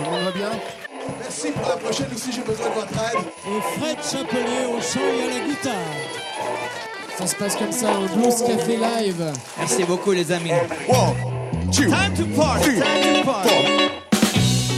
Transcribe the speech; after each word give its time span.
Tout 0.00 0.06
le 0.06 0.16
monde 0.16 0.24
va 0.24 0.30
bien 0.30 0.50
Merci 1.20 1.50
pour 1.50 1.68
la 1.68 1.76
prochaine 1.76 2.06
aussi, 2.14 2.32
j'ai 2.32 2.40
besoin 2.40 2.68
de 2.70 2.74
votre 2.74 2.92
aide. 2.92 3.18
Et 3.46 3.78
Fred 3.78 3.98
Chapelet 4.02 4.66
au 4.66 4.80
chant 4.80 5.00
et 5.00 5.24
à 5.24 5.38
la 5.38 5.46
guitare. 5.46 5.74
Ça 7.18 7.26
se 7.26 7.36
passe 7.36 7.56
comme 7.56 7.72
ça 7.72 7.88
au 7.98 8.16
Blues 8.16 8.42
Café 8.46 8.76
Live. 8.78 9.32
Merci 9.58 9.84
beaucoup 9.84 10.12
les 10.12 10.32
amis. 10.32 10.52
One, 10.88 11.70
two, 11.70 11.84
Time 11.90 12.14
to 12.16 12.24
party, 12.40 12.62
three, 12.64 12.80
time 12.80 13.22
to 13.24 13.30
party. 13.30 13.48
four. 13.48 14.70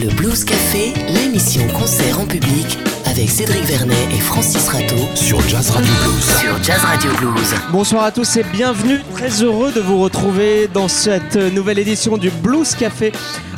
Le 0.00 0.08
Blues 0.16 0.44
Café, 0.44 0.92
l'émission 1.08 1.66
concert 1.78 2.20
en 2.20 2.26
public 2.26 2.78
avec 3.10 3.28
Cédric 3.30 3.64
Vernet 3.64 3.96
et 4.14 4.20
Francis 4.20 4.68
Rateau 4.68 4.96
sur 5.14 5.40
Jazz 5.48 5.70
Radio 5.70 5.92
Blues. 6.02 6.24
sur 6.40 6.62
Jazz 6.62 6.80
Radio 6.82 7.10
Blues. 7.18 7.54
Bonsoir 7.72 8.04
à 8.04 8.12
tous 8.12 8.36
et 8.36 8.44
bienvenue. 8.52 9.00
Très 9.14 9.42
heureux 9.42 9.72
de 9.72 9.80
vous 9.80 9.98
retrouver 10.00 10.68
dans 10.72 10.88
cette 10.88 11.36
nouvelle 11.36 11.78
édition 11.78 12.16
du 12.16 12.30
Blues 12.30 12.74
Café. 12.74 13.12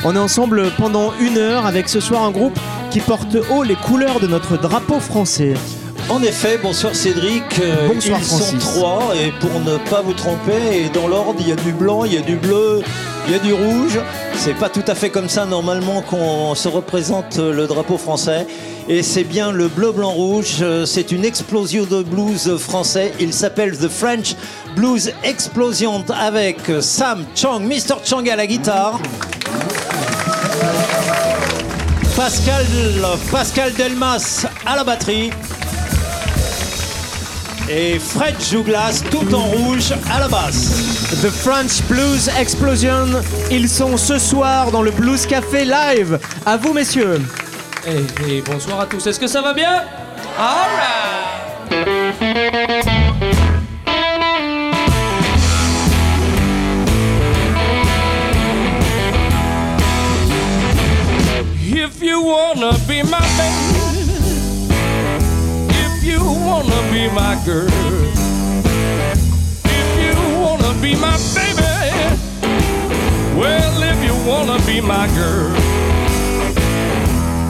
On 0.05 0.15
est 0.17 0.19
ensemble 0.19 0.71
pendant 0.79 1.13
une 1.21 1.39
heure 1.39 1.67
avec 1.67 1.89
ce 1.89 2.01
soir 2.01 2.23
un 2.25 2.31
groupe 2.31 2.59
qui 2.91 3.01
porte 3.01 3.37
haut 3.51 3.63
les 3.63 3.75
couleurs 3.77 4.21
de 4.21 4.27
notre 4.27 4.57
drapeau 4.57 5.01
français. 5.01 5.55
En 6.09 6.23
effet, 6.23 6.59
bonsoir 6.63 6.95
Cédric. 6.95 7.45
Euh, 7.61 7.89
Bonsoir, 7.89 8.19
Ils 8.21 8.25
Francis. 8.25 8.51
sont 8.51 8.59
trois 8.59 9.13
et 9.17 9.33
pour 9.41 9.61
ne 9.61 9.77
pas 9.91 10.03
vous 10.03 10.15
tromper, 10.15 10.85
et 10.85 10.89
dans 10.89 11.07
l'ordre, 11.09 11.37
il 11.41 11.49
y 11.49 11.53
a 11.53 11.57
du 11.57 11.73
blanc, 11.73 12.05
il 12.05 12.15
y 12.15 12.17
a 12.19 12.23
du 12.23 12.37
bleu, 12.37 12.83
il 13.27 13.33
y 13.33 13.37
a 13.37 13.39
du 13.39 13.53
rouge. 13.53 13.99
C'est 14.37 14.55
pas 14.55 14.69
tout 14.69 14.83
à 14.87 14.95
fait 14.95 15.11
comme 15.11 15.29
ça 15.29 15.47
normalement 15.47 16.03
qu'on 16.03 16.55
se 16.55 16.69
représente 16.69 17.39
le 17.39 17.67
drapeau 17.67 17.97
français. 17.97 18.47
Et 18.89 19.03
c'est 19.03 19.25
bien 19.25 19.53
le 19.53 19.69
bleu, 19.69 19.93
blanc, 19.93 20.11
rouge. 20.11 20.65
C'est 20.85 21.13
une 21.13 21.25
explosion 21.25 21.85
de 21.85 22.03
blues 22.03 22.57
français. 22.57 23.13
Il 23.21 23.33
s'appelle 23.33 23.77
The 23.79 23.89
French 23.89 24.35
Blues 24.75 25.13
Explosion 25.23 26.05
avec 26.09 26.59
Sam 26.81 27.25
Chang, 27.35 27.61
Mr. 27.61 27.97
Chang 28.05 28.27
à 28.29 28.37
la 28.37 28.47
guitare. 28.47 29.01
Pascal, 32.17 32.67
Pascal 33.31 33.73
Delmas 33.75 34.47
à 34.67 34.77
la 34.77 34.85
batterie. 34.85 35.31
Et 37.69 37.99
Fred 37.99 38.35
Jouglas 38.41 39.03
tout 39.11 39.35
en 39.35 39.45
rouge 39.45 39.93
à 40.13 40.21
la 40.21 40.29
basse. 40.29 41.21
The 41.23 41.31
French 41.31 41.83
Blues 41.89 42.29
Explosion. 42.39 43.07
Ils 43.51 43.69
sont 43.69 43.97
ce 43.97 44.19
soir 44.19 44.71
dans 44.71 44.83
le 44.83 44.91
Blues 44.91 45.27
Café 45.27 45.65
Live. 45.65 46.19
À 46.45 46.57
vous 46.57 46.73
messieurs. 46.73 47.21
Et, 47.87 48.37
et 48.37 48.43
bonsoir 48.43 48.81
à 48.81 48.87
tous. 48.87 49.07
Est-ce 49.07 49.21
que 49.21 49.27
ça 49.27 49.41
va 49.43 49.55
bien? 49.55 49.83
Alright. 50.39 52.13
If 61.75 62.03
you 62.03 62.23
wanna 62.23 62.73
be 62.87 63.03
my 63.03 63.19
baby, 63.37 63.72
wanna 66.35 66.81
be 66.91 67.09
my 67.11 67.35
girl, 67.45 67.69
if 69.65 69.89
you 70.05 70.15
wanna 70.41 70.73
be 70.81 70.95
my 70.97 71.17
baby, 71.35 71.63
well, 73.39 73.83
if 73.83 73.99
you 74.05 74.15
wanna 74.29 74.59
be 74.67 74.81
my 74.81 75.07
girl. 75.17 75.53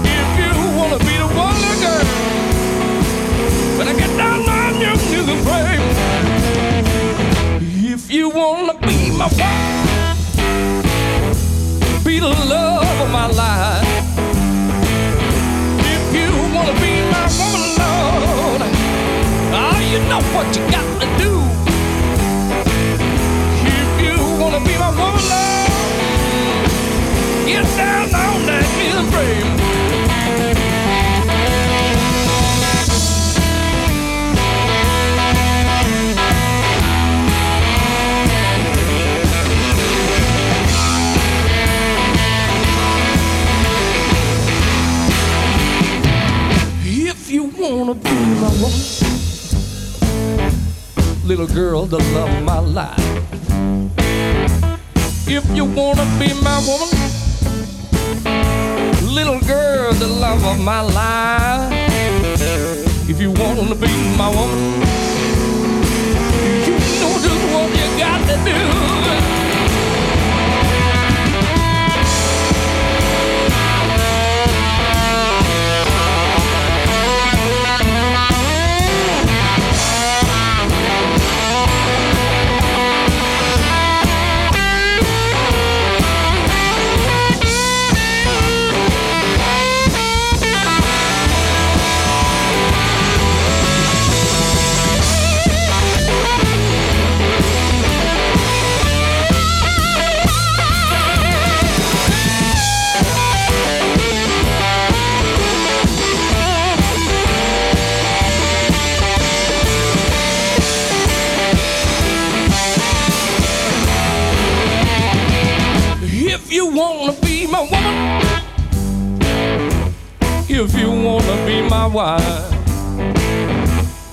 If 0.04 0.28
you 0.40 0.52
wanna 0.78 0.98
be 0.98 1.16
the 1.22 1.28
one 1.36 1.62
girl, 1.84 2.06
better 3.78 3.94
get 3.98 4.16
down 4.16 4.48
on 4.48 4.80
your 4.80 4.96
knees 4.96 5.28
and. 5.28 5.42
If 7.94 8.10
you 8.10 8.28
wanna 8.30 8.74
be 8.80 9.10
my 9.10 9.28
wife, 9.38 10.44
be 12.04 12.18
the 12.20 12.28
love 12.28 13.00
of 13.00 13.10
my 13.10 13.26
life. 13.26 13.91
You 19.92 19.98
know 20.08 20.22
what 20.32 20.46
you 20.56 20.62
got 20.70 20.86
to 21.02 21.06
do. 21.22 21.32
If 23.78 24.00
you 24.00 24.16
wanna 24.40 24.60
be 24.64 24.74
my 24.78 24.88
woman, 24.88 25.20
get 27.44 27.66
down 27.76 28.14
on 28.14 28.46
that. 28.46 28.62
If 46.84 47.30
you 47.30 47.44
wanna 47.44 47.94
be 47.94 48.10
my 48.10 48.48
woman, 48.60 49.01
little 51.24 51.46
girl, 51.46 51.86
the 51.86 51.98
love 51.98 52.30
of 52.30 52.42
my 52.42 52.58
life. 52.58 52.98
If 55.28 55.48
you 55.56 55.64
wanna 55.64 56.04
be 56.18 56.32
my 56.42 56.58
woman, 56.66 56.88
little 59.14 59.40
girl, 59.40 59.92
the 59.92 60.08
love 60.08 60.44
of 60.44 60.58
my 60.60 60.80
life. 60.80 61.72
If 63.08 63.20
you 63.20 63.30
wanna 63.30 63.74
be 63.76 63.92
my 64.16 64.28
woman, 64.28 64.82
you 66.66 66.74
know 67.00 67.14
just 67.22 67.44
what 67.52 67.70
you 67.70 67.98
got 67.98 68.20
to 68.28 68.36
do. 68.44 69.01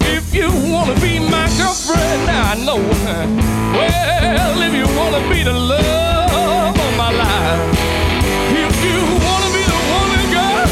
If 0.01 0.33
you 0.35 0.49
wanna 0.69 0.93
be 0.99 1.19
my 1.19 1.47
girlfriend, 1.57 2.29
I 2.29 2.55
know. 2.65 2.79
Well, 3.73 4.61
if 4.61 4.73
you 4.73 4.87
wanna 4.97 5.21
be 5.29 5.43
the 5.43 5.53
love 5.53 6.75
of 6.77 6.97
my 6.97 7.11
life, 7.11 7.61
if 8.51 8.83
you 8.83 8.99
wanna 9.25 9.49
be 9.55 9.63
the 9.63 9.79
woman, 9.91 10.23
girl, 10.35 10.67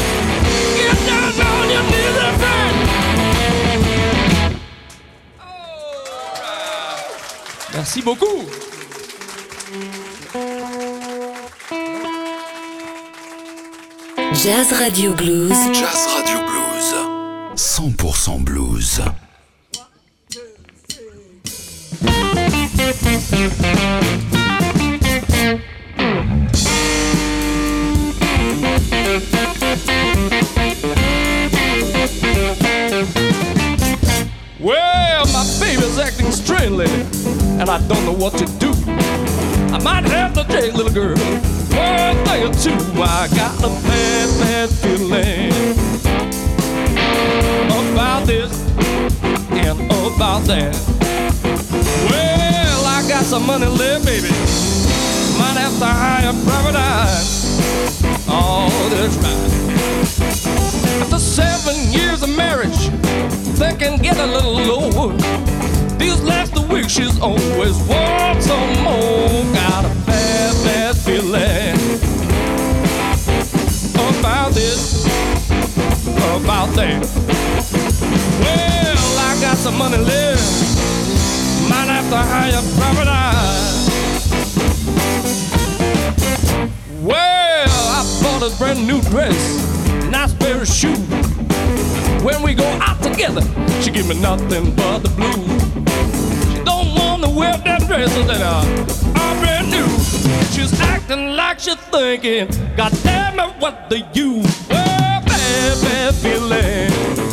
get 0.76 0.98
down 1.08 1.32
on 1.48 1.68
your 1.70 1.84
knees 1.90 2.16
and 2.26 2.36
pray. 2.42 2.68
Alright. 5.40 5.78
Merci 7.74 8.00
beaucoup. 8.02 8.44
Jazz 14.34 14.68
Radio 14.78 15.12
Blues. 15.14 15.58
Jazz 15.72 16.06
Radio 16.14 16.38
Blues. 16.38 16.47
100% 17.78 18.44
blues. 18.44 18.98
Well, 34.58 35.26
my 35.26 35.46
baby's 35.60 35.98
acting 35.98 36.32
strangely, 36.32 36.86
and 37.60 37.70
I 37.70 37.78
don't 37.86 38.04
know 38.04 38.12
what 38.12 38.36
to 38.38 38.46
do. 38.58 38.72
I 39.72 39.78
might 39.84 40.04
have 40.06 40.34
to 40.34 40.42
take 40.48 40.74
little 40.74 40.92
girl 40.92 41.16
a 41.16 42.24
day 42.24 42.42
or 42.42 42.52
two. 42.54 42.74
I 43.00 43.28
got 43.36 43.56
a 43.62 43.68
bad, 43.68 44.40
bad 44.40 44.68
feeling 44.68 45.87
about 48.08 48.26
this 48.26 48.52
and 49.50 49.80
about 49.90 50.42
that. 50.44 50.74
Well, 52.08 52.84
I 52.86 53.06
got 53.06 53.22
some 53.24 53.44
money 53.46 53.66
left, 53.66 54.06
baby. 54.06 54.30
Might 55.38 55.58
have 55.60 55.78
to 55.78 55.84
hire 55.84 56.32
private 56.46 56.74
eye. 56.74 57.22
Oh, 58.26 58.88
that's 58.90 59.16
right. 59.16 61.02
After 61.02 61.18
seven 61.18 61.92
years 61.92 62.22
of 62.22 62.30
marriage, 62.34 62.88
they 63.58 63.76
can 63.76 64.00
get 64.00 64.16
a 64.16 64.26
little 64.26 64.54
lower. 64.54 65.12
These 65.98 66.22
last 66.22 66.56
two 66.56 66.66
weeks, 66.66 66.92
she's 66.92 67.20
always 67.20 67.76
wants 67.90 68.46
some 68.46 68.72
more. 68.84 69.44
Got 69.52 69.84
a 69.84 69.94
bad, 70.06 70.54
bad 70.64 70.96
feeling 70.96 71.76
about 74.18 74.52
this, 74.52 75.04
about 76.06 76.70
that. 76.74 77.67
Well, 78.40 79.18
I 79.18 79.38
got 79.40 79.56
some 79.56 79.76
money 79.78 79.98
left. 79.98 80.42
Might 81.68 81.88
have 81.88 82.08
to 82.10 82.16
hire 82.16 82.58
a 82.58 82.62
private. 82.78 83.08
Well, 87.08 87.68
I 87.68 88.20
bought 88.22 88.42
a 88.42 88.54
brand 88.58 88.86
new 88.86 89.00
dress, 89.02 89.34
nice 90.10 90.34
pair 90.34 90.60
of 90.60 90.68
shoes. 90.68 90.98
When 92.22 92.42
we 92.42 92.52
go 92.52 92.66
out 92.82 93.02
together, 93.02 93.40
she 93.80 93.90
give 93.90 94.08
me 94.08 94.20
nothing 94.20 94.74
but 94.74 94.98
the 94.98 95.08
blues. 95.08 96.52
She 96.52 96.64
don't 96.64 96.94
want 96.94 97.24
to 97.24 97.30
wear 97.30 97.56
them 97.56 97.80
dresses 97.86 98.26
that 98.26 98.42
are, 98.42 98.64
are 99.20 99.40
brand 99.40 99.70
new. 99.70 99.88
She's 100.52 100.78
acting 100.80 101.36
like 101.36 101.60
she's 101.60 101.76
thinking, 101.76 102.48
God 102.76 102.92
damn 103.02 103.38
it, 103.40 103.54
what 103.58 103.88
do 103.88 104.02
you? 104.12 104.42
Well, 104.68 105.22
bad, 105.24 105.80
bad 105.82 106.14
feeling 106.14 107.27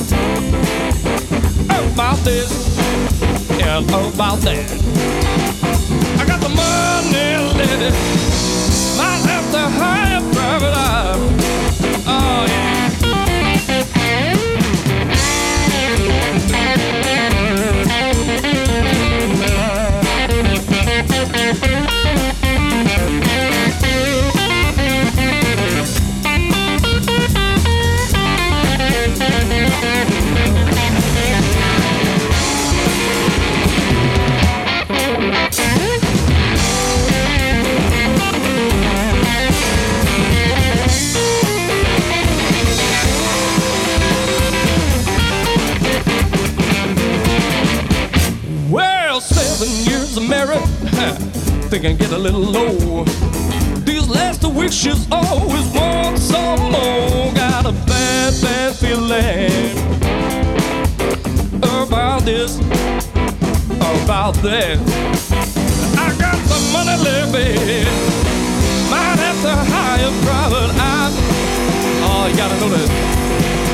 about 1.84 2.18
this 2.20 2.78
and 3.62 3.86
about 3.90 4.40
that. 4.40 4.72
I 6.20 6.26
got 6.26 6.40
the 6.42 6.50
money, 6.50 7.38
lady. 7.58 7.92
Might 8.98 9.24
have 9.26 9.52
to 9.52 9.60
hire 9.60 10.22
private 10.34 10.74
eye. 10.74 11.45
Of 50.18 50.30
marriage, 50.30 50.60
think 51.70 51.86
I 51.86 51.94
get 51.94 52.12
a 52.12 52.18
little 52.18 52.42
low. 52.42 53.04
These 53.84 54.08
last 54.08 54.42
two 54.42 54.50
weeks, 54.50 54.74
she's 54.74 55.08
always 55.12 55.68
want 55.74 56.20
some 56.20 56.60
more. 56.60 57.34
Got 57.34 57.66
a 57.66 57.72
bad, 57.72 58.34
bad 58.42 58.76
feeling 58.76 59.78
about 61.58 62.22
this, 62.22 62.60
about 64.04 64.36
that. 64.44 64.78
I 65.98 66.16
got 66.20 66.38
some 66.48 66.66
money 66.72 66.96
baby. 67.32 67.86
Might 68.90 69.20
have 69.20 69.42
to 69.42 69.56
hire 69.74 70.12
private 70.24 70.72
eye. 70.80 71.12
Oh, 72.08 72.28
you 72.30 72.38
gotta 72.38 72.60
know 72.60 72.70
that. 72.70 73.65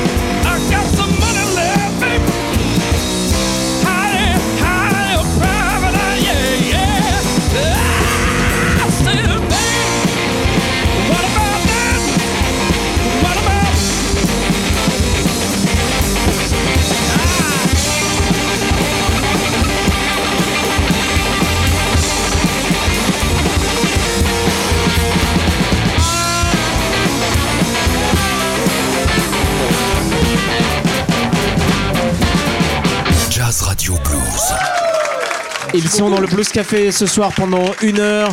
Ils 35.82 35.90
sont 35.90 36.10
dans 36.10 36.20
le 36.20 36.28
Blues 36.28 36.48
Café 36.48 36.92
ce 36.92 37.06
soir 37.06 37.32
pendant 37.34 37.64
une 37.82 37.98
heure. 37.98 38.28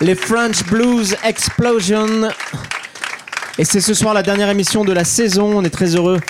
Les 0.00 0.14
French 0.14 0.64
Blues 0.66 1.16
Explosion. 1.24 2.28
Et 3.58 3.64
c'est 3.64 3.80
ce 3.80 3.92
soir 3.92 4.14
la 4.14 4.22
dernière 4.22 4.48
émission 4.50 4.84
de 4.84 4.92
la 4.92 5.02
saison. 5.02 5.58
On 5.58 5.64
est 5.64 5.70
très 5.70 5.96
heureux 5.96 6.20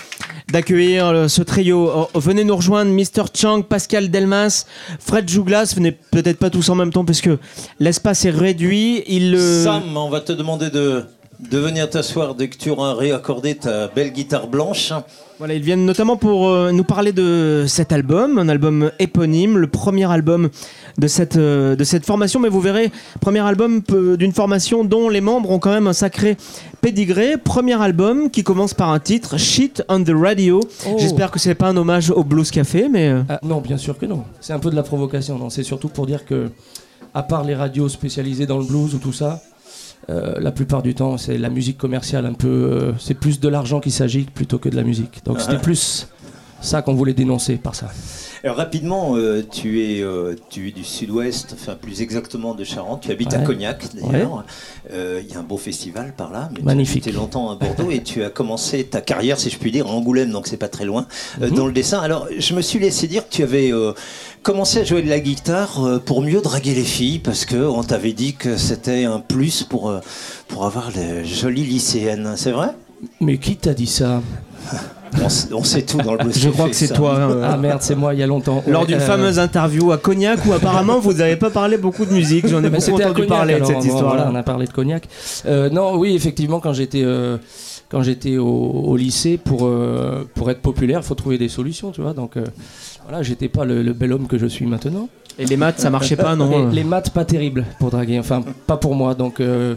d'accueillir 0.50 1.08
euh, 1.08 1.28
ce 1.28 1.42
trio. 1.42 1.90
Oh, 1.94 2.18
Venez 2.18 2.42
nous 2.44 2.56
rejoindre, 2.56 2.90
Mr. 2.90 3.24
Chang, 3.34 3.62
Pascal 3.62 4.10
Delmas, 4.10 4.64
Fred 4.98 5.28
Jouglas. 5.28 5.74
Venez 5.76 5.92
peut-être 5.92 6.38
pas 6.38 6.48
tous 6.48 6.70
en 6.70 6.74
même 6.74 6.90
temps 6.92 7.04
parce 7.04 7.20
que 7.20 7.38
l'espace 7.78 8.24
est 8.24 8.30
réduit. 8.30 9.04
Il, 9.08 9.34
euh, 9.34 9.62
Sam, 9.62 9.94
on 9.94 10.08
va 10.08 10.20
te 10.20 10.32
demander 10.32 10.70
de, 10.70 11.04
de 11.38 11.58
venir 11.58 11.88
t'asseoir 11.90 12.34
dès 12.34 12.48
que 12.48 12.56
tu 12.56 12.70
auras 12.70 12.94
réaccordé 12.94 13.54
ta 13.56 13.88
belle 13.88 14.12
guitare 14.12 14.46
blanche. 14.46 14.92
Voilà, 15.38 15.52
ils 15.52 15.62
viennent 15.62 15.84
notamment 15.84 16.16
pour 16.16 16.48
euh, 16.48 16.72
nous 16.72 16.82
parler 16.84 17.12
de 17.12 17.66
cet 17.68 17.92
album, 17.92 18.38
un 18.38 18.48
album 18.48 18.90
éponyme, 18.98 19.58
le 19.58 19.66
premier 19.66 20.10
album 20.10 20.48
de 20.96 21.06
cette, 21.08 21.36
euh, 21.36 21.76
de 21.76 21.84
cette 21.84 22.06
formation. 22.06 22.40
Mais 22.40 22.48
vous 22.48 22.60
verrez, 22.62 22.90
premier 23.20 23.40
album 23.40 23.82
peu- 23.82 24.16
d'une 24.16 24.32
formation 24.32 24.82
dont 24.82 25.10
les 25.10 25.20
membres 25.20 25.50
ont 25.50 25.58
quand 25.58 25.72
même 25.72 25.86
un 25.88 25.92
sacré 25.92 26.38
pédigré. 26.80 27.36
Premier 27.36 27.78
album 27.80 28.30
qui 28.30 28.42
commence 28.42 28.72
par 28.72 28.90
un 28.90 28.98
titre, 28.98 29.36
Shit 29.36 29.82
on 29.90 30.02
the 30.02 30.12
Radio. 30.14 30.60
Oh. 30.88 30.96
J'espère 30.98 31.30
que 31.30 31.38
c'est 31.38 31.54
pas 31.54 31.68
un 31.68 31.76
hommage 31.76 32.10
au 32.10 32.24
Blues 32.24 32.50
Café, 32.50 32.88
mais 32.90 33.08
euh, 33.10 33.22
Ah, 33.28 33.38
non, 33.42 33.60
bien 33.60 33.76
sûr 33.76 33.98
que 33.98 34.06
non. 34.06 34.24
C'est 34.40 34.54
un 34.54 34.58
peu 34.58 34.70
de 34.70 34.76
la 34.76 34.82
provocation. 34.82 35.38
Non, 35.38 35.50
c'est 35.50 35.64
surtout 35.64 35.88
pour 35.88 36.06
dire 36.06 36.24
que, 36.24 36.48
à 37.12 37.22
part 37.22 37.44
les 37.44 37.54
radios 37.54 37.90
spécialisées 37.90 38.46
dans 38.46 38.58
le 38.58 38.64
blues 38.64 38.94
ou 38.94 38.98
tout 38.98 39.12
ça, 39.12 39.42
euh, 40.08 40.34
la 40.38 40.52
plupart 40.52 40.82
du 40.82 40.94
temps, 40.94 41.18
c'est 41.18 41.36
la 41.38 41.48
musique 41.48 41.78
commerciale 41.78 42.26
un 42.26 42.34
peu. 42.34 42.48
euh, 42.48 42.92
c'est 42.98 43.14
plus 43.14 43.40
de 43.40 43.48
l'argent 43.48 43.80
qu'il 43.80 43.92
s'agit 43.92 44.22
plutôt 44.22 44.58
que 44.58 44.68
de 44.68 44.76
la 44.76 44.82
musique. 44.84 45.20
Donc 45.24 45.40
c'était 45.40 45.58
plus 45.58 46.08
ça 46.60 46.80
qu'on 46.82 46.94
voulait 46.94 47.12
dénoncer 47.14 47.56
par 47.56 47.74
ça. 47.74 47.88
Alors, 48.44 48.56
rapidement, 48.58 49.16
euh, 49.16 49.42
tu, 49.50 49.82
es, 49.82 50.04
tu 50.50 50.68
es 50.68 50.70
du 50.70 50.84
sud-ouest, 50.84 51.54
enfin 51.58 51.74
plus 51.74 52.00
exactement 52.00 52.54
de 52.54 52.62
Charente. 52.64 53.02
Tu 53.02 53.10
habites 53.10 53.34
à. 53.34 53.38
Cognac 53.38 53.84
d'ailleurs. 53.94 54.44
Il 54.92 55.26
y 55.30 55.34
a 55.34 55.38
un 55.40 55.42
beau 55.42 55.56
festival 55.56 56.14
par 56.16 56.30
là. 56.32 56.48
Mais 56.54 56.62
Magnifique. 56.62 57.02
Tu 57.02 57.08
étais 57.08 57.18
longtemps 57.18 57.50
à 57.50 57.56
Bordeaux 57.56 57.90
et 57.90 58.02
tu 58.02 58.22
as 58.22 58.30
commencé 58.30 58.84
ta 58.84 59.00
carrière, 59.00 59.38
si 59.40 59.50
je 59.50 59.58
puis 59.58 59.72
dire, 59.72 59.86
à 59.86 59.90
Angoulême, 59.90 60.30
donc 60.30 60.46
c'est 60.46 60.56
pas 60.56 60.68
très 60.68 60.84
loin, 60.84 61.06
Mhm. 61.40 61.50
dans 61.50 61.66
le 61.66 61.72
dessin. 61.72 61.98
Alors, 61.98 62.28
je 62.38 62.54
me 62.54 62.60
suis 62.62 62.78
laissé 62.78 63.08
dire 63.08 63.28
que 63.28 63.34
tu 63.34 63.42
avais 63.42 63.72
commencé 64.42 64.80
à 64.80 64.84
jouer 64.84 65.02
de 65.02 65.08
la 65.08 65.20
guitare 65.20 65.84
euh, 65.84 65.98
pour 65.98 66.22
mieux 66.22 66.40
draguer 66.40 66.74
les 66.74 66.84
filles 66.84 67.18
parce 67.18 67.44
que 67.44 67.56
on 67.56 67.82
t'avait 67.82 68.12
dit 68.12 68.34
que 68.34 68.56
c'était 68.56 69.04
un 69.04 69.18
plus 69.20 69.62
pour, 69.62 69.90
euh, 69.90 70.00
pour 70.48 70.64
avoir 70.66 70.90
les 70.94 71.24
jolies 71.24 71.64
lycéennes. 71.64 72.34
C'est 72.36 72.52
vrai? 72.52 72.68
Mais 73.20 73.38
qui 73.38 73.56
t'a 73.56 73.74
dit 73.74 73.86
ça? 73.86 74.22
On, 75.22 75.26
s- 75.26 75.48
on 75.52 75.64
sait 75.64 75.82
tout 75.82 75.96
dans 75.98 76.12
le 76.12 76.18
blues 76.24 76.36
je 76.38 76.50
crois 76.50 76.68
que 76.68 76.74
c'est 76.74 76.88
ça. 76.88 76.94
toi. 76.94 77.16
hein. 77.18 77.40
Ah 77.42 77.56
merde, 77.56 77.80
c'est 77.80 77.94
moi 77.94 78.12
il 78.12 78.20
y 78.20 78.22
a 78.22 78.26
longtemps. 78.26 78.62
Lors 78.66 78.82
Ouais, 78.82 78.88
d'une 78.88 78.96
euh, 78.96 79.06
fameuse 79.06 79.38
interview 79.38 79.90
à 79.92 79.96
Cognac 79.98 80.44
où 80.44 80.52
apparemment 80.52 80.98
vous 80.98 81.14
n'avez 81.14 81.36
pas 81.36 81.48
parlé 81.48 81.78
beaucoup 81.78 82.04
de 82.04 82.12
musique. 82.12 82.46
J'en 82.48 82.58
ai 82.58 82.62
Mais 82.62 82.70
beaucoup 82.70 82.82
c'était 82.82 83.04
à 83.04 83.06
entendu 83.06 83.22
Cognac, 83.22 83.28
parler 83.38 83.54
alors, 83.54 83.68
de 83.68 83.72
cette 83.74 83.82
bon, 83.82 83.88
histoire-là. 83.94 84.24
voilà, 84.24 84.30
on 84.30 84.34
a 84.34 84.42
parlé 84.42 84.66
de 84.66 84.72
cognac. 84.72 85.08
Euh, 85.46 85.70
non, 85.70 85.94
oui, 85.96 86.14
effectivement, 86.14 86.60
quand 86.60 86.74
j'étais 86.74 87.02
euh, 87.02 87.38
quand 87.88 88.02
j'étais 88.02 88.36
au, 88.36 88.46
au 88.48 88.96
lycée, 88.96 89.38
pour 89.38 89.64
euh, 89.64 90.28
pour 90.34 90.50
être 90.50 90.60
populaire, 90.60 91.02
faut 91.04 91.14
trouver 91.14 91.38
des 91.38 91.48
solutions, 91.48 91.92
tu 91.92 92.02
vois. 92.02 92.12
Donc 92.12 92.36
euh, 92.36 92.44
voilà, 93.08 93.22
j'étais 93.22 93.48
pas 93.48 93.64
le, 93.64 93.82
le 93.82 93.92
bel 93.92 94.12
homme 94.12 94.26
que 94.26 94.38
je 94.38 94.46
suis 94.46 94.66
maintenant. 94.66 95.08
Et 95.38 95.44
les 95.44 95.56
maths, 95.56 95.78
ça 95.80 95.90
marchait 95.90 96.16
pas, 96.16 96.34
non 96.34 96.70
Et 96.70 96.74
les 96.74 96.84
maths 96.84 97.10
pas 97.10 97.24
terribles 97.24 97.64
pour 97.78 97.90
draguer, 97.90 98.18
enfin 98.18 98.42
pas 98.66 98.76
pour 98.78 98.94
moi. 98.94 99.14
Donc 99.14 99.40
euh, 99.40 99.74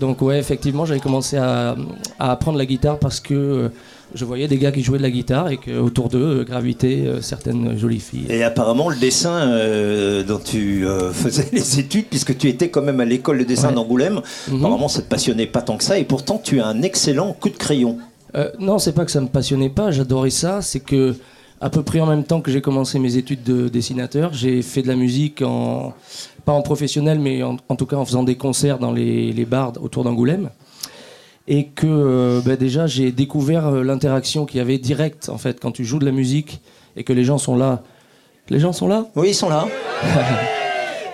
donc 0.00 0.22
ouais, 0.22 0.38
effectivement, 0.38 0.84
j'avais 0.86 1.00
commencé 1.00 1.36
à, 1.36 1.76
à 2.18 2.32
apprendre 2.32 2.58
la 2.58 2.66
guitare 2.66 2.98
parce 2.98 3.20
que 3.20 3.34
euh, 3.34 3.68
je 4.14 4.24
voyais 4.24 4.46
des 4.48 4.58
gars 4.58 4.70
qui 4.72 4.82
jouaient 4.82 4.98
de 4.98 5.02
la 5.02 5.10
guitare 5.10 5.50
et 5.50 5.56
qu'autour 5.56 6.08
d'eux 6.08 6.40
euh, 6.40 6.44
gravitaient 6.44 7.04
euh, 7.06 7.20
certaines 7.20 7.76
jolies 7.76 7.98
filles. 8.00 8.26
Et 8.28 8.44
apparemment, 8.44 8.88
le 8.88 8.96
dessin 8.96 9.48
euh, 9.48 10.22
dont 10.22 10.38
tu 10.44 10.86
euh, 10.86 11.12
faisais 11.12 11.48
les 11.52 11.78
études, 11.80 12.06
puisque 12.06 12.36
tu 12.38 12.48
étais 12.48 12.68
quand 12.70 12.82
même 12.82 13.00
à 13.00 13.04
l'école 13.04 13.38
de 13.38 13.44
dessin 13.44 13.68
Ouais. 13.68 13.74
d'Angoulême, 13.74 14.20
Mhm. 14.48 14.58
apparemment 14.58 14.88
ça 14.88 15.02
te 15.02 15.08
passionnait 15.08 15.46
pas 15.46 15.62
tant 15.62 15.76
que 15.76 15.84
ça, 15.84 15.98
et 15.98 16.04
pourtant 16.04 16.40
tu 16.42 16.60
as 16.60 16.66
un 16.66 16.82
excellent 16.82 17.32
coup 17.32 17.48
de 17.48 17.56
crayon. 17.56 17.98
Euh, 18.36 18.50
non, 18.60 18.78
c'est 18.78 18.92
pas 18.92 19.04
que 19.04 19.10
ça 19.12 19.20
me 19.20 19.28
passionnait 19.28 19.68
pas, 19.70 19.90
j'adorais 19.92 20.30
ça, 20.30 20.60
c'est 20.62 20.80
que 20.80 21.14
à 21.60 21.70
peu 21.70 21.82
près 21.82 22.00
en 22.00 22.06
même 22.06 22.24
temps 22.24 22.40
que 22.40 22.50
j'ai 22.50 22.60
commencé 22.60 22.98
mes 22.98 23.16
études 23.16 23.42
de 23.42 23.68
dessinateur. 23.68 24.32
J'ai 24.34 24.62
fait 24.62 24.82
de 24.82 24.88
la 24.88 24.96
musique 24.96 25.42
en 25.42 25.94
pas 26.44 26.52
en 26.52 26.62
professionnel, 26.62 27.18
mais 27.18 27.42
en, 27.42 27.56
en 27.68 27.76
tout 27.76 27.86
cas 27.86 27.96
en 27.96 28.04
faisant 28.04 28.22
des 28.22 28.36
concerts 28.36 28.78
dans 28.78 28.92
les, 28.92 29.32
les 29.32 29.44
bars 29.46 29.72
autour 29.80 30.04
d'Angoulême. 30.04 30.50
Et 31.46 31.66
que 31.66 31.86
euh, 31.86 32.40
bah, 32.44 32.56
déjà 32.56 32.86
j'ai 32.86 33.12
découvert 33.12 33.66
euh, 33.66 33.82
l'interaction 33.82 34.46
qu'il 34.46 34.58
y 34.58 34.60
avait 34.60 34.78
directe 34.78 35.28
en 35.28 35.38
fait 35.38 35.60
quand 35.60 35.72
tu 35.72 35.84
joues 35.84 35.98
de 35.98 36.06
la 36.06 36.12
musique 36.12 36.60
et 36.96 37.04
que 37.04 37.12
les 37.12 37.24
gens 37.24 37.38
sont 37.38 37.56
là. 37.56 37.82
Les 38.50 38.60
gens 38.60 38.72
sont 38.72 38.88
là? 38.88 39.06
Oui, 39.16 39.28
ils 39.30 39.34
sont 39.34 39.48
là. 39.48 39.66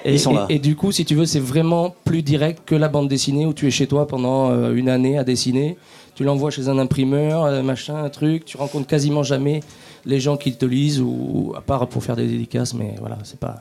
Et, 0.05 0.15
Ils 0.15 0.19
sont 0.21 0.33
là. 0.33 0.47
et 0.49 0.59
du 0.59 0.77
coup, 0.77 0.93
si 0.93 1.05
tu 1.05 1.15
veux, 1.15 1.27
c'est 1.27 1.41
vraiment 1.41 1.95
plus 2.07 2.23
direct 2.23 2.63
que 2.65 2.75
la 2.75 2.89
bande 2.89 3.07
dessinée 3.07 3.45
où 3.45 3.53
tu 3.53 3.67
es 3.67 3.71
chez 3.71 3.87
toi 3.87 4.07
pendant 4.07 4.51
euh, 4.51 4.73
une 4.75 4.89
année 4.89 5.19
à 5.19 5.25
dessiner. 5.25 5.77
Tu 6.15 6.25
l'envoies 6.25 6.51
chez 6.51 6.69
un 6.69 6.79
imprimeur, 6.79 7.63
machin, 7.63 8.03
un 8.03 8.09
truc. 8.09 8.47
Tu 8.47 8.57
rencontres 8.57 8.87
quasiment 8.87 9.23
jamais 9.23 9.61
les 10.07 10.21
gens 10.21 10.37
qui 10.37 10.53
te 10.55 10.65
lisent, 10.67 11.01
ou 11.01 11.53
à 11.57 11.61
part 11.61 11.87
pour 11.89 12.03
faire 12.03 12.17
des 12.17 12.27
dédicaces, 12.27 12.75
mais 12.75 12.95
voilà, 13.01 13.19
c'est 13.25 13.39
pas. 13.41 13.61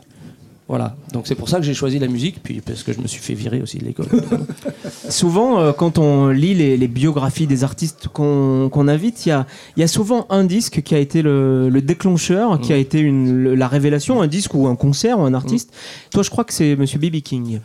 Voilà. 0.68 0.96
Donc 1.14 1.26
c'est 1.26 1.34
pour 1.34 1.50
ça 1.50 1.58
que 1.58 1.64
j'ai 1.64 1.74
choisi 1.74 1.98
la 1.98 2.08
musique, 2.08 2.44
puis 2.44 2.62
parce 2.62 2.84
que 2.84 2.94
je 2.94 3.00
me 3.02 3.08
suis 3.08 3.22
fait 3.22 3.34
virer 3.34 3.60
aussi 3.60 3.80
de 3.80 3.86
l'école. 3.86 4.06
Souvent, 5.10 5.60
euh, 5.60 5.72
quand 5.74 5.98
on 5.98 6.30
lit 6.30 6.54
les, 6.54 6.78
les 6.78 6.88
biographies 6.88 7.48
des 7.48 7.64
artistes 7.64 8.08
qu'on 8.08 8.88
invite, 8.88 9.26
il 9.26 9.46
y 9.78 9.80
y 9.82 9.84
a 9.84 9.88
souvent 9.88 10.28
un 10.30 10.44
disque 10.44 10.82
qui 10.84 10.94
a 10.96 11.00
été 11.00 11.22
le, 11.22 11.70
le 11.70 11.82
déclencheur, 11.82 12.60
qui 12.62 12.72
a 12.74 12.78
été 12.78 13.00
une, 13.00 13.34
le- 13.44 13.56
la 13.56 13.68
révélation, 13.68 14.22
un 14.22 14.28
disque 14.28 14.54
ou 14.54 14.68
un 14.68 14.76
concert 14.76 15.20
ou 15.20 15.24
un 15.24 15.34
artiste. 15.34 15.74
Toi, 16.12 16.22
je 16.24 16.30
crois 16.30 16.44
que 16.44 16.54
c'est 16.54 16.76
Monsieur 16.76 17.00
B.B. 17.00 17.22
King. 17.22 17.60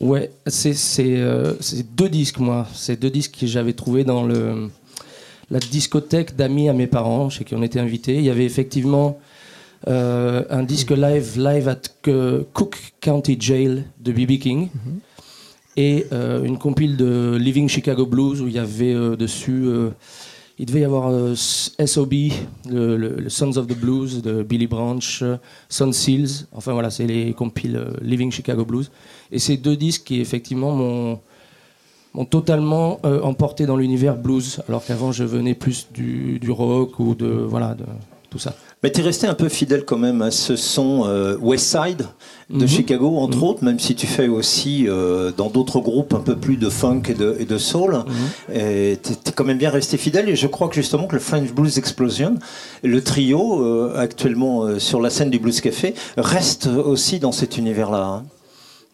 Ouais, 0.00 0.30
c'est 0.48 0.74
c'est, 0.74 1.18
euh, 1.18 1.54
c'est 1.60 1.94
deux 1.94 2.08
disques, 2.08 2.38
moi. 2.40 2.66
C'est 2.74 2.98
deux 3.00 3.10
disques 3.10 3.36
que 3.40 3.46
j'avais 3.46 3.72
trouvés 3.72 4.02
dans 4.02 4.24
le, 4.24 4.68
la 5.52 5.60
discothèque 5.60 6.34
d'amis 6.34 6.68
à 6.68 6.72
mes 6.72 6.86
parents, 6.88 7.28
chez 7.30 7.44
qui 7.44 7.54
on 7.54 7.62
était 7.62 7.78
invités. 7.78 8.16
Il 8.16 8.24
y 8.24 8.30
avait 8.30 8.44
effectivement 8.46 9.18
euh, 9.86 10.42
un 10.50 10.62
disque 10.64 10.90
live, 10.90 11.34
live 11.38 11.68
at 11.68 11.82
Cook 12.52 12.76
County 13.00 13.36
Jail 13.38 13.84
de 14.00 14.12
B.B. 14.12 14.38
King. 14.38 14.68
Et 15.76 16.06
euh, 16.12 16.42
une 16.44 16.58
compile 16.58 16.96
de 16.96 17.36
Living 17.40 17.68
Chicago 17.68 18.04
Blues 18.06 18.40
où 18.42 18.48
il 18.48 18.54
y 18.54 18.58
avait 18.58 18.92
euh, 18.94 19.14
dessus. 19.16 19.64
il 20.58 20.66
devait 20.66 20.80
y 20.80 20.84
avoir 20.84 21.10
SOB, 21.36 22.12
le, 22.70 22.96
le- 22.96 23.16
le 23.16 23.28
Sons 23.30 23.56
of 23.56 23.66
the 23.66 23.78
Blues 23.78 24.22
de 24.22 24.42
Billy 24.42 24.66
Branch, 24.66 25.24
Sun 25.68 25.92
Seals. 25.92 26.46
Enfin 26.52 26.72
voilà, 26.72 26.90
c'est 26.90 27.06
les 27.06 27.32
compiles 27.34 27.78
Living 28.02 28.30
Chicago 28.32 28.64
Blues. 28.64 28.90
Et 29.30 29.38
ces 29.38 29.56
deux 29.56 29.76
disques 29.76 30.04
qui 30.04 30.20
effectivement 30.20 30.72
m'ont 30.74 31.20
m'ont 32.14 32.24
totalement 32.26 33.00
euh, 33.04 33.20
emporté 33.22 33.66
dans 33.66 33.76
l'univers 33.76 34.16
blues, 34.16 34.60
alors 34.68 34.84
qu'avant 34.84 35.12
je 35.12 35.24
venais 35.24 35.54
plus 35.54 35.86
du, 35.92 36.38
du 36.38 36.50
rock 36.50 36.98
ou 36.98 37.14
de 37.14 37.26
voilà 37.26 37.74
de 37.74 37.84
tout 38.30 38.38
ça. 38.38 38.54
Mais 38.82 38.90
tu 38.90 39.00
es 39.00 39.04
resté 39.04 39.26
un 39.28 39.34
peu 39.34 39.48
fidèle 39.48 39.84
quand 39.84 39.98
même 39.98 40.22
à 40.22 40.30
ce 40.32 40.56
son 40.56 41.04
euh, 41.06 41.36
West 41.38 41.66
Side 41.66 42.06
de 42.50 42.62
Mhm. 42.62 42.66
Chicago, 42.68 43.16
entre 43.18 43.42
autres, 43.44 43.62
même 43.64 43.78
si 43.78 43.94
tu 43.94 44.06
fais 44.06 44.26
aussi 44.28 44.86
euh, 44.88 45.30
dans 45.36 45.48
d'autres 45.48 45.80
groupes 45.80 46.12
un 46.14 46.20
peu 46.20 46.34
plus 46.36 46.56
de 46.56 46.68
funk 46.68 47.02
et 47.08 47.14
de, 47.14 47.36
et 47.38 47.44
de 47.44 47.56
soul. 47.58 47.94
Mhm. 47.94 48.56
Et 48.56 48.98
tu 49.02 49.12
es 49.12 49.32
quand 49.32 49.44
même 49.44 49.58
bien 49.58 49.70
resté 49.70 49.96
fidèle. 49.96 50.28
Et 50.28 50.34
je 50.36 50.46
crois 50.48 50.68
que 50.68 50.74
justement 50.74 51.06
que 51.06 51.14
le 51.14 51.20
French 51.20 51.52
Blues 51.52 51.78
Explosion, 51.78 52.34
le 52.82 53.00
trio 53.02 53.62
euh, 53.62 53.94
actuellement 53.96 54.78
sur 54.78 55.00
la 55.00 55.08
scène 55.10 55.30
du 55.30 55.38
Blues 55.38 55.60
Café, 55.60 55.94
reste 56.16 56.66
aussi 56.66 57.20
dans 57.20 57.32
cet 57.32 57.56
univers-là. 57.58 58.02
hein. 58.04 58.22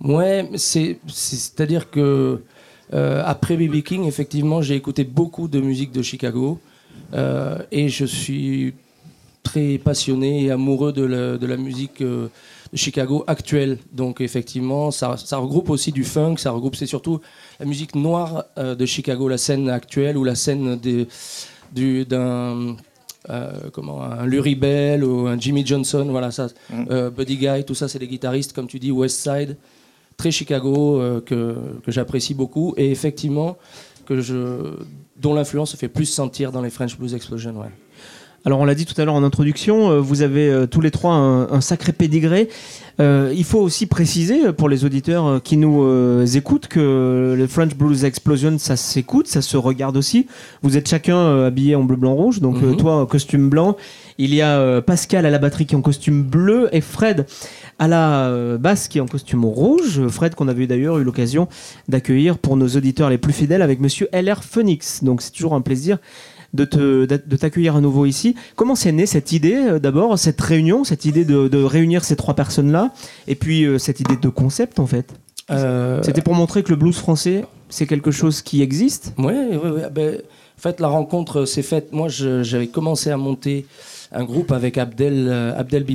Ouais, 0.04 0.48
c'est 0.56 0.98
c'est 1.08 1.60
à 1.60 1.66
dire 1.66 1.90
que 1.90 2.42
euh, 2.94 3.22
après 3.24 3.56
BB 3.56 3.82
King, 3.82 4.04
effectivement, 4.06 4.62
j'ai 4.62 4.74
écouté 4.76 5.04
beaucoup 5.04 5.48
de 5.48 5.60
musique 5.60 5.92
de 5.92 6.02
Chicago 6.02 6.58
euh, 7.14 7.58
et 7.70 7.88
je 7.88 8.04
suis 8.04 8.74
très 9.42 9.78
passionné 9.78 10.44
et 10.44 10.50
amoureux 10.50 10.92
de 10.92 11.04
la, 11.04 11.38
de 11.38 11.46
la 11.46 11.56
musique 11.56 12.00
euh, 12.02 12.28
de 12.72 12.76
Chicago 12.76 13.24
actuelle. 13.26 13.78
Donc 13.92 14.20
effectivement, 14.20 14.90
ça, 14.90 15.16
ça 15.16 15.38
regroupe 15.38 15.70
aussi 15.70 15.92
du 15.92 16.04
funk, 16.04 16.36
ça 16.38 16.50
regroupe, 16.50 16.76
c'est 16.76 16.86
surtout 16.86 17.20
la 17.60 17.66
musique 17.66 17.94
noire 17.94 18.44
de 18.56 18.86
Chicago, 18.86 19.28
la 19.28 19.38
scène 19.38 19.70
actuelle 19.70 20.16
ou 20.18 20.24
la 20.24 20.34
scène 20.34 20.76
des- 20.76 21.06
du- 21.74 22.04
d'un 22.04 22.76
euh, 23.30 23.52
comment 23.72 24.02
un 24.02 24.24
Lurie 24.26 24.54
Bell 24.54 25.04
ou 25.04 25.26
un 25.26 25.38
Jimmy 25.38 25.66
Johnson, 25.66 26.06
voilà 26.08 26.30
ça, 26.30 26.48
euh, 26.90 27.10
Buddy 27.10 27.36
Guy, 27.36 27.64
tout 27.66 27.74
ça, 27.74 27.86
c'est 27.88 27.98
des 27.98 28.06
guitaristes 28.08 28.52
comme 28.54 28.66
tu 28.68 28.78
dis 28.78 28.90
West 28.90 29.18
Side, 29.20 29.56
très 30.18 30.30
Chicago 30.30 31.00
euh, 31.00 31.20
que, 31.22 31.54
que 31.86 31.90
j'apprécie 31.90 32.34
beaucoup 32.34 32.74
et 32.76 32.90
effectivement 32.90 33.56
que 34.04 34.20
je 34.20 34.74
dont 35.20 35.32
l'influence 35.32 35.70
se 35.70 35.76
fait 35.76 35.88
plus 35.88 36.06
sentir 36.06 36.52
dans 36.52 36.60
les 36.60 36.70
French 36.70 36.98
Blues 36.98 37.14
Explosion. 37.14 37.52
Ouais. 37.58 37.70
Alors 38.44 38.60
on 38.60 38.64
l'a 38.64 38.74
dit 38.74 38.86
tout 38.86 38.98
à 39.00 39.04
l'heure 39.04 39.14
en 39.14 39.24
introduction, 39.24 39.90
euh, 39.90 40.00
vous 40.00 40.22
avez 40.22 40.48
euh, 40.48 40.66
tous 40.66 40.80
les 40.80 40.90
trois 40.90 41.12
un, 41.12 41.50
un 41.50 41.60
sacré 41.60 41.92
pédigré. 41.92 42.48
Euh, 43.00 43.32
il 43.36 43.44
faut 43.44 43.58
aussi 43.60 43.86
préciser 43.86 44.52
pour 44.52 44.68
les 44.68 44.84
auditeurs 44.84 45.40
qui 45.42 45.56
nous 45.56 45.82
euh, 45.82 46.24
écoutent 46.26 46.66
que 46.68 47.34
le 47.36 47.46
French 47.46 47.74
Blues 47.76 48.04
Explosion, 48.04 48.56
ça 48.58 48.76
s'écoute, 48.76 49.26
ça 49.28 49.40
se 49.42 49.56
regarde 49.56 49.96
aussi. 49.96 50.26
Vous 50.62 50.76
êtes 50.76 50.88
chacun 50.88 51.44
habillé 51.46 51.74
en 51.76 51.84
bleu, 51.84 51.96
blanc, 51.96 52.14
rouge. 52.14 52.40
Donc 52.40 52.56
euh, 52.62 52.70
Mhm. 52.70 52.76
toi 52.76 52.92
en 53.02 53.06
costume 53.06 53.48
blanc, 53.50 53.76
il 54.18 54.34
y 54.34 54.42
a 54.42 54.58
euh, 54.58 54.80
Pascal 54.80 55.24
à 55.26 55.30
la 55.30 55.38
batterie 55.38 55.64
qui 55.66 55.74
est 55.74 55.78
en 55.78 55.82
costume 55.82 56.22
bleu 56.22 56.68
et 56.72 56.80
Fred 56.80 57.26
à 57.78 57.86
la 57.88 58.26
euh, 58.26 58.58
basse 58.58 58.88
qui 58.88 58.98
est 58.98 59.00
en 59.00 59.06
costume 59.06 59.44
rouge. 59.44 60.06
Fred 60.08 60.34
qu'on 60.34 60.48
avait 60.48 60.66
d'ailleurs 60.66 60.98
eu 60.98 61.04
l'occasion 61.04 61.48
d'accueillir 61.88 62.38
pour 62.38 62.56
nos 62.56 62.68
auditeurs 62.68 63.10
les 63.10 63.18
plus 63.18 63.32
fidèles 63.32 63.62
avec 63.62 63.80
Monsieur 63.80 64.08
LR 64.12 64.42
Phoenix. 64.42 65.04
Donc 65.04 65.22
c'est 65.22 65.30
toujours 65.30 65.54
un 65.54 65.60
plaisir 65.60 65.98
de 66.54 66.64
te- 66.64 67.04
de 67.06 67.36
t'accueillir 67.36 67.76
à 67.76 67.80
nouveau 67.80 68.06
ici. 68.06 68.34
Comment 68.56 68.74
c'est 68.74 68.90
né 68.92 69.06
cette 69.06 69.32
idée 69.32 69.54
euh, 69.54 69.78
d'abord, 69.78 70.18
cette 70.18 70.40
réunion, 70.40 70.82
cette 70.82 71.04
idée 71.04 71.24
de, 71.24 71.46
de 71.48 71.62
réunir 71.62 72.04
ces 72.04 72.16
trois 72.16 72.34
personnes-là, 72.34 72.92
et 73.28 73.34
puis 73.34 73.66
cette 73.78 74.00
idée 74.00 74.16
de 74.16 74.28
concept 74.28 74.78
en 74.80 74.86
fait? 74.86 75.12
Euh, 75.50 76.02
C'était 76.02 76.20
pour 76.22 76.34
montrer 76.34 76.62
que 76.62 76.70
le 76.70 76.76
blues 76.76 76.96
français, 76.96 77.44
c'est 77.68 77.86
quelque 77.86 78.10
chose 78.10 78.42
qui 78.42 78.62
existe? 78.62 79.14
Oui, 79.18 79.32
oui, 79.50 79.58
oui. 79.76 79.80
Ben, 79.92 80.16
en 80.16 80.60
fait, 80.60 80.80
la 80.80 80.88
rencontre 80.88 81.44
s'est 81.44 81.62
faite. 81.62 81.92
Moi, 81.92 82.08
je- 82.08 82.42
j'avais 82.42 82.66
commencé 82.66 83.10
à 83.10 83.16
monter 83.16 83.64
un 84.12 84.24
groupe 84.24 84.52
avec 84.52 84.78
Abdel, 84.78 85.28
euh, 85.28 85.58
Abdel 85.58 85.86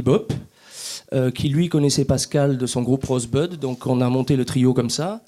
euh, 1.13 1.31
qui 1.31 1.49
lui 1.49 1.69
connaissait 1.69 2.05
Pascal 2.05 2.57
de 2.57 2.65
son 2.65 2.81
groupe 2.81 3.05
Rosebud. 3.05 3.59
Donc, 3.59 3.87
on 3.87 4.01
a 4.01 4.09
monté 4.09 4.35
le 4.35 4.45
trio 4.45 4.73
comme 4.73 4.89
ça. 4.89 5.21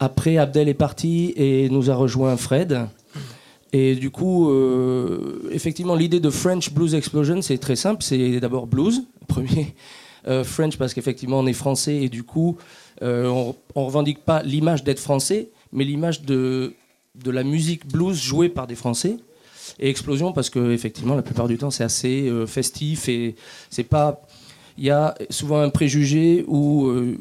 Après, 0.00 0.38
Abdel 0.38 0.68
est 0.68 0.74
parti 0.74 1.32
et 1.36 1.68
nous 1.70 1.90
a 1.90 1.94
rejoint 1.94 2.36
Fred. 2.36 2.86
Et 3.72 3.94
du 3.96 4.10
coup, 4.10 4.50
euh, 4.50 5.48
effectivement, 5.50 5.94
l'idée 5.94 6.20
de 6.20 6.30
French 6.30 6.72
Blues 6.72 6.94
Explosion, 6.94 7.42
c'est 7.42 7.58
très 7.58 7.76
simple. 7.76 8.02
C'est 8.02 8.40
d'abord 8.40 8.66
blues, 8.66 9.04
premier. 9.28 9.74
French 10.44 10.78
parce 10.78 10.94
qu'effectivement, 10.94 11.40
on 11.40 11.46
est 11.46 11.52
français 11.52 11.96
et 11.96 12.08
du 12.08 12.22
coup, 12.22 12.56
on, 13.02 13.54
on 13.74 13.84
revendique 13.84 14.24
pas 14.24 14.42
l'image 14.42 14.82
d'être 14.82 14.98
français, 14.98 15.50
mais 15.70 15.84
l'image 15.84 16.22
de, 16.22 16.72
de 17.14 17.30
la 17.30 17.44
musique 17.44 17.86
blues 17.86 18.18
jouée 18.18 18.48
par 18.48 18.66
des 18.66 18.74
Français. 18.74 19.18
Et 19.78 19.88
explosion 19.88 20.32
parce 20.32 20.50
que 20.50 20.72
effectivement, 20.72 21.14
la 21.14 21.22
plupart 21.22 21.48
du 21.48 21.58
temps, 21.58 21.70
c'est 21.70 21.84
assez 21.84 22.28
euh, 22.28 22.46
festif 22.46 23.08
et 23.08 23.34
c'est 23.70 23.84
pas. 23.84 24.22
Il 24.76 24.84
y 24.84 24.90
a 24.90 25.14
souvent 25.30 25.60
un 25.60 25.70
préjugé 25.70 26.44
ou 26.48 26.86
euh, 26.86 27.16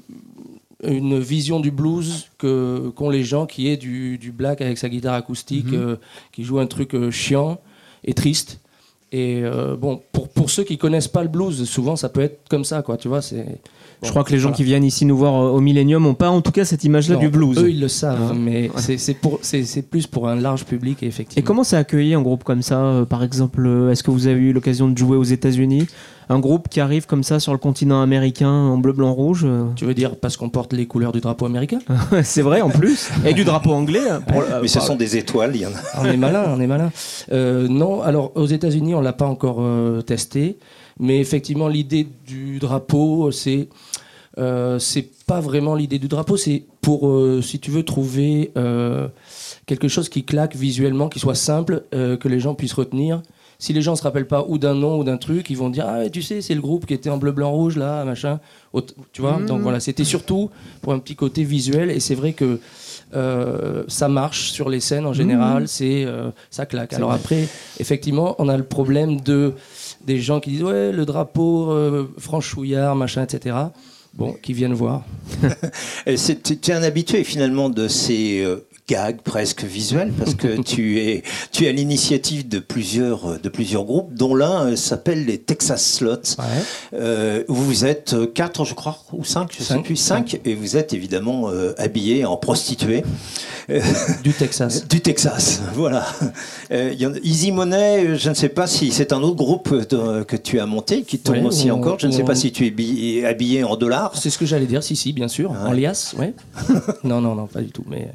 une 0.83 1.19
vision 1.19 1.59
du 1.59 1.69
blues 1.69 2.29
que 2.37 2.91
qu'ont 2.95 3.09
les 3.09 3.23
gens 3.23 3.45
qui 3.45 3.67
est 3.67 3.77
du, 3.77 4.17
du 4.17 4.31
black 4.31 4.61
avec 4.61 4.77
sa 4.77 4.89
guitare 4.89 5.13
acoustique, 5.13 5.71
euh, 5.73 5.97
qui 6.31 6.43
joue 6.43 6.59
un 6.59 6.65
truc 6.65 7.09
chiant 7.11 7.59
et 8.03 8.13
triste. 8.13 8.59
Et 9.11 9.43
bon, 9.79 10.01
pour, 10.11 10.27
pour 10.27 10.49
ceux 10.49 10.63
qui 10.63 10.79
connaissent 10.79 11.07
pas 11.07 11.21
le 11.21 11.29
blues, 11.29 11.69
souvent 11.69 11.95
ça 11.95 12.09
peut 12.09 12.21
être 12.21 12.49
comme 12.49 12.65
ça, 12.65 12.81
quoi. 12.81 12.97
Tu 12.97 13.07
vois, 13.07 13.21
c'est. 13.21 13.59
Je 14.03 14.09
crois 14.09 14.23
que 14.23 14.31
les 14.31 14.37
gens 14.37 14.49
voilà. 14.49 14.57
qui 14.57 14.63
viennent 14.63 14.83
ici 14.83 15.05
nous 15.05 15.17
voir 15.17 15.33
euh, 15.35 15.49
au 15.51 15.59
Millennium 15.61 16.03
n'ont 16.03 16.13
pas 16.13 16.29
en 16.29 16.41
tout 16.41 16.51
cas 16.51 16.65
cette 16.65 16.83
image-là 16.83 17.15
du 17.15 17.29
blues. 17.29 17.57
Eux, 17.57 17.69
ils 17.69 17.79
le 17.79 17.87
savent, 17.87 18.31
Hein. 18.31 18.35
mais 18.37 18.69
c'est- 18.77 19.83
plus 19.89 20.07
pour 20.07 20.27
un 20.29 20.35
large 20.35 20.65
public, 20.65 21.03
effectivement. 21.03 21.39
Et 21.41 21.43
comment 21.43 21.63
c'est 21.63 21.77
accueilli 21.77 22.13
un 22.13 22.21
groupe 22.21 22.43
comme 22.43 22.61
ça 22.61 22.79
euh, 22.81 23.05
Par 23.05 23.23
exemple, 23.23 23.65
euh, 23.65 23.91
est-ce 23.91 24.03
que 24.03 24.11
vous 24.11 24.27
avez 24.27 24.39
eu 24.39 24.53
l'occasion 24.53 24.87
de 24.89 24.97
jouer 24.97 25.17
aux 25.17 25.23
États-Unis? 25.23 25.87
Un 26.29 26.39
groupe 26.39 26.69
qui 26.69 26.79
arrive 26.79 27.05
comme 27.05 27.21
ça 27.23 27.39
sur 27.41 27.51
le 27.51 27.57
continent 27.57 28.01
américain 28.01 28.49
en 28.49 28.77
bleu, 28.77 28.93
blanc, 28.93 29.11
rouge 29.13 29.45
Tu 29.75 29.83
veux 29.85 29.93
dire 29.93 30.15
parce 30.15 30.37
qu'on 30.37 30.49
porte 30.49 30.71
les 30.71 30.85
couleurs 30.85 31.11
du 31.11 31.19
drapeau 31.19 31.45
américain? 31.45 31.79
C'est 32.23 32.41
vrai 32.41 32.61
en 32.61 32.69
plus. 32.69 33.09
Et 33.25 33.33
du 33.33 33.43
drapeau 33.43 33.71
anglais. 33.71 33.99
hein, 34.09 34.21
pour- 34.25 34.41
euh, 34.41 34.59
Mais 34.61 34.67
ce 34.69 34.77
par- 34.79 34.87
sont 34.87 34.95
des 34.95 35.17
étoiles, 35.17 35.51
il 35.55 35.61
y 35.61 35.65
en 35.65 35.69
a. 35.71 36.01
On 36.01 36.05
est 36.05 36.15
malin, 36.17 36.45
on 36.55 36.59
est 36.61 36.67
malin. 36.67 36.91
Euh, 37.33 37.67
non, 37.67 38.01
alors 38.01 38.31
aux 38.35 38.45
États-Unis, 38.47 38.95
on 38.95 39.01
l'a 39.01 39.11
pas 39.13 39.25
encore 39.27 39.57
euh, 39.59 40.01
testé, 40.01 40.57
mais 40.99 41.19
effectivement, 41.19 41.67
l'idée 41.67 42.07
du 42.25 42.57
drapeau, 42.59 43.29
c'est 43.31 43.67
euh, 44.37 44.79
c'est 44.79 45.09
pas 45.25 45.39
vraiment 45.39 45.75
l'idée 45.75 45.99
du 45.99 46.07
drapeau, 46.07 46.37
c'est 46.37 46.63
pour, 46.81 47.07
euh, 47.07 47.41
si 47.41 47.59
tu 47.59 47.71
veux, 47.71 47.83
trouver 47.83 48.51
euh, 48.57 49.07
quelque 49.65 49.87
chose 49.87 50.09
qui 50.09 50.23
claque 50.23 50.55
visuellement, 50.55 51.09
qui 51.09 51.19
soit 51.19 51.35
simple, 51.35 51.83
que 51.91 52.27
les 52.27 52.39
gens 52.39 52.55
puissent 52.55 52.73
retenir. 52.73 53.21
Si 53.59 53.71
les 53.71 53.81
gens 53.81 53.95
se 53.95 54.03
rappellent 54.03 54.27
pas 54.27 54.43
ou 54.47 54.57
d'un 54.57 54.73
nom 54.73 54.99
ou 54.99 55.05
d'un 55.05 55.15
truc, 55.15 55.49
ils 55.49 55.55
vont 55.55 55.69
dire 55.69 55.85
ah 55.87 56.09
tu 56.09 56.21
sais 56.21 56.41
c'est 56.41 56.53
le 56.53 56.59
groupe 56.59 56.85
qui 56.85 56.93
était 56.93 57.09
en 57.09 57.17
bleu 57.17 57.31
blanc 57.31 57.51
rouge 57.51 57.77
là 57.77 58.03
machin. 58.03 58.41
Tu 59.13 59.21
vois 59.21 59.39
donc 59.39 59.61
voilà 59.61 59.79
c'était 59.79 60.03
surtout 60.03 60.49
pour 60.81 60.91
un 60.91 60.99
petit 60.99 61.15
côté 61.15 61.45
visuel 61.45 61.89
et 61.89 62.01
c'est 62.01 62.15
vrai 62.15 62.33
que 62.33 62.59
euh, 63.15 63.83
ça 63.87 64.09
marche 64.09 64.51
sur 64.51 64.69
les 64.69 64.79
scènes 64.79 65.05
en 65.05 65.13
général, 65.13 65.67
c'est 65.67 66.03
euh, 66.05 66.31
ça 66.49 66.65
claque. 66.65 66.93
Alors 66.93 67.11
après, 67.11 67.47
effectivement, 67.79 68.35
on 68.39 68.49
a 68.49 68.57
le 68.57 68.63
problème 68.63 69.21
de 69.21 69.53
des 70.03 70.19
gens 70.19 70.39
qui 70.39 70.49
disent 70.49 70.63
ouais 70.63 70.91
le 70.91 71.05
drapeau 71.05 71.71
euh, 71.71 72.11
franchouillard 72.17 72.95
machin 72.95 73.23
etc. 73.23 73.55
Bon, 74.13 74.33
qui 74.33 74.53
viennent 74.53 74.73
voir. 74.73 75.03
Tu 76.05 76.71
es 76.71 76.71
un 76.71 76.83
habitué 76.83 77.23
finalement 77.23 77.69
de 77.69 77.87
ces 77.87 78.45
euh, 78.91 78.93
gags 78.95 79.21
presque 79.21 79.63
visuels 79.63 80.11
parce 80.17 80.35
que 80.35 80.61
tu 80.61 80.99
es, 80.99 81.23
tu 81.51 81.65
es 81.65 81.69
à 81.69 81.71
l'initiative 81.71 82.47
de 82.47 82.59
plusieurs, 82.59 83.25
euh, 83.33 83.37
de 83.41 83.49
plusieurs 83.49 83.83
groupes, 83.85 84.13
dont 84.13 84.35
l'un 84.35 84.67
euh, 84.71 84.75
s'appelle 84.75 85.25
les 85.25 85.37
Texas 85.37 85.83
Slots. 85.93 86.35
Euh, 86.93 87.43
où 87.47 87.53
vous 87.55 87.85
êtes 87.85 88.13
euh, 88.13 88.25
quatre, 88.27 88.65
je 88.65 88.73
crois, 88.73 88.97
ou 89.13 89.23
cinq, 89.23 89.49
je 89.51 89.57
sais 89.63 89.73
Cinq. 89.73 89.83
plus, 89.85 89.95
cinq, 89.95 90.39
et 90.45 90.53
vous 90.53 90.77
êtes 90.77 90.93
évidemment 90.93 91.49
euh, 91.49 91.73
habillés 91.77 92.25
en 92.25 92.37
prostituées. 92.37 93.03
Euh, 93.69 93.79
Du 94.23 94.33
Texas. 94.33 94.87
Du 94.89 94.99
Texas, 95.01 95.61
voilà. 95.73 96.05
Euh, 96.71 96.93
y 96.97 97.05
en 97.05 97.13
Easy 97.23 97.51
Money, 97.51 98.05
euh, 98.05 98.15
je 98.17 98.29
ne 98.29 98.33
sais 98.35 98.49
pas 98.49 98.67
si 98.67 98.91
c'est 98.91 99.13
un 99.13 99.21
autre 99.21 99.35
groupe 99.37 99.69
euh, 99.93 100.23
que 100.23 100.35
tu 100.35 100.59
as 100.59 100.65
monté 100.65 101.03
qui 101.03 101.19
tourne 101.19 101.39
Ouais, 101.39 101.45
aussi 101.45 101.71
on- 101.71 101.75
encore. 101.75 101.97
Je 101.99 102.07
ne 102.07 102.11
sais 102.11 102.23
pas 102.23 102.35
si 102.35 102.51
tu 102.51 102.67
es 102.67 102.71
bi- 102.71 103.23
habillé 103.25 103.63
en 103.63 103.75
dollars. 103.77 104.11
C'est 104.17 104.29
ce 104.29 104.37
que 104.37 104.45
j'allais 104.45 104.65
dire, 104.65 104.83
si, 104.83 104.95
si, 104.95 105.13
bien 105.13 105.27
sûr. 105.27 105.51
Ouais. 105.51 105.57
En 105.65 105.71
liasse, 105.71 106.13
ouais. 106.19 106.33
non, 107.03 107.21
non, 107.21 107.35
non, 107.35 107.47
pas 107.47 107.61
du 107.61 107.71
tout. 107.71 107.83
Mais 107.89 108.09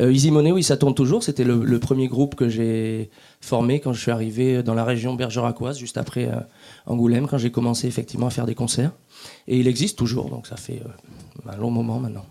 euh, 0.00 0.12
Easy 0.12 0.30
Money, 0.30 0.52
oui, 0.52 0.62
ça 0.62 0.76
tourne 0.76 0.94
toujours. 0.94 1.22
C'était 1.22 1.44
le, 1.44 1.78
premier 1.78 2.08
groupe 2.08 2.34
que 2.34 2.48
j'ai 2.48 3.10
formé 3.40 3.80
quand 3.80 3.92
je 3.92 4.00
suis 4.00 4.10
arrivé 4.10 4.62
dans 4.62 4.74
la 4.74 4.84
région 4.84 5.14
bergeracoise, 5.14 5.78
juste 5.78 5.98
après 5.98 6.28
euh, 6.28 6.40
Angoulême, 6.86 7.26
quand 7.26 7.38
j'ai 7.38 7.50
commencé 7.50 7.86
effectivement 7.86 8.26
à 8.26 8.30
faire 8.30 8.46
des 8.46 8.54
concerts. 8.54 8.92
Et 9.46 9.58
il 9.58 9.68
existe 9.68 9.98
toujours, 9.98 10.30
donc 10.30 10.46
ça 10.46 10.56
fait 10.56 10.82
euh, 10.84 11.50
un 11.52 11.56
long 11.56 11.70
moment 11.70 11.98
maintenant. 11.98 12.26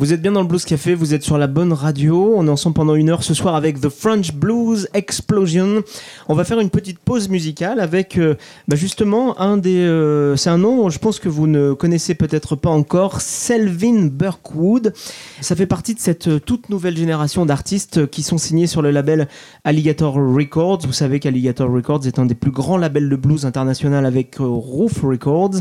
Vous 0.00 0.12
êtes 0.12 0.22
bien 0.22 0.30
dans 0.30 0.42
le 0.42 0.46
Blues 0.46 0.64
Café, 0.64 0.94
vous 0.94 1.12
êtes 1.12 1.24
sur 1.24 1.38
la 1.38 1.48
bonne 1.48 1.72
radio. 1.72 2.34
On 2.36 2.46
est 2.46 2.50
ensemble 2.50 2.74
pendant 2.74 2.94
une 2.94 3.10
heure 3.10 3.24
ce 3.24 3.34
soir 3.34 3.56
avec 3.56 3.80
The 3.80 3.88
French 3.88 4.32
Blues 4.32 4.88
Explosion. 4.94 5.82
On 6.28 6.36
va 6.36 6.44
faire 6.44 6.60
une 6.60 6.70
petite 6.70 7.00
pause 7.00 7.28
musicale 7.28 7.80
avec 7.80 8.16
euh, 8.16 8.36
bah 8.68 8.76
justement 8.76 9.40
un 9.40 9.56
des. 9.56 9.74
euh, 9.74 10.36
c'est 10.36 10.50
un 10.50 10.58
nom, 10.58 10.88
je 10.88 11.00
pense 11.00 11.18
que 11.18 11.28
vous 11.28 11.48
ne 11.48 11.72
connaissez 11.72 12.14
peut-être 12.14 12.54
pas 12.54 12.70
encore, 12.70 13.20
Selvin 13.20 14.06
Burkwood. 14.06 14.92
Ça 15.40 15.56
fait 15.56 15.66
partie 15.66 15.94
de 15.94 15.98
cette 15.98 16.28
euh, 16.28 16.38
toute 16.38 16.68
nouvelle 16.68 16.96
génération 16.96 17.44
d'artistes 17.44 18.08
qui 18.08 18.22
sont 18.22 18.38
signés 18.38 18.68
sur 18.68 18.82
le 18.82 18.92
label 18.92 19.26
Alligator 19.64 20.14
Records. 20.14 20.82
Vous 20.86 20.92
savez 20.92 21.18
qu'Alligator 21.18 21.68
Records 21.68 22.06
est 22.06 22.20
un 22.20 22.26
des 22.26 22.36
plus 22.36 22.52
grands 22.52 22.78
labels 22.78 23.08
de 23.08 23.16
blues 23.16 23.44
international 23.44 24.06
avec 24.06 24.36
Roof 24.38 25.02
Records. 25.02 25.56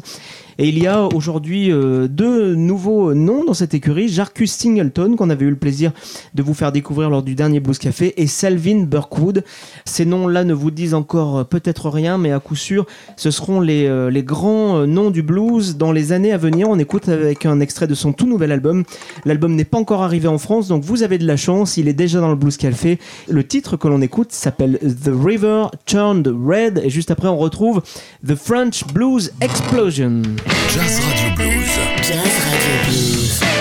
Et 0.59 0.69
il 0.69 0.79
y 0.79 0.87
a 0.87 1.05
aujourd'hui 1.05 1.69
deux 1.69 2.55
nouveaux 2.55 3.13
noms 3.13 3.43
dans 3.43 3.53
cette 3.53 3.75
écurie. 3.75 4.09
Jarkus 4.27 4.51
Singleton, 4.51 5.15
qu'on 5.15 5.29
avait 5.29 5.45
eu 5.45 5.49
le 5.49 5.55
plaisir 5.55 5.93
de 6.35 6.43
vous 6.43 6.53
faire 6.53 6.73
découvrir 6.73 7.09
lors 7.09 7.23
du 7.23 7.33
dernier 7.33 7.61
Blues 7.61 7.77
Café, 7.77 8.13
et 8.21 8.27
Selvin 8.27 8.83
Burkwood. 8.83 9.43
Ces 9.85 10.03
noms-là 10.05 10.43
ne 10.43 10.53
vous 10.53 10.69
disent 10.69 10.93
encore 10.93 11.37
euh, 11.37 11.43
peut-être 11.45 11.89
rien, 11.89 12.17
mais 12.17 12.33
à 12.33 12.39
coup 12.39 12.55
sûr, 12.55 12.85
ce 13.15 13.31
seront 13.31 13.61
les, 13.61 13.87
euh, 13.87 14.09
les 14.09 14.23
grands 14.23 14.79
euh, 14.79 14.85
noms 14.85 15.11
du 15.11 15.21
blues 15.21 15.77
dans 15.77 15.93
les 15.93 16.11
années 16.11 16.33
à 16.33 16.37
venir. 16.37 16.67
On 16.69 16.77
écoute 16.77 17.07
avec 17.07 17.45
un 17.45 17.61
extrait 17.61 17.87
de 17.87 17.95
son 17.95 18.11
tout 18.11 18.27
nouvel 18.27 18.51
album. 18.51 18.83
L'album 19.23 19.55
n'est 19.55 19.63
pas 19.63 19.77
encore 19.77 20.03
arrivé 20.03 20.27
en 20.27 20.37
France, 20.37 20.67
donc 20.67 20.83
vous 20.83 21.03
avez 21.03 21.17
de 21.17 21.25
la 21.25 21.37
chance. 21.37 21.77
Il 21.77 21.87
est 21.87 21.93
déjà 21.93 22.19
dans 22.19 22.29
le 22.29 22.35
Blues 22.35 22.57
Café. 22.57 22.99
Le 23.29 23.47
titre 23.47 23.77
que 23.77 23.87
l'on 23.87 24.01
écoute 24.01 24.33
s'appelle 24.33 24.77
The 24.81 25.11
River 25.13 25.67
Turned 25.85 26.27
Red, 26.27 26.81
et 26.83 26.89
juste 26.89 27.11
après, 27.11 27.29
on 27.29 27.37
retrouve 27.37 27.81
The 28.27 28.35
French 28.35 28.85
Blues 28.93 29.31
Explosion. 29.39 30.21
Jazz 30.73 30.99
Radio 30.99 31.35
Blues. 31.37 31.69
Jazz 32.03 32.17
Radio 32.17 32.91
Blues. 32.91 33.56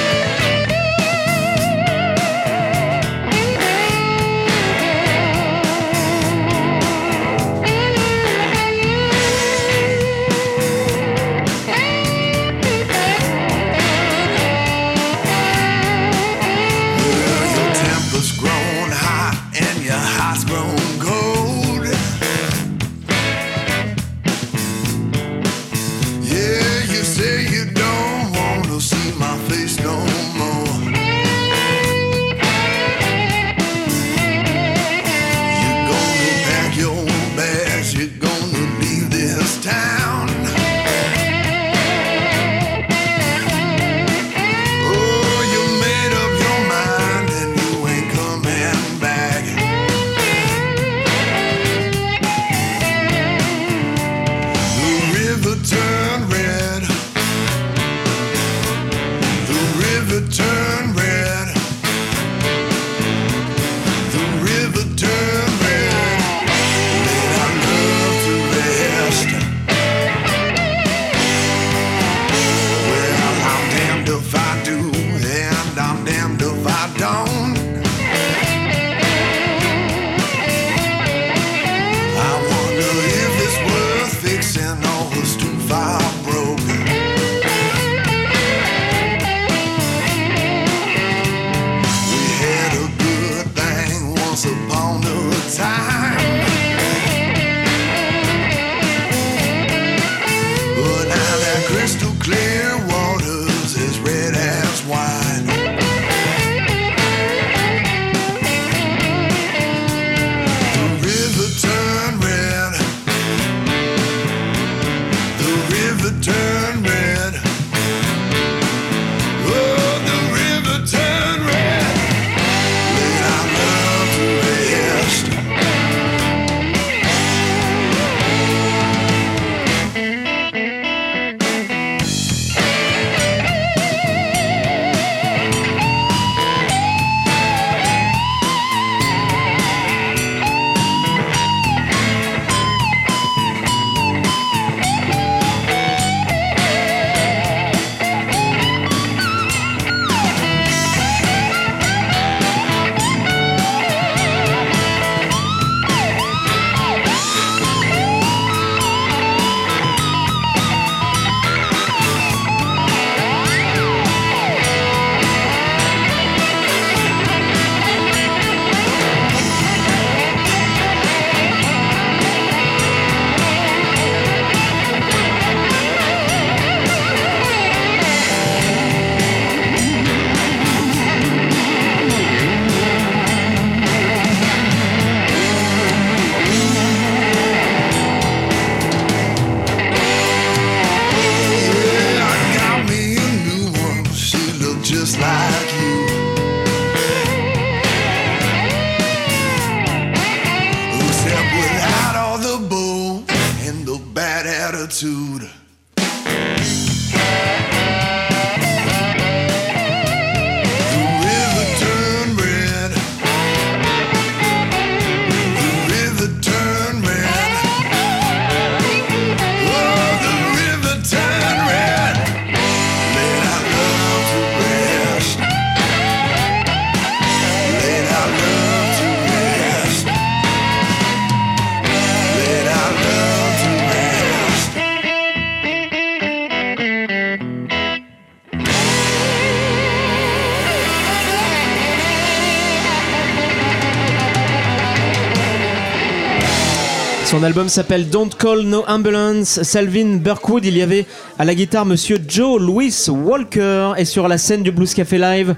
Son 247.37 247.43
album 247.43 247.69
s'appelle 247.69 248.09
Don't 248.09 248.31
Call 248.31 248.63
No 248.63 248.83
Ambulance. 248.89 249.63
Salvin 249.63 250.17
Burkwood, 250.17 250.65
il 250.65 250.75
y 250.75 250.81
avait 250.81 251.05
à 251.39 251.45
la 251.45 251.55
guitare 251.55 251.85
Monsieur 251.85 252.17
Joe 252.27 252.59
Louis 252.59 252.95
Walker 253.09 253.93
et 253.99 254.07
sur 254.07 254.27
la 254.27 254.39
scène 254.39 254.63
du 254.63 254.73
Blues 254.73 254.95
Café 254.95 255.19
Live. 255.19 255.55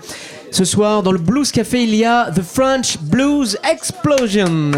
Ce 0.51 0.64
soir, 0.64 1.05
dans 1.05 1.12
le 1.12 1.21
Blues 1.21 1.53
Café, 1.53 1.85
il 1.85 1.95
y 1.95 2.05
a 2.05 2.33
The 2.35 2.43
French 2.43 2.99
Blues 3.01 3.57
Explosion. 3.62 4.73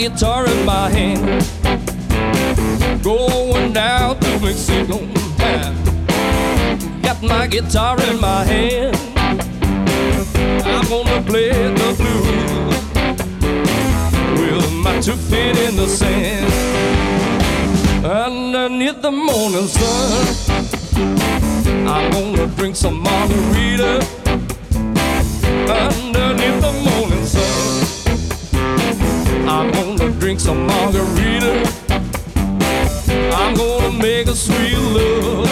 Guitar 0.00 0.46
in 0.46 0.64
my 0.64 0.88
hand. 0.88 1.20
Going 3.02 3.74
down 3.74 4.18
to 4.18 4.40
Mexico. 4.40 4.96
Got 7.02 7.22
my 7.22 7.46
guitar 7.46 8.00
in 8.08 8.18
my 8.18 8.42
hand. 8.44 8.96
I'm 10.64 10.88
gonna 10.88 11.20
play 11.22 11.50
the 11.50 11.94
blues 12.00 12.80
with 14.40 14.72
my 14.72 14.98
two 15.02 15.16
feet 15.28 15.58
in 15.68 15.76
the 15.76 15.86
sand. 15.86 16.50
Underneath 18.02 19.02
the 19.02 19.10
morning 19.10 19.68
sun, 19.68 20.26
I'm 21.86 22.10
gonna 22.10 22.46
drink 22.56 22.74
some 22.74 23.00
margarita 23.00 24.19
drink 30.30 30.40
some 30.40 30.64
margarita. 30.64 31.68
I'm 33.34 33.56
gonna 33.56 33.90
make 33.98 34.28
a 34.28 34.34
sweet 34.36 34.78
love 34.78 35.48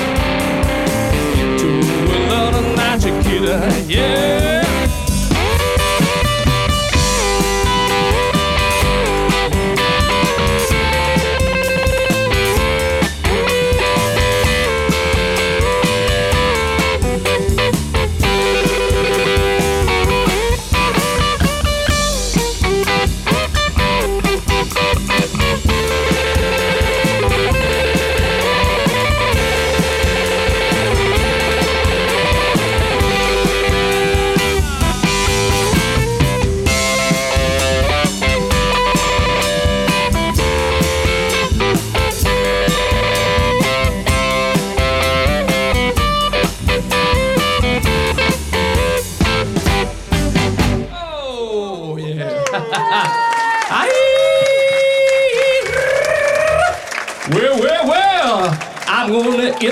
to 1.59 1.69
a 2.15 2.19
little 2.31 2.77
night 2.77 3.01
chiquita. 3.01 3.85
Yeah. 3.89 4.38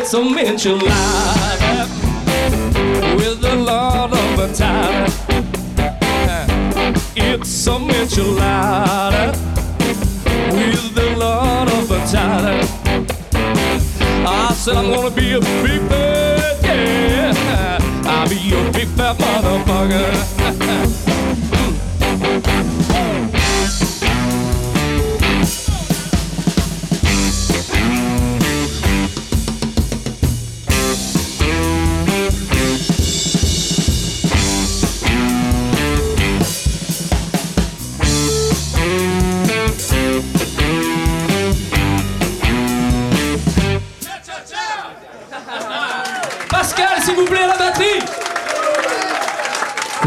It's 0.08 0.14
a 0.14 0.22
men 0.22 0.56
she'll 0.56 0.74
with 0.76 0.86
the 3.40 3.56
Lord 3.56 4.12
of 4.12 4.36
the 4.36 4.46
time. 4.54 5.10
It's 7.16 7.66
a 7.66 7.76
men 7.80 8.06
she'll 8.06 8.36
with 10.54 10.94
the 10.94 11.16
Lord 11.18 11.68
of 11.70 11.88
the 11.88 11.98
time. 12.06 12.68
I 14.24 14.54
said 14.54 14.76
I'm 14.76 14.92
gonna 14.92 15.10
be 15.10 15.32
a 15.32 15.40
big 15.40 15.82
man, 15.90 16.56
yeah. 16.62 17.78
I'll 18.04 18.28
be 18.28 18.36
a 18.54 18.70
big 18.70 18.86
fat 18.90 19.16
motherfucker. 19.18 21.02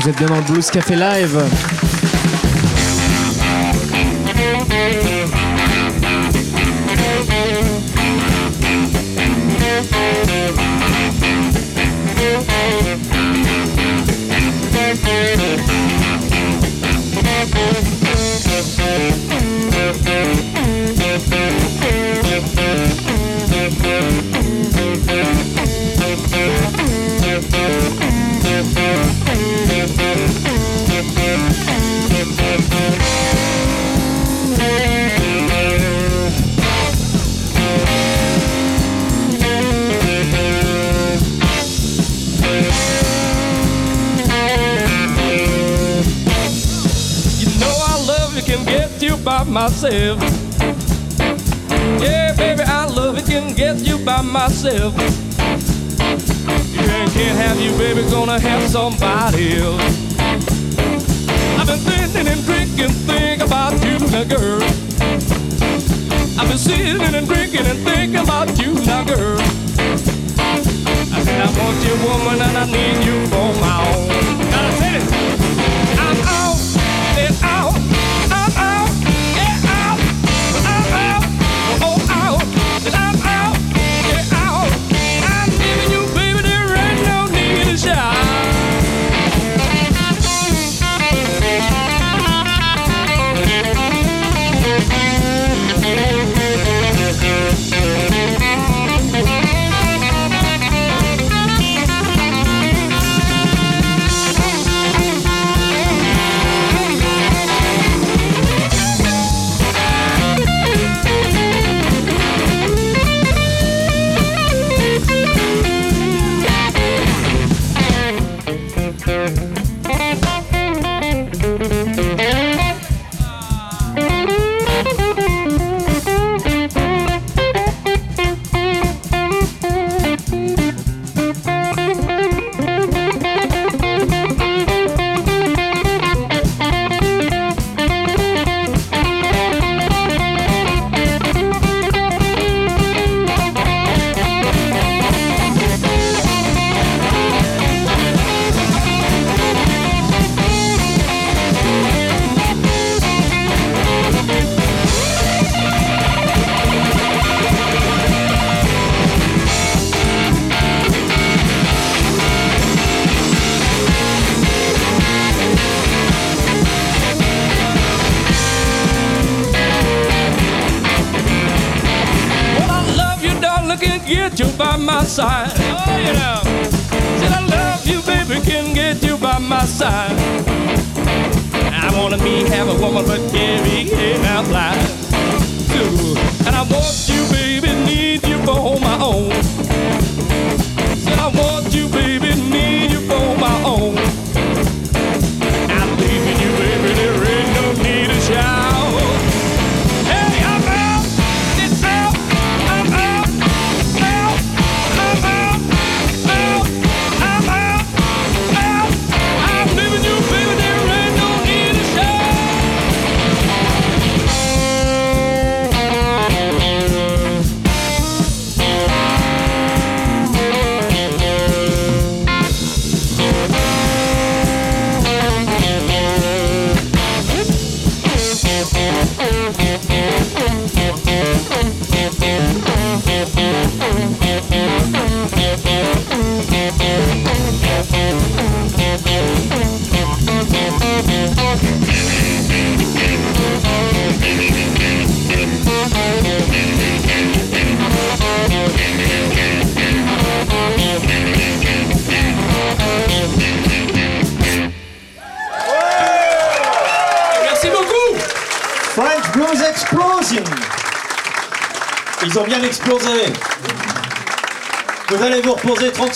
Vous 0.02 0.08
êtes 0.08 0.18
bien 0.18 0.28
dans 0.28 0.38
le 0.38 0.44
Blues 0.44 0.72
Café 0.72 0.96
Live. 0.96 1.99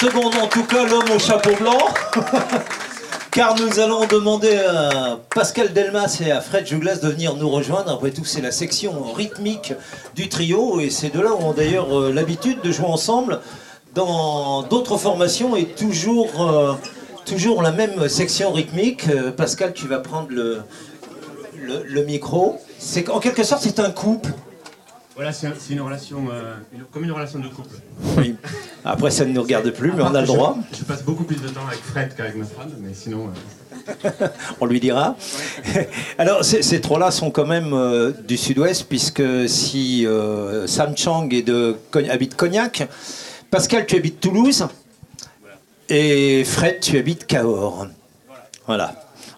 Reposer 0.04 0.10
30 0.10 0.12
secondes, 0.12 0.36
en 0.44 0.48
tout 0.48 0.64
cas 0.64 0.86
l'homme 0.86 1.12
au 1.16 1.20
chapeau 1.20 1.56
blanc. 1.60 1.78
Car 3.32 3.56
nous 3.60 3.80
allons 3.80 4.06
demander 4.06 4.56
à 4.58 5.18
Pascal 5.34 5.74
Delmas 5.74 6.22
et 6.24 6.32
à 6.32 6.40
Fred 6.40 6.68
Jouglas 6.68 6.98
de 6.98 7.10
venir 7.10 7.36
nous 7.36 7.50
rejoindre. 7.50 7.92
Après 7.92 8.12
tout, 8.12 8.26
c'est 8.26 8.42
la 8.42 8.52
section 8.52 9.12
rythmique 9.12 9.74
du 10.16 10.30
trio. 10.30 10.80
Et 10.80 10.92
ces 10.92 11.10
deux-là 11.10 11.34
ont 11.34 11.52
d'ailleurs 11.52 12.00
euh, 12.00 12.14
l'habitude 12.14 12.62
de 12.62 12.72
jouer 12.72 12.86
ensemble 12.86 13.40
dans 13.96 14.62
d'autres 14.64 14.98
formations 14.98 15.56
et 15.56 15.66
toujours, 15.66 16.48
euh, 16.48 16.74
toujours 17.26 17.64
la 17.64 17.72
même 17.72 18.08
section 18.08 18.52
rythmique. 18.52 19.08
Euh, 19.10 19.32
Pascal, 19.32 19.74
tu 19.74 19.88
vas 19.88 20.00
prendre 20.00 20.28
le, 20.30 20.62
le, 21.56 22.04
micro. 22.04 22.60
En 23.12 23.20
quelque 23.20 23.44
sorte, 23.44 23.64
c'est 23.64 23.80
un 23.80 23.90
couple. 23.90 24.30
Voilà, 25.16 25.32
c'est 25.32 25.46
un- 25.48 25.54
c'est 25.60 25.74
une 25.74 25.82
relation, 25.82 26.26
euh, 26.32 26.56
une- 26.74 26.86
comme 26.86 27.04
une 27.04 27.12
relation 27.12 27.38
de 27.40 27.48
couple. 27.48 27.76
Oui. 28.18 28.36
Après, 28.84 29.12
ça 29.12 29.26
ne 29.26 29.32
nous 29.32 29.44
regarde 29.44 29.70
plus, 29.70 29.92
mais 29.92 30.02
on 30.02 30.14
a 30.16 30.22
le 30.22 30.28
droit. 30.28 30.58
Je, 30.72 30.80
je 30.80 30.84
passe 30.86 31.04
beaucoup 31.04 31.24
plus 31.24 31.40
de 31.40 31.48
temps 31.50 31.66
avec 31.68 31.80
Fred 31.82 32.16
qu'avec 32.16 32.36
ma 32.36 32.46
femme, 32.46 32.72
mais 32.80 32.94
sinon. 32.96 33.30
euh, 33.30 34.10
On 34.60 34.66
lui 34.66 34.80
dira. 34.80 35.16
Alors, 36.18 36.44
ces, 36.44 36.82
trois-là 36.82 37.12
sont 37.12 37.30
quand 37.30 37.46
même 37.46 37.74
euh, 37.74 38.12
du 38.28 38.38
sud-ouest, 38.38 38.86
puisque 38.90 39.22
si 39.48 40.08
Sam 40.66 40.98
Chang 40.98 41.28
est 41.32 41.44
de, 41.44 41.76
Cogn- 41.92 42.10
habite 42.10 42.36
Cognac, 42.36 42.88
Pascal, 43.52 43.86
tu 43.86 43.96
habites 43.98 44.20
Toulouse, 44.20 44.66
et 45.90 46.44
Fred, 46.44 46.80
tu 46.80 46.98
habites 46.98 47.28
Cahors. 47.28 47.88
Voilà. 48.66 48.96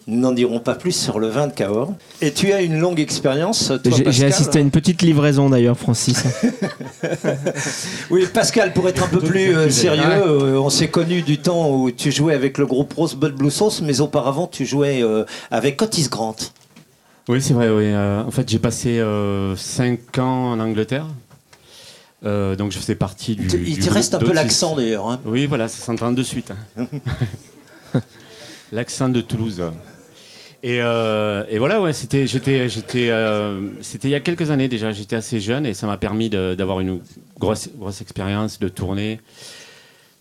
Nous 0.07 0.19
n'en 0.19 0.31
dirons 0.33 0.59
pas 0.59 0.75
plus 0.75 0.91
sur 0.91 1.17
le 1.19 1.29
vin 1.29 1.47
de 1.47 1.53
Cahors. 1.53 1.91
Et 2.21 2.31
tu 2.31 2.53
as 2.53 2.61
une 2.61 2.77
longue 2.79 2.99
expérience, 2.99 3.71
J'ai 4.09 4.25
assisté 4.27 4.59
à 4.59 4.61
une 4.61 4.69
petite 4.69 5.01
livraison 5.01 5.49
d'ailleurs, 5.49 5.77
Francis. 5.77 6.23
Oui, 8.11 8.25
Pascal, 8.31 8.73
pour 8.73 8.87
être 8.87 9.03
un 9.03 9.07
peu 9.07 9.19
plus 9.19 9.55
euh, 9.55 9.69
sérieux, 9.69 10.03
euh, 10.05 10.59
on 10.59 10.69
s'est 10.69 10.89
connu 10.89 11.21
du 11.21 11.39
temps 11.39 11.71
où 11.71 11.89
tu 11.91 12.11
jouais 12.11 12.33
avec 12.35 12.57
le 12.57 12.65
groupe 12.65 12.93
Rosebud 12.93 13.33
Blue 13.33 13.49
Sauce, 13.51 13.81
mais 13.81 13.99
auparavant, 14.01 14.47
tu 14.47 14.65
jouais 14.65 15.01
euh, 15.01 15.25
avec 15.51 15.81
Otis 15.81 16.07
Grant. 16.09 16.35
Oui, 17.27 17.41
c'est 17.41 17.53
vrai. 17.53 17.69
Oui. 17.69 17.85
Euh, 17.85 18.23
en 18.23 18.31
fait, 18.31 18.47
j'ai 18.47 18.59
passé 18.59 19.03
5 19.57 20.19
ans 20.19 20.51
en 20.51 20.59
Angleterre. 20.59 21.07
Euh, 22.23 22.55
donc, 22.55 22.71
je 22.71 22.77
faisais 22.79 22.95
partie 22.95 23.35
du. 23.35 23.43
Il 23.43 23.47
te- 23.47 23.57
il 23.57 23.73
du 23.75 23.79
te 23.81 23.89
reste 23.91 24.13
un 24.15 24.19
peu 24.19 24.33
l'accent, 24.33 24.75
d'ailleurs, 24.75 25.09
hein. 25.09 25.19
Oui, 25.25 25.45
voilà, 25.47 25.67
ça 25.67 25.83
s'entend 25.83 26.11
de 26.11 26.23
suite. 26.23 26.51
hein. 26.77 26.85
l'accent 28.71 29.09
de 29.09 29.21
Toulouse. 29.21 29.61
Et, 30.67 30.79
euh, 30.81 31.43
et 31.47 31.59
voilà, 31.59 31.79
ouais, 31.79 31.93
c'était, 31.93 32.25
j'étais, 32.25 32.67
j'étais, 32.69 33.09
euh, 33.11 33.69
c'était 33.81 34.07
il 34.07 34.11
y 34.11 34.15
a 34.15 34.19
quelques 34.19 34.49
années 34.49 34.67
déjà. 34.67 34.91
J'étais 34.91 35.15
assez 35.15 35.39
jeune 35.39 35.63
et 35.67 35.75
ça 35.75 35.85
m'a 35.85 35.97
permis 35.97 36.29
d'avoir 36.31 36.79
une 36.79 37.01
grosse, 37.37 37.69
grosse 37.77 38.01
expérience, 38.01 38.57
de 38.59 38.67
tourner. 38.67 39.19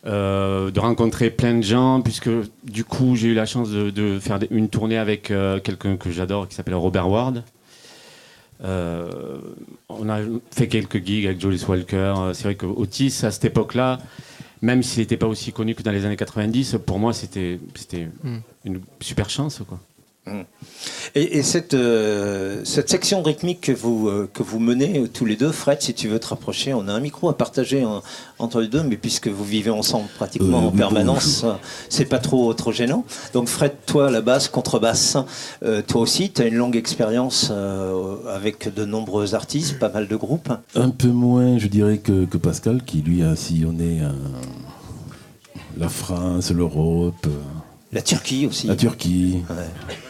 euh, 0.07 0.70
de 0.70 0.78
rencontrer 0.80 1.30
plein 1.30 1.54
de 1.54 1.62
gens, 1.62 2.02
puisque 2.02 2.28
du 2.62 2.85
coup 2.85 3.16
j'ai 3.16 3.28
eu 3.28 3.35
la 3.35 3.46
chance 3.46 3.70
de, 3.70 3.88
de 3.88 4.18
faire 4.18 4.38
une 4.50 4.68
tournée 4.68 4.98
avec 4.98 5.33
quelqu'un 5.64 5.96
que 5.96 6.11
j'adore 6.11 6.46
qui 6.46 6.54
s'appelle 6.54 6.74
Robert 6.74 7.09
Ward. 7.09 7.42
On 8.62 10.09
a 10.11 10.18
fait 10.50 10.68
quelques 10.68 11.02
gigs 11.04 11.24
avec 11.26 11.40
Jolis 11.40 11.64
Walker. 11.66 12.14
C'est 12.35 12.44
vrai 12.44 12.54
que 12.54 12.66
Otis, 12.66 13.20
à 13.22 13.30
cette 13.30 13.46
époque-là, 13.46 13.98
même 14.61 14.83
s'il 14.83 15.00
n'était 15.00 15.16
pas 15.16 15.26
aussi 15.26 15.52
connu 15.52 15.74
que 15.74 15.83
dans 15.83 15.90
les 15.92 16.04
années 16.04 16.16
90, 16.16 16.76
pour 16.85 16.98
moi 16.98 17.14
c'était 17.14 17.59
c'était 17.74 18.09
Mm. 18.22 18.37
une 18.66 18.80
super 19.00 19.30
chance. 19.30 19.62
Quoi. 19.66 19.78
Et, 21.14 21.38
et 21.38 21.42
cette, 21.42 21.74
euh, 21.74 22.62
cette 22.64 22.88
section 22.88 23.22
rythmique 23.22 23.60
que 23.60 23.72
vous, 23.72 24.08
euh, 24.08 24.28
que 24.32 24.42
vous 24.42 24.58
menez 24.58 25.00
euh, 25.00 25.06
tous 25.08 25.26
les 25.26 25.37
deux, 25.37 25.52
Fred, 25.52 25.82
si 25.82 25.92
tu 25.92 26.08
veux 26.08 26.18
te 26.18 26.26
rapprocher, 26.28 26.72
on 26.72 26.88
a 26.88 26.92
un 26.92 26.98
micro 27.00 27.28
à 27.28 27.37
partager 27.37 27.84
en- 27.84 28.02
entre 28.38 28.60
les 28.62 28.68
deux, 28.68 28.82
mais 28.82 28.96
puisque 28.96 29.28
vous 29.28 29.44
vivez 29.44 29.70
ensemble 29.70 30.08
pratiquement 30.16 30.58
Euh, 30.58 30.68
en 30.68 30.70
oui, 30.70 30.78
permanence, 30.78 31.42
euh, 31.44 31.52
c'est 31.90 32.06
pas 32.06 32.18
trop, 32.18 32.52
trop 32.54 32.72
gênant. 32.72 33.04
Donc 33.34 33.48
Fred, 33.48 33.72
toi, 33.87 34.10
la 34.10 34.22
basse, 34.22 34.48
contrebasse, 34.48 35.18
toi 35.87 36.00
aussi, 36.00 36.30
tu 36.32 36.40
as 36.42 36.46
une 36.46 36.54
longue 36.56 36.76
expérience 36.76 37.52
avec 38.28 38.72
de 38.74 38.84
nombreux 38.84 39.34
artistes, 39.34 39.78
pas 39.78 39.90
mal 39.90 40.08
de 40.08 40.16
groupes. 40.16 40.50
Un 40.74 40.90
peu 40.90 41.08
moins, 41.08 41.58
je 41.58 41.68
dirais, 41.68 41.98
que, 41.98 42.24
que 42.24 42.38
Pascal, 42.38 42.82
qui 42.82 43.02
lui 43.02 43.22
a 43.22 43.37
sillonné 43.37 44.00
la 45.76 45.88
France, 45.88 46.50
l'Europe, 46.50 47.26
La 47.94 48.02
Turquie 48.02 48.46
aussi. 48.46 48.66
la 48.66 48.76
Turquie. 48.76 49.42
Ouais. 49.48 49.57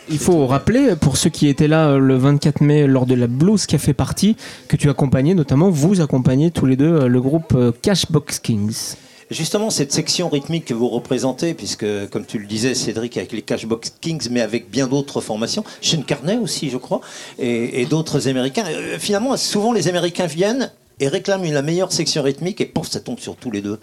Il 0.09 0.19
faut 0.19 0.47
rappeler, 0.47 0.97
pour 0.97 1.17
ceux 1.17 1.31
qui 1.31 1.49
étaient 1.49 1.69
là 1.69 1.91
euh, 1.91 1.99
le 1.99 2.17
24 2.17 2.63
mai 2.63 2.87
lors 2.87 3.07
de 3.07 3.15
la 3.15 3.27
Blues 3.27 3.67
Café 3.67 3.93
Party, 3.93 4.37
que 4.69 4.77
tu 4.77 4.89
accompagnais, 4.89 5.35
notamment 5.35 5.71
vous 5.71 6.01
accompagnez 6.01 6.51
tous 6.51 6.67
les 6.67 6.77
deux 6.77 6.93
euh, 6.93 7.07
le 7.09 7.21
groupe 7.21 7.53
euh, 7.55 7.73
Cashbox 7.83 8.39
Kings. 8.41 8.97
Justement, 9.31 9.71
cette 9.71 9.93
section 9.93 10.29
rythmique 10.29 10.67
que 10.67 10.75
vous 10.75 10.89
représentez, 10.89 11.55
puisque, 11.55 11.87
comme 12.11 12.27
tu 12.27 12.39
le 12.39 12.47
disais, 12.47 12.75
Cédric, 12.75 13.17
avec 13.17 13.33
les 13.33 13.43
Cashbox 13.43 13.95
Kings, 14.01 14.29
mais 14.31 14.41
avec 14.41 14.71
bien 14.71 14.87
d'autres 14.87 15.21
formations, 15.21 15.65
Sean 15.81 16.03
Carney 16.03 16.37
aussi, 16.37 16.71
je 16.71 16.77
crois, 16.77 17.01
et, 17.39 17.83
et 17.83 17.87
d'autres 17.87 18.29
Américains. 18.29 18.65
Euh, 18.69 18.99
finalement, 18.99 19.37
souvent, 19.37 19.73
les 19.73 19.89
Américains 19.89 20.27
viennent 20.27 20.71
et 21.01 21.09
réclament 21.09 21.51
la 21.51 21.63
meilleure 21.63 21.91
section 21.93 22.23
rythmique, 22.23 22.61
et 22.61 22.67
pouf, 22.67 22.89
ça 22.89 23.01
tombe 23.01 23.19
sur 23.19 23.37
tous 23.37 23.51
les 23.51 23.63
deux. 23.63 23.81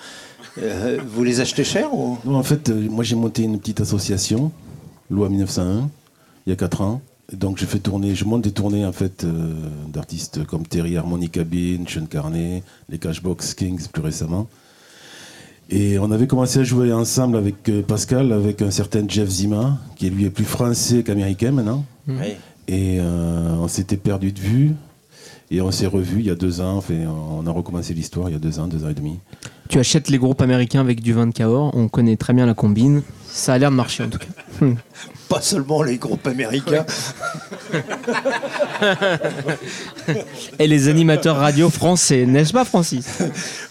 Euh, 0.58 1.00
vous 1.06 1.24
les 1.24 1.40
achetez 1.40 1.64
cher 1.64 1.94
ou? 1.94 2.18
Non, 2.26 2.36
en 2.36 2.44
fait, 2.44 2.70
euh, 2.70 2.90
moi 2.90 3.04
j'ai 3.04 3.16
monté 3.16 3.44
une 3.44 3.60
petite 3.60 3.82
association, 3.82 4.52
loi 5.10 5.30
1901, 5.30 5.90
il 6.46 6.50
y 6.50 6.54
a 6.54 6.56
4 6.56 6.82
ans. 6.82 7.02
Et 7.32 7.38
Donc 7.38 7.58
je 7.58 7.66
fais 7.66 7.80
tourner, 7.80 8.14
je 8.16 8.26
monte 8.26 8.42
des 8.42 8.52
tournées 8.52 8.86
en 8.86 8.92
fait 8.92 9.24
euh, 9.24 9.54
d'artistes 9.88 10.46
comme 10.46 10.68
Terry 10.68 10.98
Harmonica 10.98 11.44
Bean, 11.44 11.86
Sean 11.88 12.06
Carney, 12.06 12.64
les 12.90 12.98
Cashbox 12.98 13.54
Kings 13.54 13.88
plus 13.88 14.02
récemment. 14.02 14.48
Et 15.70 15.98
on 16.00 16.12
avait 16.12 16.28
commencé 16.28 16.60
à 16.60 16.64
jouer 16.64 16.92
ensemble 16.92 17.38
avec 17.38 17.70
euh, 17.70 17.82
Pascal, 17.82 18.34
avec 18.34 18.62
un 18.62 18.72
certain 18.72 19.06
Jeff 19.08 19.30
Zima, 19.30 19.78
qui 19.96 20.10
lui 20.10 20.26
est 20.26 20.30
plus 20.30 20.44
français 20.44 21.04
qu'américain 21.04 21.52
maintenant. 21.52 21.86
Et 22.68 22.98
euh, 23.00 23.56
on 23.58 23.70
s'était 23.70 23.98
perdu 23.98 24.34
de 24.34 24.40
vue. 24.40 24.72
Et 25.54 25.60
on 25.60 25.70
s'est 25.70 25.86
revus 25.86 26.20
il 26.20 26.28
y 26.28 26.30
a 26.30 26.36
deux 26.36 26.62
ans. 26.62 26.78
Enfin, 26.78 26.96
on 27.06 27.46
a 27.46 27.52
recommencé 27.52 27.94
l'histoire 27.94 28.30
il 28.30 28.34
y 28.34 28.36
a 28.36 28.40
deux 28.40 28.58
ans, 28.60 28.68
deux 28.68 28.86
ans 28.86 28.90
et 28.90 28.94
demi. 28.94 29.20
Tu 29.68 29.80
achètes 29.80 30.10
les 30.10 30.18
groupes 30.18 30.42
américains 30.42 30.80
avec 30.80 31.02
du 31.02 31.14
vin 31.14 31.28
de 31.28 31.34
Cahors, 31.34 31.72
on 31.76 31.88
connaît 31.88 32.18
très 32.18 32.34
bien 32.34 32.46
la 32.46 32.54
combine. 32.54 33.04
Ça 33.30 33.54
a 33.54 33.58
l'air 33.58 33.72
de 33.72 33.76
marcher 33.76 34.04
en 34.04 34.10
tout 34.10 34.18
cas. 34.18 34.28
Pas 35.30 35.40
seulement 35.40 35.82
les 35.82 35.98
groupes 35.98 36.28
américains. 36.28 36.86
Et 40.60 40.68
les 40.68 40.90
animateurs 40.90 41.38
radio 41.38 41.70
français, 41.70 42.26
n'est-ce 42.26 42.52
pas 42.52 42.66
Francis? 42.66 43.08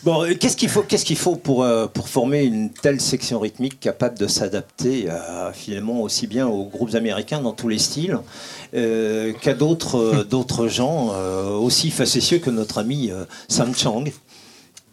Bon, 0.02 0.24
euh, 0.24 0.34
qu'est-ce 0.34 0.56
qu'il 0.56 0.70
faut, 0.70 0.80
qu'est-ce 0.80 1.04
qu'il 1.04 1.18
faut 1.18 1.36
pour, 1.36 1.62
euh, 1.62 1.86
pour 1.86 2.08
former 2.08 2.44
une 2.44 2.70
telle 2.70 2.98
section 2.98 3.38
rythmique 3.38 3.78
capable 3.78 4.18
de 4.18 4.26
s'adapter 4.26 5.10
à, 5.10 5.52
finalement 5.52 6.00
aussi 6.00 6.26
bien 6.26 6.46
aux 6.46 6.64
groupes 6.64 6.94
américains 6.94 7.42
dans 7.42 7.52
tous 7.52 7.68
les 7.68 7.78
styles? 7.78 8.18
Euh, 8.72 9.33
qu'à 9.33 9.54
d'autres, 9.54 9.96
euh, 9.96 10.24
d'autres 10.24 10.68
gens 10.68 11.11
euh, 11.12 11.50
aussi 11.50 11.90
facétieux 11.90 12.38
que 12.38 12.50
notre 12.50 12.78
ami 12.78 13.11
Sam 13.48 13.74
Chang 13.74 14.04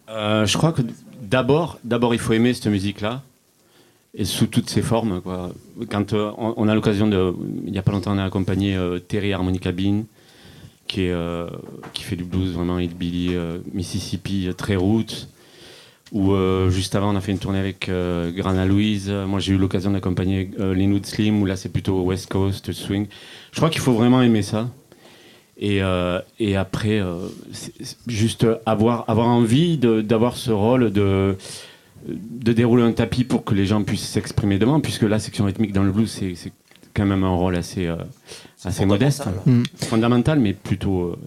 je 0.08 0.56
crois 0.56 0.72
que 0.72 0.82
d'abord, 1.20 1.78
il 1.84 2.18
faut 2.18 2.32
aimer 2.32 2.54
cette 2.54 2.68
musique-là 2.68 3.22
et 4.14 4.24
sous 4.24 4.46
toutes 4.46 4.70
ses 4.70 4.80
formes. 4.80 5.20
Quoi. 5.20 5.52
Quand 5.90 6.14
on, 6.14 6.66
a 6.66 6.74
l'occasion 6.74 7.06
de, 7.06 7.34
il 7.66 7.74
y 7.74 7.78
a 7.78 7.82
pas 7.82 7.92
longtemps, 7.92 8.14
on 8.14 8.18
a 8.18 8.24
accompagné 8.24 8.78
Terry 9.06 9.34
Harmonica 9.34 9.70
Bean, 9.70 10.04
qui 10.86 11.10
qui 11.92 12.02
fait 12.04 12.16
du 12.16 12.24
blues 12.24 12.54
vraiment 12.54 12.78
hillbilly, 12.78 13.36
Mississippi, 13.74 14.48
très 14.56 14.76
roots. 14.76 15.28
Ou 16.12 16.32
euh, 16.32 16.70
juste 16.70 16.94
avant, 16.94 17.12
on 17.12 17.16
a 17.16 17.20
fait 17.20 17.32
une 17.32 17.38
tournée 17.38 17.58
avec 17.58 17.88
euh, 17.88 18.30
Grana 18.32 18.64
Louise. 18.64 19.10
Moi, 19.10 19.40
j'ai 19.40 19.52
eu 19.52 19.58
l'occasion 19.58 19.90
d'accompagner 19.90 20.50
euh, 20.58 20.74
Linwood 20.74 21.04
Slim, 21.04 21.42
où 21.42 21.46
là, 21.46 21.56
c'est 21.56 21.68
plutôt 21.68 22.00
West 22.00 22.30
Coast 22.30 22.72
swing. 22.72 23.06
Je 23.52 23.56
crois 23.56 23.70
qu'il 23.70 23.80
faut 23.80 23.92
vraiment 23.92 24.22
aimer 24.22 24.42
ça. 24.42 24.68
Et, 25.58 25.82
euh, 25.82 26.20
et 26.38 26.56
après, 26.56 27.00
euh, 27.00 27.26
juste 28.06 28.46
avoir, 28.64 29.04
avoir 29.08 29.26
envie 29.26 29.76
d'avoir 29.76 30.36
ce 30.36 30.52
rôle 30.52 30.92
de, 30.92 31.36
de 32.06 32.52
dérouler 32.52 32.84
un 32.84 32.92
tapis 32.92 33.24
pour 33.24 33.44
que 33.44 33.54
les 33.54 33.66
gens 33.66 33.82
puissent 33.82 34.08
s'exprimer 34.08 34.58
devant, 34.58 34.80
puisque 34.80 35.02
la 35.02 35.18
section 35.18 35.44
rythmique 35.44 35.72
dans 35.72 35.82
le 35.82 35.90
blues, 35.90 36.10
c'est 36.10 36.52
quand 36.94 37.06
même 37.06 37.24
un 37.24 37.34
rôle 37.34 37.56
assez, 37.56 37.86
euh, 37.86 37.96
assez 38.64 38.86
modeste. 38.86 39.24
Mm. 39.46 39.62
Fondamental, 39.76 40.38
mais 40.38 40.52
plutôt 40.52 41.02
euh, 41.02 41.18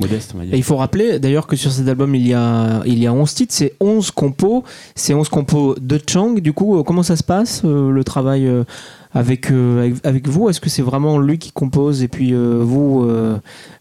modeste, 0.00 0.32
on 0.34 0.38
va 0.38 0.44
dire. 0.44 0.54
Et 0.54 0.56
il 0.56 0.62
faut 0.62 0.76
rappeler 0.76 1.18
d'ailleurs 1.18 1.46
que 1.46 1.56
sur 1.56 1.70
cet 1.70 1.86
album 1.88 2.14
il 2.14 2.26
y 2.26 2.34
a, 2.34 2.82
il 2.86 2.98
y 2.98 3.06
a 3.06 3.12
11 3.12 3.32
titres, 3.34 3.54
c'est 3.54 3.74
11 3.80 4.10
compos, 4.10 4.64
c'est 4.94 5.14
11 5.14 5.28
compos 5.28 5.74
de 5.80 6.00
Chang. 6.08 6.34
Du 6.40 6.52
coup, 6.52 6.78
euh, 6.78 6.82
comment 6.82 7.02
ça 7.02 7.16
se 7.16 7.22
passe 7.22 7.62
euh, 7.64 7.90
le 7.90 8.04
travail 8.04 8.46
euh, 8.46 8.64
avec, 9.12 9.50
euh, 9.50 9.80
avec, 9.80 9.94
avec 10.06 10.28
vous? 10.28 10.48
Est-ce 10.48 10.60
que 10.60 10.68
c'est 10.70 10.82
vraiment 10.82 11.18
lui 11.18 11.38
qui 11.38 11.52
compose 11.52 12.02
et 12.02 12.08
puis 12.08 12.32
vous, 12.34 13.06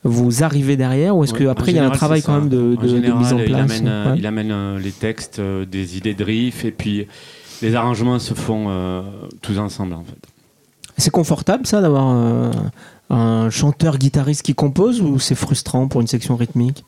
vous 0.04 0.44
arrivez 0.44 0.76
derrière 0.78 1.16
Ou 1.18 1.24
est-ce 1.24 1.34
Ouais, 1.34 1.46
qu'après 1.46 1.72
il 1.72 1.76
y 1.76 1.80
a 1.80 1.86
un 1.86 1.90
travail 1.92 2.22
quand 2.22 2.34
même 2.40 2.50
de, 2.50 2.76
En 2.78 3.18
mise 3.20 3.34
en 3.34 3.38
Il 3.40 3.46
place 3.46 3.72
amène, 3.72 3.88
euh, 3.88 4.12
Ouais. 4.12 4.18
il 4.20 4.26
amène, 4.26 4.78
les 4.78 4.92
textes, 4.92 5.40
des 5.42 5.98
idées 5.98 6.14
de 6.14 6.24
riff, 6.24 6.66
et 6.66 6.72
puis 6.72 7.08
les 7.62 7.76
arrangements 7.76 8.20
se 8.20 8.34
font 8.34 9.04
tous 9.42 9.58
ensemble, 9.60 9.94
en 9.94 10.04
fait. 10.04 10.18
C'est 10.98 11.12
confortable 11.12 11.66
ça 11.66 11.80
d'avoir 11.82 12.52
un 13.10 13.50
chanteur-guitariste 13.50 14.44
qui 14.44 14.54
compose 14.56 15.02
ou 15.02 15.20
c'est 15.20 15.36
frustrant 15.36 15.88
pour 15.88 16.02
une 16.02 16.08
section 16.08 16.36
rythmique? 16.36 16.84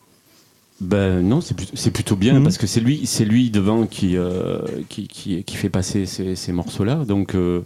Ben 0.79 1.21
non, 1.21 1.41
c'est 1.41 1.53
plutôt, 1.53 1.73
c'est 1.75 1.91
plutôt 1.91 2.15
bien 2.15 2.35
Mhm. 2.35 2.43
parce 2.43 2.57
que 2.57 2.65
c'est 2.67 2.79
lui, 2.79 3.05
c'est 3.05 3.25
lui 3.25 3.49
devant 3.51 3.85
qui, 3.85 4.17
euh, 4.17 4.59
qui, 4.89 5.07
qui, 5.07 5.43
qui 5.43 5.55
fait 5.55 5.69
passer 5.69 6.05
ces, 6.07 6.35
ces 6.35 6.51
morceaux-là. 6.51 7.05
Donc 7.05 7.35
euh, 7.35 7.61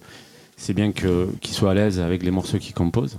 c'est 0.57 0.73
bien 0.73 0.91
que, 0.91 1.27
qu'il 1.41 1.53
soit 1.53 1.71
à 1.71 1.73
l'aise 1.73 1.99
avec 1.99 2.23
les 2.23 2.31
morceaux 2.31 2.57
qu'il 2.57 2.73
compose. 2.73 3.17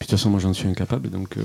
Puis 0.00 0.06
de 0.08 0.10
toute 0.10 0.18
façon, 0.18 0.30
moi 0.30 0.40
j'en 0.40 0.52
suis 0.52 0.66
incapable. 0.66 1.10
Donc, 1.10 1.36
euh, 1.36 1.42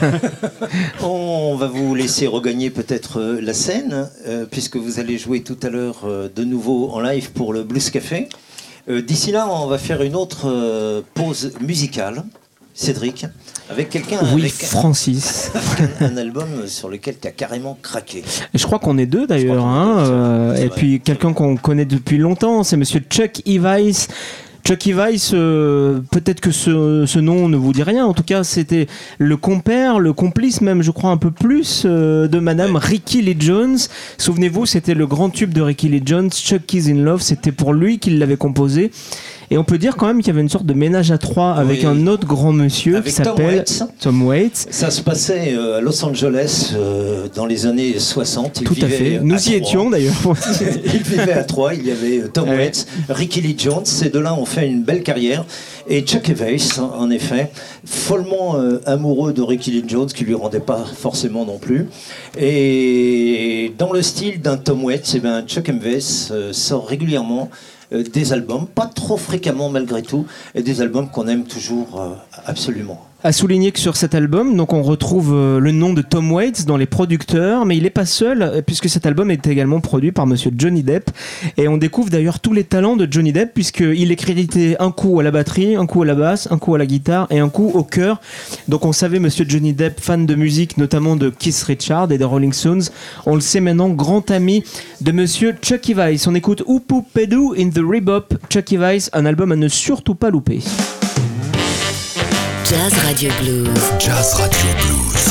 On 1.02 1.56
va 1.56 1.66
vous 1.68 1.94
laisser 1.94 2.26
regagner 2.26 2.70
peut-être 2.70 3.20
la 3.20 3.52
scène, 3.52 4.08
euh, 4.26 4.46
puisque 4.50 4.76
vous 4.76 5.00
allez 5.00 5.18
jouer 5.18 5.42
tout 5.42 5.58
à 5.62 5.68
l'heure 5.68 6.04
euh, 6.04 6.28
de 6.34 6.44
nouveau 6.44 6.88
en 6.92 7.00
live 7.00 7.32
pour 7.32 7.52
le 7.52 7.62
Blues 7.62 7.90
Café. 7.90 8.28
Euh, 8.88 9.02
D'ici 9.02 9.30
là, 9.32 9.48
on 9.48 9.66
va 9.66 9.78
faire 9.78 10.02
une 10.02 10.16
autre 10.16 10.46
euh, 10.48 11.02
pause 11.14 11.52
musicale, 11.60 12.24
Cédric, 12.74 13.26
avec 13.68 13.90
quelqu'un 13.90 14.18
Oui, 14.34 14.40
avec 14.42 14.52
Francis. 14.54 15.50
un, 16.00 16.06
un 16.12 16.16
album 16.16 16.66
sur 16.66 16.88
lequel 16.88 17.16
tu 17.20 17.28
as 17.28 17.30
carrément 17.32 17.76
craqué. 17.82 18.24
Et 18.54 18.58
je 18.58 18.64
crois 18.64 18.78
qu'on 18.78 18.96
est 18.98 19.06
deux 19.06 19.26
d'ailleurs. 19.26 19.64
hein, 19.64 19.98
euh, 20.06 20.54
et 20.56 20.68
puis 20.70 21.00
quelqu'un 21.00 21.32
qu'on 21.32 21.56
connaît 21.56 21.84
depuis 21.84 22.18
longtemps, 22.18 22.62
c'est 22.62 22.76
monsieur 22.76 23.00
Chuck 23.10 23.42
Evice. 23.46 24.08
Chuck 24.64 24.86
Evice, 24.86 25.32
euh, 25.34 26.00
peut-être 26.10 26.40
que 26.40 26.50
ce, 26.50 27.04
ce 27.06 27.18
nom 27.18 27.48
ne 27.48 27.56
vous 27.56 27.72
dit 27.72 27.82
rien. 27.82 28.04
En 28.04 28.12
tout 28.12 28.22
cas, 28.22 28.44
c'était 28.44 28.86
le 29.18 29.36
compère, 29.36 29.98
le 29.98 30.12
complice 30.12 30.60
même, 30.60 30.82
je 30.82 30.90
crois, 30.90 31.10
un 31.10 31.16
peu 31.16 31.30
plus 31.30 31.84
euh, 31.86 32.28
de 32.28 32.38
madame 32.38 32.76
Ricky 32.76 33.22
Lee 33.22 33.36
Jones. 33.38 33.78
Souvenez-vous, 34.18 34.66
c'était 34.66 34.94
le 34.94 35.06
grand 35.06 35.30
tube 35.30 35.52
de 35.52 35.62
Ricky 35.62 35.88
Lee 35.88 36.02
Jones, 36.04 36.30
Chuck 36.30 36.72
Is 36.74 36.90
in 36.90 37.02
Love. 37.02 37.22
C'était 37.22 37.52
pour 37.52 37.72
lui 37.72 37.98
qu'il 37.98 38.18
l'avait 38.18 38.36
composé. 38.36 38.90
Et 39.52 39.58
on 39.58 39.64
peut 39.64 39.78
dire 39.78 39.96
quand 39.96 40.06
même 40.06 40.18
qu'il 40.18 40.28
y 40.28 40.30
avait 40.30 40.40
une 40.42 40.48
sorte 40.48 40.64
de 40.66 40.74
ménage 40.74 41.10
à 41.10 41.18
trois 41.18 41.54
avec 41.54 41.80
Oui. 41.80 41.86
un 41.86 42.06
autre 42.06 42.24
grand 42.24 42.52
monsieur 42.52 42.96
Avec 42.98 43.12
qui 43.12 43.20
Tom 43.20 43.36
s'appelle. 43.36 43.64
Tom 44.00 44.22
Waits. 44.22 44.68
Ça 44.70 44.90
se 44.92 45.00
passait 45.02 45.54
euh, 45.54 45.78
à 45.78 45.80
Los 45.80 46.04
Angeles 46.04 46.72
euh, 46.76 47.26
dans 47.34 47.46
les 47.46 47.66
années 47.66 47.98
60. 47.98 48.60
Il 48.60 48.64
Tout 48.66 48.76
à 48.80 48.86
fait. 48.86 49.16
à 49.16 49.20
Nous 49.22 49.48
y 49.50 49.54
étions 49.54 49.90
d'ailleurs. 49.90 50.14
il 50.94 51.02
vivait 51.02 51.32
à 51.32 51.42
Troyes, 51.42 51.74
il 51.74 51.84
y 51.86 51.90
avait 51.90 52.28
Tom 52.28 52.48
Ouais. 52.48 52.56
Waits, 52.58 52.86
Ricky 53.08 53.40
Lee 53.40 53.56
Jones, 53.58 53.84
ces 53.84 54.08
deux-là 54.08 54.34
ont 54.34 54.44
fait 54.44 54.68
une 54.68 54.82
belle 54.84 55.02
carrière. 55.02 55.44
Et 55.88 56.02
Chuck 56.02 56.28
Evans, 56.28 56.58
en 56.96 57.10
effet, 57.10 57.50
follement 57.84 58.54
euh, 58.56 58.80
amoureux 58.86 59.32
de 59.32 59.42
Ricky 59.42 59.72
Lee 59.72 59.84
Jones, 59.88 60.06
qui 60.06 60.22
lui 60.24 60.34
rendait 60.34 60.60
pas 60.60 60.84
forcément 60.96 61.44
non 61.44 61.58
plus. 61.58 61.88
Et 62.38 63.72
dans 63.78 63.92
le 63.92 64.02
style 64.02 64.40
d'un 64.40 64.56
Tom 64.56 64.84
Waits, 64.84 65.12
eh 65.16 65.18
ben, 65.18 65.42
Chuck 65.44 65.68
Evans 65.68 66.00
euh, 66.30 66.52
sort 66.52 66.86
régulièrement 66.86 67.50
euh, 67.50 67.56
des 67.92 68.32
albums, 68.32 68.66
pas 68.66 68.86
trop 68.86 69.16
fréquemment 69.16 69.68
malgré 69.68 70.02
tout, 70.02 70.26
et 70.54 70.62
des 70.62 70.80
albums 70.80 71.08
qu'on 71.10 71.26
aime 71.28 71.44
toujours 71.44 72.00
euh, 72.00 72.14
absolument. 72.46 73.09
À 73.22 73.32
souligner 73.32 73.70
que 73.70 73.78
sur 73.78 73.98
cet 73.98 74.14
album, 74.14 74.56
donc 74.56 74.72
on 74.72 74.82
retrouve 74.82 75.34
euh, 75.34 75.60
le 75.60 75.72
nom 75.72 75.92
de 75.92 76.00
Tom 76.00 76.32
Waits 76.32 76.64
dans 76.64 76.78
les 76.78 76.86
producteurs, 76.86 77.66
mais 77.66 77.76
il 77.76 77.82
n'est 77.82 77.90
pas 77.90 78.06
seul 78.06 78.40
euh, 78.40 78.62
puisque 78.62 78.88
cet 78.88 79.04
album 79.04 79.30
est 79.30 79.46
également 79.46 79.80
produit 79.80 80.10
par 80.10 80.26
Monsieur 80.26 80.50
Johnny 80.56 80.82
Depp 80.82 81.10
et 81.58 81.68
on 81.68 81.76
découvre 81.76 82.08
d'ailleurs 82.08 82.40
tous 82.40 82.54
les 82.54 82.64
talents 82.64 82.96
de 82.96 83.06
Johnny 83.10 83.34
Depp 83.34 83.52
puisqu'il 83.52 84.10
est 84.10 84.16
crédité 84.16 84.76
un 84.80 84.90
coup 84.90 85.20
à 85.20 85.22
la 85.22 85.30
batterie, 85.30 85.76
un 85.76 85.84
coup 85.84 86.00
à 86.00 86.06
la 86.06 86.14
basse, 86.14 86.48
un 86.50 86.56
coup 86.56 86.74
à 86.74 86.78
la 86.78 86.86
guitare 86.86 87.26
et 87.28 87.40
un 87.40 87.50
coup 87.50 87.70
au 87.74 87.84
chœur. 87.84 88.22
Donc 88.68 88.86
on 88.86 88.92
savait 88.92 89.18
Monsieur 89.18 89.44
Johnny 89.46 89.74
Depp 89.74 90.00
fan 90.00 90.24
de 90.24 90.34
musique, 90.34 90.78
notamment 90.78 91.14
de 91.14 91.28
Keith 91.28 91.62
Richard 91.66 92.10
et 92.10 92.16
des 92.16 92.24
Rolling 92.24 92.54
Stones. 92.54 92.84
On 93.26 93.34
le 93.34 93.42
sait 93.42 93.60
maintenant, 93.60 93.90
grand 93.90 94.30
ami 94.30 94.64
de 95.02 95.12
Monsieur 95.12 95.54
Chucky 95.60 95.92
Weiss. 95.92 96.26
On 96.26 96.34
écoute 96.34 96.62
Oupu 96.64 97.02
Pedu 97.12 97.50
in 97.58 97.68
the 97.68 97.84
Rebop, 97.84 98.32
Chucky 98.48 98.78
Weiss, 98.78 99.10
un 99.12 99.26
album 99.26 99.52
à 99.52 99.56
ne 99.56 99.68
surtout 99.68 100.14
pas 100.14 100.30
louper. 100.30 100.60
Jazz 102.70 102.94
Radio 103.02 103.36
Blues. 103.40 103.90
Jazz 103.98 104.32
Radio 104.38 104.72
Blues. 104.86 105.26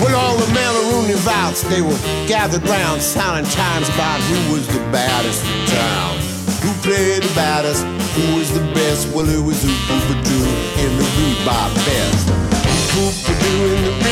When 0.00 0.14
all 0.14 0.38
the 0.38 0.46
Malaroonie 0.56 1.14
vouts, 1.16 1.64
they 1.64 1.82
were 1.82 1.92
gathered 2.26 2.66
round, 2.66 3.02
sounding 3.02 3.44
chimes 3.52 3.90
about 3.90 4.20
who 4.22 4.54
was 4.54 4.66
the 4.68 4.80
baddest 4.90 5.44
in 5.44 5.66
town. 5.66 6.16
Who 6.64 6.72
played 6.80 7.22
the 7.22 7.34
baddest? 7.34 7.84
Who 8.16 8.38
was 8.38 8.54
the 8.54 8.64
best? 8.72 9.14
Well, 9.14 9.28
it 9.28 9.44
was 9.44 9.62
Oop 9.66 9.90
Oop 9.90 10.24
Doo 10.24 10.46
in 10.80 10.96
the 10.96 11.04
Rebop 11.12 11.74
best. 11.84 12.30
Oop 12.96 13.12
Oop 13.28 13.38
Doo 13.38 13.74
in 13.74 13.84
the 13.84 14.03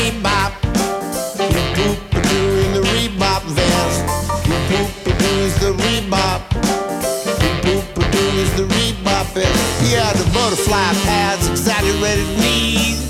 Rebop. 9.33 9.81
He 9.81 9.93
had 9.93 10.15
the 10.15 10.29
butterfly 10.33 10.93
pads, 11.05 11.49
exaggerated 11.49 12.27
knees 12.39 13.03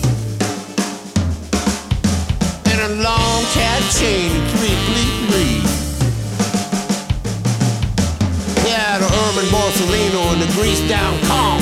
and 2.73 2.91
a 2.91 3.03
long 3.03 3.43
cat 3.53 3.81
chain 3.99 4.31
pleat 4.55 4.79
breed. 5.29 5.63
He 8.63 8.69
had 8.69 9.01
a 9.01 9.09
Herman 9.15 9.45
Borsalino 9.53 10.33
and 10.33 10.41
a 10.41 10.51
grease 10.53 10.81
down 10.89 11.19
comb. 11.27 11.61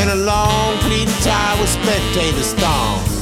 And 0.00 0.10
a 0.10 0.24
long 0.24 0.78
pleat 0.78 1.08
tie 1.24 1.60
with 1.60 1.70
spectator 1.70 2.42
storm. 2.42 3.13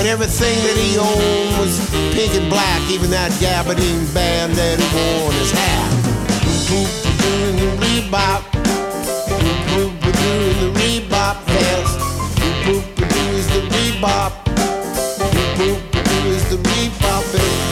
And 0.00 0.08
everything 0.08 0.56
that 0.64 0.80
he 0.80 0.96
owned 0.96 1.60
was 1.60 1.76
pink 2.16 2.32
and 2.32 2.48
black, 2.48 2.80
even 2.88 3.10
that 3.10 3.28
gabardine 3.36 4.08
band 4.14 4.56
that 4.56 4.80
he 4.80 4.86
wore 4.96 5.28
on 5.28 5.34
his 5.36 5.52
hat. 5.52 5.92
Boop, 6.40 6.88
boop, 6.88 6.88
boop, 7.20 7.44
in 7.44 7.56
the 7.60 7.68
vest. 11.44 12.00
Boop, 12.64 12.80
boop, 12.96 13.36
is 13.36 13.44
the 13.52 13.60
Reebok. 13.60 14.32
Boop, 15.60 15.76
boop, 15.92 16.26
is 16.32 16.48
the 16.48 16.56
vest. 16.56 16.80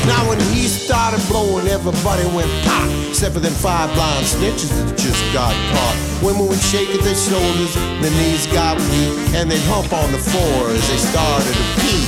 Now 0.04 0.28
when 0.28 0.38
he 0.52 0.68
started 0.68 1.24
blowing, 1.32 1.66
everybody 1.68 2.28
went 2.36 2.52
pop. 2.68 2.92
Except 3.08 3.32
for 3.32 3.40
them 3.40 3.56
five 3.56 3.88
blind 3.94 4.26
snitches 4.26 4.68
that 4.76 4.98
just 4.98 5.24
got 5.32 5.56
caught. 5.72 5.96
Women 6.22 6.46
would 6.48 6.60
shake 6.60 6.90
at 6.90 7.00
their 7.00 7.16
shoulders, 7.16 7.72
their 8.04 8.12
knees 8.20 8.46
got 8.52 8.76
weak, 8.92 9.16
and 9.32 9.50
they'd 9.50 9.64
hump 9.64 9.92
on 9.96 10.12
the 10.12 10.18
floor 10.20 10.68
as 10.76 10.84
they 10.92 10.98
started 10.98 11.56
to 11.56 11.64
pee. 11.80 12.07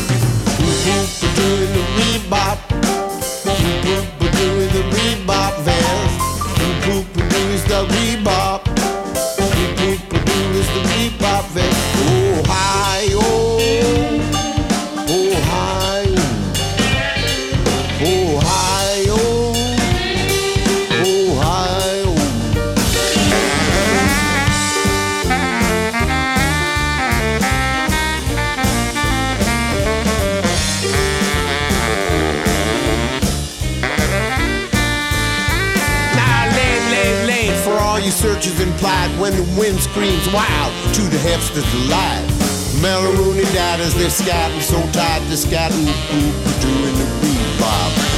and 39.80 39.90
screams 39.90 40.32
wild 40.32 40.72
to 40.94 41.02
the 41.02 41.16
hipsters 41.16 41.86
alive. 41.86 42.82
Mellow 42.82 43.34
died 43.54 43.80
as 43.80 43.94
they're 43.94 44.10
scattered, 44.10 44.62
so 44.62 44.80
tired 44.92 45.22
they're 45.24 45.36
scattered, 45.36 45.76
doing 46.60 46.96
the 46.96 47.06
bebop. 47.22 48.09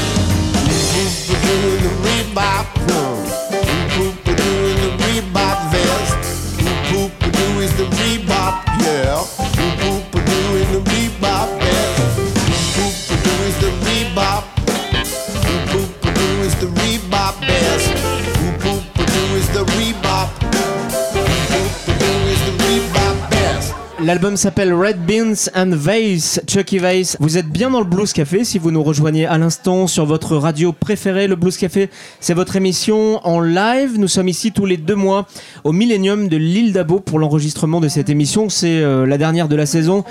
L'album 24.12 24.36
s'appelle 24.36 24.74
Red 24.74 25.06
Beans 25.06 25.48
and 25.56 25.70
Vase, 25.70 26.42
Chucky 26.46 26.76
Vase. 26.76 27.16
Vous 27.18 27.38
êtes 27.38 27.48
bien 27.48 27.70
dans 27.70 27.78
le 27.78 27.86
Blues 27.86 28.12
Café 28.12 28.44
si 28.44 28.58
vous 28.58 28.70
nous 28.70 28.82
rejoignez 28.82 29.24
à 29.24 29.38
l'instant 29.38 29.86
sur 29.86 30.04
votre 30.04 30.36
radio 30.36 30.74
préférée. 30.74 31.26
Le 31.28 31.34
Blues 31.34 31.56
Café, 31.56 31.88
c'est 32.20 32.34
votre 32.34 32.54
émission 32.54 33.26
en 33.26 33.40
live. 33.40 33.98
Nous 33.98 34.08
sommes 34.08 34.28
ici 34.28 34.52
tous 34.52 34.66
les 34.66 34.76
deux 34.76 34.96
mois 34.96 35.26
au 35.64 35.72
Millennium 35.72 36.28
de 36.28 36.36
l'île 36.36 36.74
d'Abo 36.74 37.00
pour 37.00 37.20
l'enregistrement 37.20 37.80
de 37.80 37.88
cette 37.88 38.10
émission. 38.10 38.50
C'est 38.50 38.82
euh, 38.82 39.06
la 39.06 39.16
dernière 39.16 39.48
de 39.48 39.56
la 39.56 39.64
saison. 39.64 40.04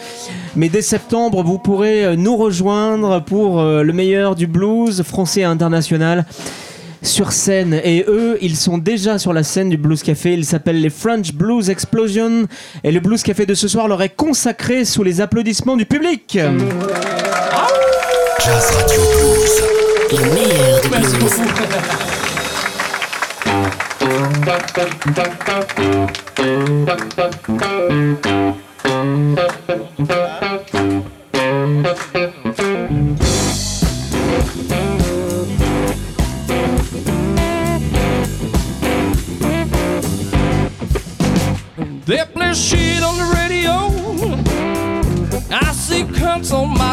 Mais 0.56 0.70
dès 0.70 0.82
septembre, 0.82 1.44
vous 1.44 1.60
pourrez 1.60 2.04
euh, 2.04 2.16
nous 2.16 2.38
rejoindre 2.38 3.24
pour 3.24 3.60
euh, 3.60 3.84
le 3.84 3.94
meilleur 3.94 4.34
du 4.34 4.48
blues 4.48 5.04
français 5.04 5.42
et 5.42 5.44
international 5.44 6.26
sur 7.02 7.32
scène. 7.32 7.80
Et 7.84 8.06
eux 8.08 8.38
ils 8.42 8.56
sont 8.56 8.78
déjà 8.78 9.18
sur 9.20 9.34
la 9.34 9.44
scène 9.44 9.70
du 9.70 9.78
Blues 9.78 10.04
Café. 10.04 10.34
Ils 10.34 10.46
s'appellent 10.46 10.82
les 10.82 10.90
French 10.90 11.34
Blues 11.34 11.70
Explosion. 11.70 12.48
Et 12.84 12.92
le 12.92 13.00
Blues 13.00 13.24
Café 13.24 13.46
de 13.46 13.54
ce 13.54 13.68
soir 13.68 13.88
leur 13.88 14.02
est 14.02 14.16
consacré 14.16 14.86
sous 14.86 15.04
les 15.04 15.22
applaudissements 15.22 15.78
du 15.78 15.86
public. 15.86 16.38
Jazz 18.44 18.72
Radio 18.72 19.02
Blues. 19.14 19.62
Le 20.12 20.18
meilleur 20.34 20.82
du 20.82 20.90
blues. 20.90 21.32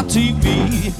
TV. 0.09 0.91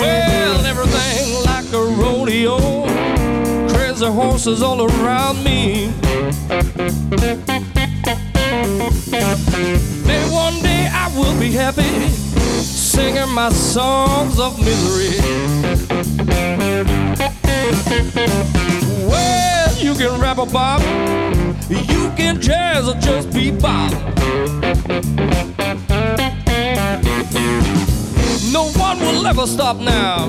Well, 0.00 0.66
everything 0.66 1.44
like 1.44 1.70
a 1.74 1.84
rodeo. 2.00 2.56
Crazy 3.68 4.06
horses 4.06 4.62
all 4.62 4.80
around 4.80 5.44
me. 5.44 5.92
Maybe 10.06 10.30
one 10.32 10.62
day 10.62 10.88
I 10.90 11.12
will 11.14 11.38
be 11.38 11.52
happy, 11.52 12.08
singing 12.62 13.28
my 13.34 13.50
songs 13.50 14.38
of 14.40 14.58
misery. 14.58 15.20
Well, 19.10 19.76
you 19.76 19.94
can 19.94 20.18
rap 20.18 20.38
a 20.38 20.46
bop, 20.46 20.80
you 21.68 22.10
can 22.16 22.40
jazz 22.40 22.88
or 22.88 22.94
just 22.94 23.30
be 23.30 23.50
bebop. 23.50 23.92
No 28.52 28.68
one 28.72 29.00
will 29.00 29.26
ever 29.26 29.46
stop 29.46 29.78
now 29.78 30.28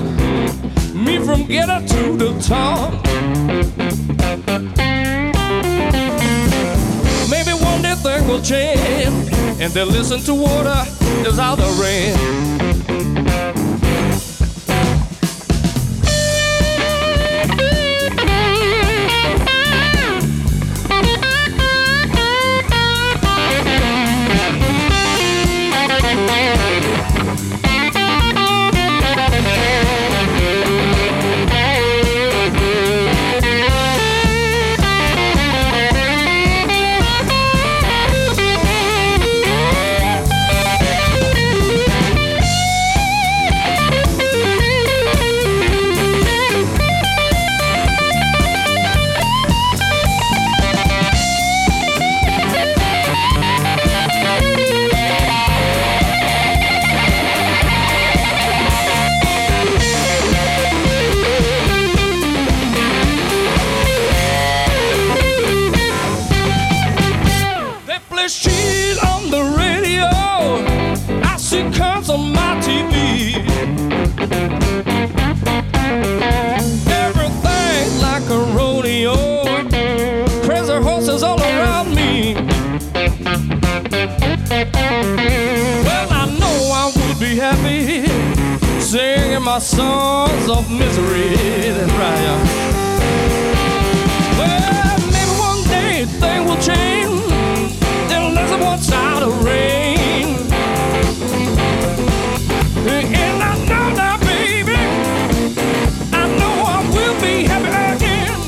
me 0.94 1.18
from 1.18 1.44
getting 1.46 1.86
to 1.86 2.16
the 2.16 2.32
top. 2.40 2.92
Maybe 7.28 7.52
one 7.62 7.82
day 7.82 7.94
things 7.96 8.26
will 8.26 8.40
change 8.40 9.30
and 9.60 9.70
they'll 9.72 9.86
listen 9.86 10.20
to 10.20 10.34
water 10.34 10.82
is 11.28 11.38
out 11.38 11.58
the 11.58 11.68
rain. 11.82 12.93
are 89.54 89.60
sons 89.60 90.48
of 90.50 90.68
misery 90.68 91.28
than 91.72 91.88
triumph. 91.90 92.50
Well, 94.36 94.98
maybe 95.14 95.34
one 95.38 95.62
day 95.68 96.04
things 96.06 96.50
will 96.50 96.60
change. 96.60 97.22
Then 98.08 98.34
less 98.34 98.50
than 98.50 98.60
one 98.60 98.80
side 98.80 99.22
of 99.22 99.44
rain. 99.44 100.34
And 102.86 103.42
I 103.42 103.54
know 103.68 103.94
now, 103.94 104.18
baby, 104.18 104.74
I 106.12 106.26
know 106.38 106.54
I 106.74 106.78
will 106.92 107.16
be 107.20 107.44
happy 107.44 107.70
again. 107.94 108.40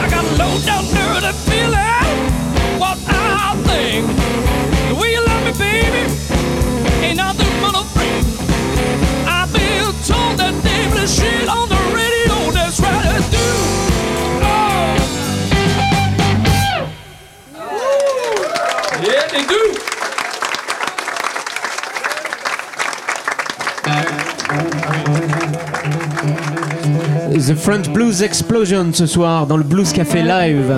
I 0.00 0.08
got 0.08 0.24
a 0.24 0.32
low 0.40 0.54
down 0.64 0.84
dirty 0.94 1.32
feeling. 1.44 2.16
What 2.80 2.98
I 3.06 3.54
think. 3.66 4.59
the 11.16 11.76
radio. 11.94 12.30
The 27.50 27.56
French 27.56 27.90
Blues 27.92 28.22
Explosion 28.22 28.92
ce 28.92 29.06
soir 29.06 29.44
dans 29.46 29.56
le 29.56 29.64
Blues 29.64 29.92
Café 29.92 30.22
Live. 30.22 30.72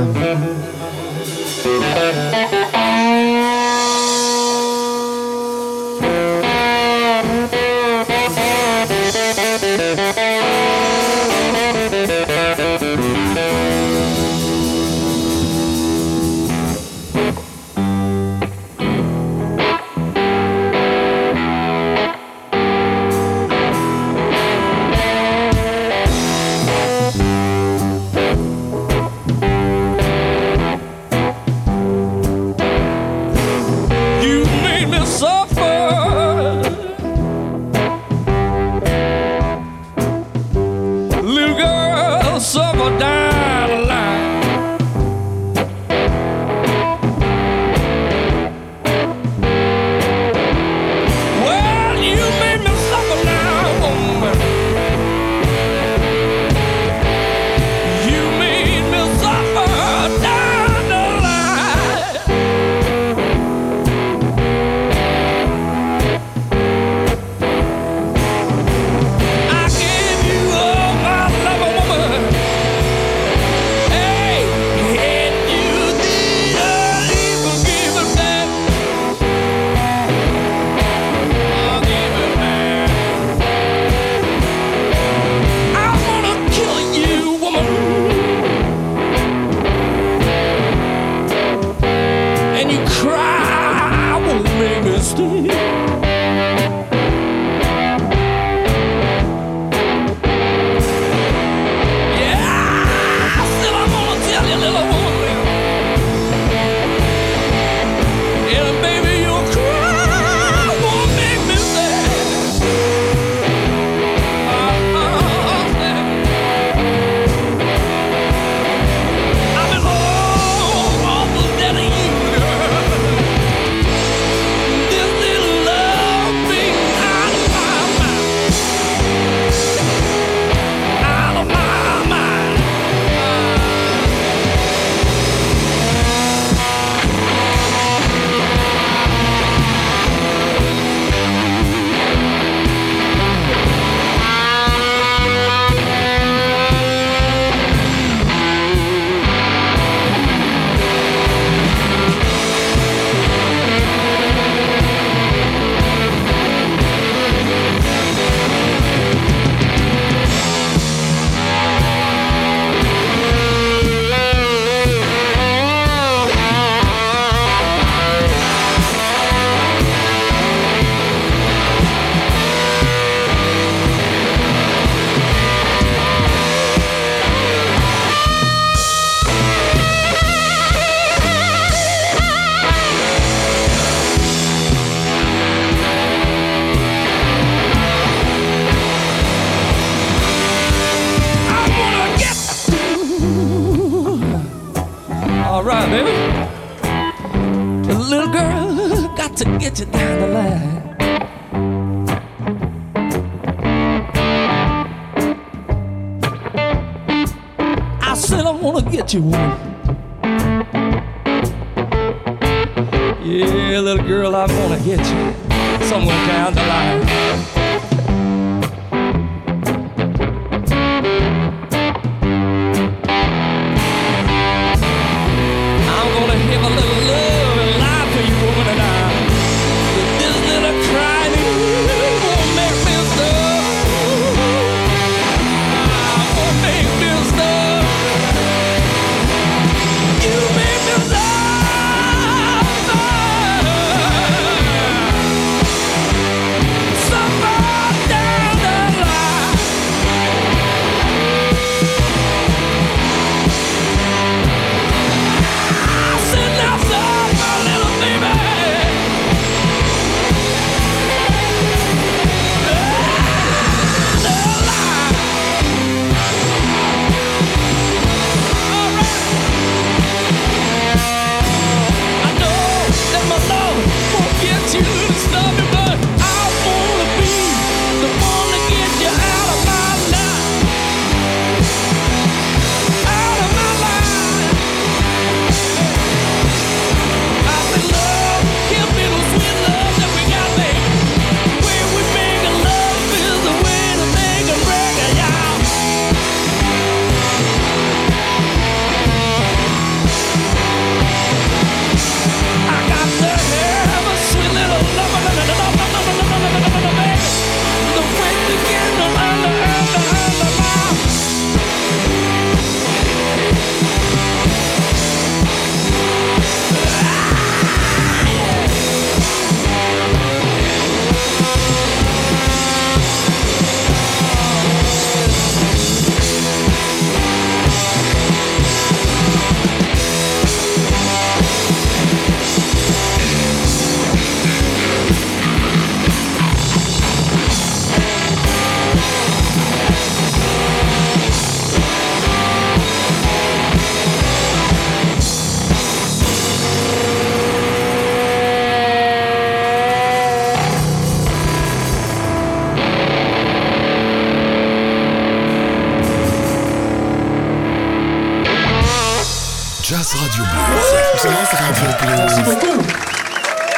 Radio 360.22 360.44
Blues. 360.44 360.88
Jazz 361.20 361.50
Radio 361.58 361.88
Merci 362.16 362.42
Blues. 362.42 362.54
beaucoup. 362.54 362.78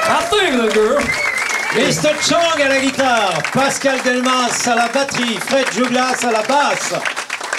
I 0.06 0.20
think 0.28 0.52
the 0.60 0.74
girl. 0.74 1.00
Mr. 1.74 2.12
Chang 2.20 2.60
à 2.62 2.68
la 2.68 2.80
guitare, 2.80 3.42
Pascal 3.52 3.96
Delmas 4.04 4.62
à 4.66 4.74
la 4.74 4.88
batterie, 4.88 5.38
Fred 5.46 5.66
Juglas 5.74 6.22
à 6.22 6.30
la 6.32 6.42
basse. 6.42 6.92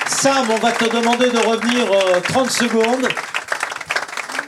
Sam, 0.07 0.45
on 0.51 0.57
va 0.59 0.71
te 0.71 0.86
demander 0.86 1.31
de 1.31 1.38
revenir 1.39 1.91
euh, 1.91 2.19
30 2.21 2.49
secondes 2.51 3.07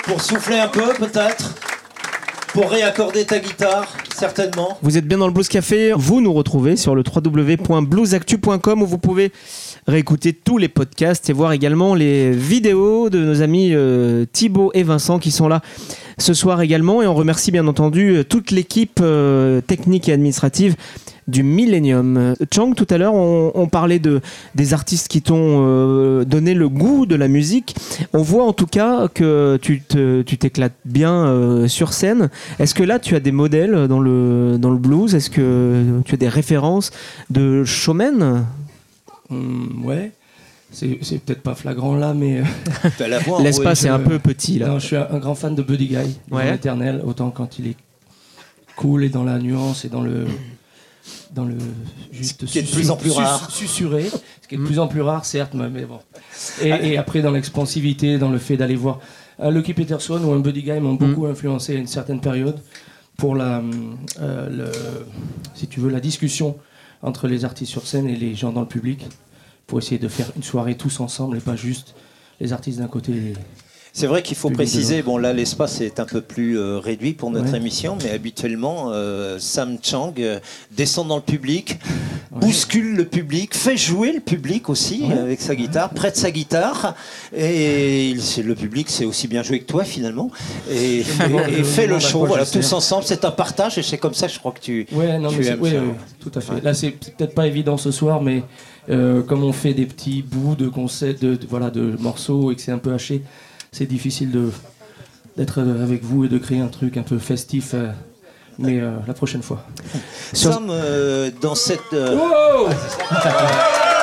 pour 0.03 0.21
souffler 0.21 0.59
un 0.59 0.67
peu 0.67 0.93
peut-être, 0.93 1.55
pour 2.53 2.69
réaccorder 2.71 3.25
ta 3.25 3.39
guitare, 3.39 3.87
certainement. 4.15 4.77
Vous 4.83 4.97
êtes 4.97 5.05
bien 5.07 5.17
dans 5.17 5.27
le 5.27 5.33
Blues 5.33 5.49
Café. 5.49 5.93
Vous 5.95 6.21
nous 6.21 6.31
retrouvez 6.33 6.77
sur 6.77 6.93
le 6.95 7.03
www.bluesactu.com 7.03 8.83
où 8.83 8.85
vous 8.87 8.99
pouvez 8.99 9.31
réécouter 9.87 10.33
tous 10.33 10.57
les 10.57 10.67
podcasts 10.67 11.29
et 11.29 11.33
voir 11.33 11.53
également 11.53 11.95
les 11.95 12.31
vidéos 12.31 13.09
de 13.09 13.19
nos 13.19 13.41
amis 13.41 13.69
euh, 13.73 14.25
Thibaut 14.31 14.71
et 14.73 14.83
Vincent 14.83 15.17
qui 15.17 15.31
sont 15.31 15.47
là 15.47 15.61
ce 16.17 16.33
soir 16.33 16.61
également. 16.61 17.01
Et 17.01 17.07
on 17.07 17.15
remercie 17.15 17.51
bien 17.51 17.67
entendu 17.67 18.17
euh, 18.17 18.23
toute 18.23 18.51
l'équipe 18.51 18.99
euh, 19.01 19.61
technique 19.61 20.09
et 20.09 20.13
administrative 20.13 20.75
du 21.27 21.43
Millennium. 21.43 22.35
Chang, 22.53 22.73
tout 22.73 22.87
à 22.89 22.97
l'heure, 22.97 23.13
on, 23.13 23.67
parlait 23.67 23.99
de, 23.99 24.21
des 24.55 24.73
artistes 24.73 25.09
qui 25.09 25.21
t'ont 25.21 26.23
donné 26.23 26.53
le 26.53 26.69
goût 26.69 27.05
de 27.05 27.15
la 27.15 27.27
musique. 27.27 27.75
On 28.13 28.21
voit 28.21 28.45
en 28.45 28.53
tout 28.53 28.65
cas 28.65 29.09
que 29.13 29.59
tu 29.61 29.81
te- 29.81 30.21
tu 30.21 30.37
t'éclates 30.37 30.77
bien 30.85 31.67
sur 31.67 31.91
scène. 31.91 32.29
Est-ce 32.59 32.73
que 32.73 32.83
là, 32.83 32.97
tu 32.97 33.13
as 33.13 33.19
des 33.19 33.33
modèles 33.33 33.89
dans 33.89 33.99
le, 33.99 34.55
dans 34.57 34.71
le 34.71 34.77
blues? 34.77 35.15
Est-ce 35.15 35.29
que 35.29 35.99
tu 36.05 36.13
as 36.13 36.17
des 36.17 36.29
références 36.29 36.91
de 37.29 37.65
showmen? 37.65 38.45
Hum, 39.29 39.81
ouais. 39.85 40.11
C'est 40.71 40.99
c'est 41.01 41.19
peut-être 41.19 41.41
pas 41.41 41.55
flagrant 41.55 41.95
là, 41.95 42.13
mais. 42.13 42.39
euh, 42.39 42.89
T'as 42.97 43.07
la 43.07 43.19
voix 43.19 43.41
L'espace 43.41 43.85
est 43.85 43.89
un 43.89 43.99
peu 43.99 44.19
petit 44.19 44.59
là. 44.59 44.67
Non, 44.67 44.79
je 44.79 44.85
suis 44.87 44.95
un 44.97 45.07
un 45.11 45.17
grand 45.19 45.35
fan 45.35 45.55
de 45.55 45.61
Buddy 45.61 45.87
Guy, 45.87 46.17
Ouais. 46.29 46.53
éternel, 46.55 47.01
autant 47.05 47.29
quand 47.31 47.57
il 47.59 47.67
est 47.67 47.77
cool 48.75 49.03
et 49.05 49.09
dans 49.09 49.23
la 49.23 49.39
nuance 49.39 49.85
et 49.85 49.89
dans 49.89 50.01
le. 50.01 50.25
Dans 51.33 51.45
le 51.45 51.55
juste 52.11 52.45
qui 52.45 52.59
est 52.59 52.63
de 52.63 52.69
plus 52.69 52.89
en 52.91 52.97
plus 52.97 53.11
rare. 53.11 53.49
susurré, 53.49 54.09
ce 54.41 54.47
qui 54.47 54.55
est 54.55 54.57
de 54.57 54.63
plus 54.63 54.79
en 54.79 54.87
plus 54.87 55.01
rare 55.01 55.23
certes 55.23 55.53
mais 55.53 55.69
mais 55.69 55.85
bon 55.85 55.99
et, 56.61 56.69
et 56.69 56.97
après 56.97 57.21
dans 57.21 57.31
l'expansivité 57.31 58.17
dans 58.17 58.29
le 58.29 58.37
fait 58.39 58.57
d'aller 58.57 58.75
voir 58.75 58.99
un 59.39 59.49
Lucky 59.51 59.73
Peterson 59.73 60.19
ou 60.23 60.33
un 60.33 60.39
Buddy 60.39 60.63
Guy 60.63 60.79
m'ont 60.81 60.95
beaucoup 60.95 61.25
influencé 61.27 61.75
à 61.75 61.79
une 61.79 61.87
certaine 61.87 62.19
période 62.19 62.59
pour 63.17 63.35
la 63.35 63.61
euh, 64.19 64.49
le, 64.49 64.71
si 65.53 65.67
tu 65.67 65.79
veux 65.79 65.89
la 65.89 66.01
discussion 66.01 66.57
entre 67.01 67.27
les 67.27 67.45
artistes 67.45 67.71
sur 67.71 67.85
scène 67.85 68.07
et 68.07 68.15
les 68.15 68.35
gens 68.35 68.51
dans 68.51 68.61
le 68.61 68.67
public 68.67 69.05
pour 69.65 69.79
essayer 69.79 69.99
de 69.99 70.07
faire 70.07 70.31
une 70.35 70.43
soirée 70.43 70.75
tous 70.75 70.99
ensemble 70.99 71.37
et 71.37 71.41
pas 71.41 71.55
juste 71.55 71.95
les 72.39 72.53
artistes 72.53 72.79
d'un 72.79 72.87
côté 72.87 73.33
C'est 73.99 74.05
vrai 74.05 74.21
qu'il 74.21 74.37
faut 74.37 74.51
préciser, 74.51 75.01
bon 75.01 75.17
là 75.17 75.33
l'espace 75.33 75.81
est 75.81 75.99
un 75.99 76.05
peu 76.05 76.21
plus 76.21 76.59
euh, 76.59 76.77
réduit 76.77 77.13
pour 77.13 77.31
notre 77.31 77.49
Ouais. 77.53 77.57
émission, 77.57 77.97
mais 78.03 78.11
habituellement 78.11 78.91
euh, 78.91 79.39
Sam 79.39 79.79
Chang 79.81 80.13
euh, 80.19 80.39
descend 80.69 81.07
dans 81.07 81.15
le 81.15 81.23
public, 81.23 81.79
bouscule 82.29 82.95
le 82.95 83.05
public, 83.05 83.55
fait 83.55 83.75
jouer 83.75 84.11
le 84.11 84.19
public 84.19 84.69
aussi 84.69 85.01
Ouais. 85.03 85.17
avec 85.17 85.41
sa 85.41 85.55
guitare, 85.55 85.89
prête 85.89 86.15
sa 86.15 86.29
guitare, 86.29 86.93
et 87.35 88.09
il- 88.11 88.21
le 88.45 88.53
public 88.53 88.85
c'est 88.87 89.03
aussi 89.05 89.27
bien 89.27 89.41
joué 89.41 89.61
que 89.61 89.65
toi 89.65 89.83
finalement, 89.83 90.29
et, 90.71 91.01
fait 91.01 91.87
le 91.87 91.97
show, 91.97 92.23
voilà, 92.27 92.45
tous 92.45 92.71
ensemble, 92.73 93.03
c'est 93.03 93.25
un 93.25 93.31
partage, 93.31 93.79
et 93.79 93.81
c'est 93.81 93.97
comme 93.97 94.13
ça 94.13 94.27
je 94.27 94.37
crois 94.37 94.51
que 94.51 94.59
tu... 94.61 94.85
Non, 94.91 95.29
Tu 95.31 95.43
aimes 95.47 95.65
ça. 95.65 95.71
tout 96.19 96.31
à 96.35 96.41
fait. 96.41 96.61
Là, 96.63 96.75
c'est 96.75 96.91
peut-être 96.91 97.33
pas 97.33 97.47
évident 97.47 97.77
ce 97.77 97.89
soir, 97.89 98.21
mais 98.21 98.43
euh, 98.91 99.23
comme 99.23 99.43
on 99.43 99.53
fait 99.53 99.73
des 99.73 99.87
petits 99.87 100.21
bouts 100.21 100.53
de 100.55 100.67
concepts, 100.67 101.19
de, 101.23 101.33
de- 101.33 101.47
voilà, 101.49 101.71
de 101.71 101.95
morceaux 101.99 102.51
et 102.51 102.55
que 102.55 102.61
c'est 102.61 102.71
un 102.71 102.77
peu 102.77 102.93
haché, 102.93 103.23
c'est 103.71 103.85
difficile 103.85 104.31
de 104.31 104.51
d'être 105.37 105.61
avec 105.61 106.03
vous 106.03 106.25
et 106.25 106.29
de 106.29 106.37
créer 106.37 106.59
un 106.59 106.67
truc 106.67 106.97
un 106.97 107.03
peu 107.03 107.19
festif. 107.19 107.73
euh, 107.73 107.91
mais 108.59 108.79
euh, 108.79 108.97
la 109.07 109.13
prochaine 109.13 109.43
fois. 109.43 109.63
Sam, 110.33 110.67
euh, 110.69 111.29
dans 111.41 111.53
cette... 111.53 111.91
Wow 111.91 112.69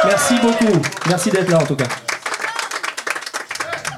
Merci 0.04 0.34
beaucoup. 0.40 0.80
Merci 1.08 1.30
d'être 1.30 1.50
là 1.50 1.60
en 1.60 1.66
tout 1.66 1.74
cas. 1.74 1.88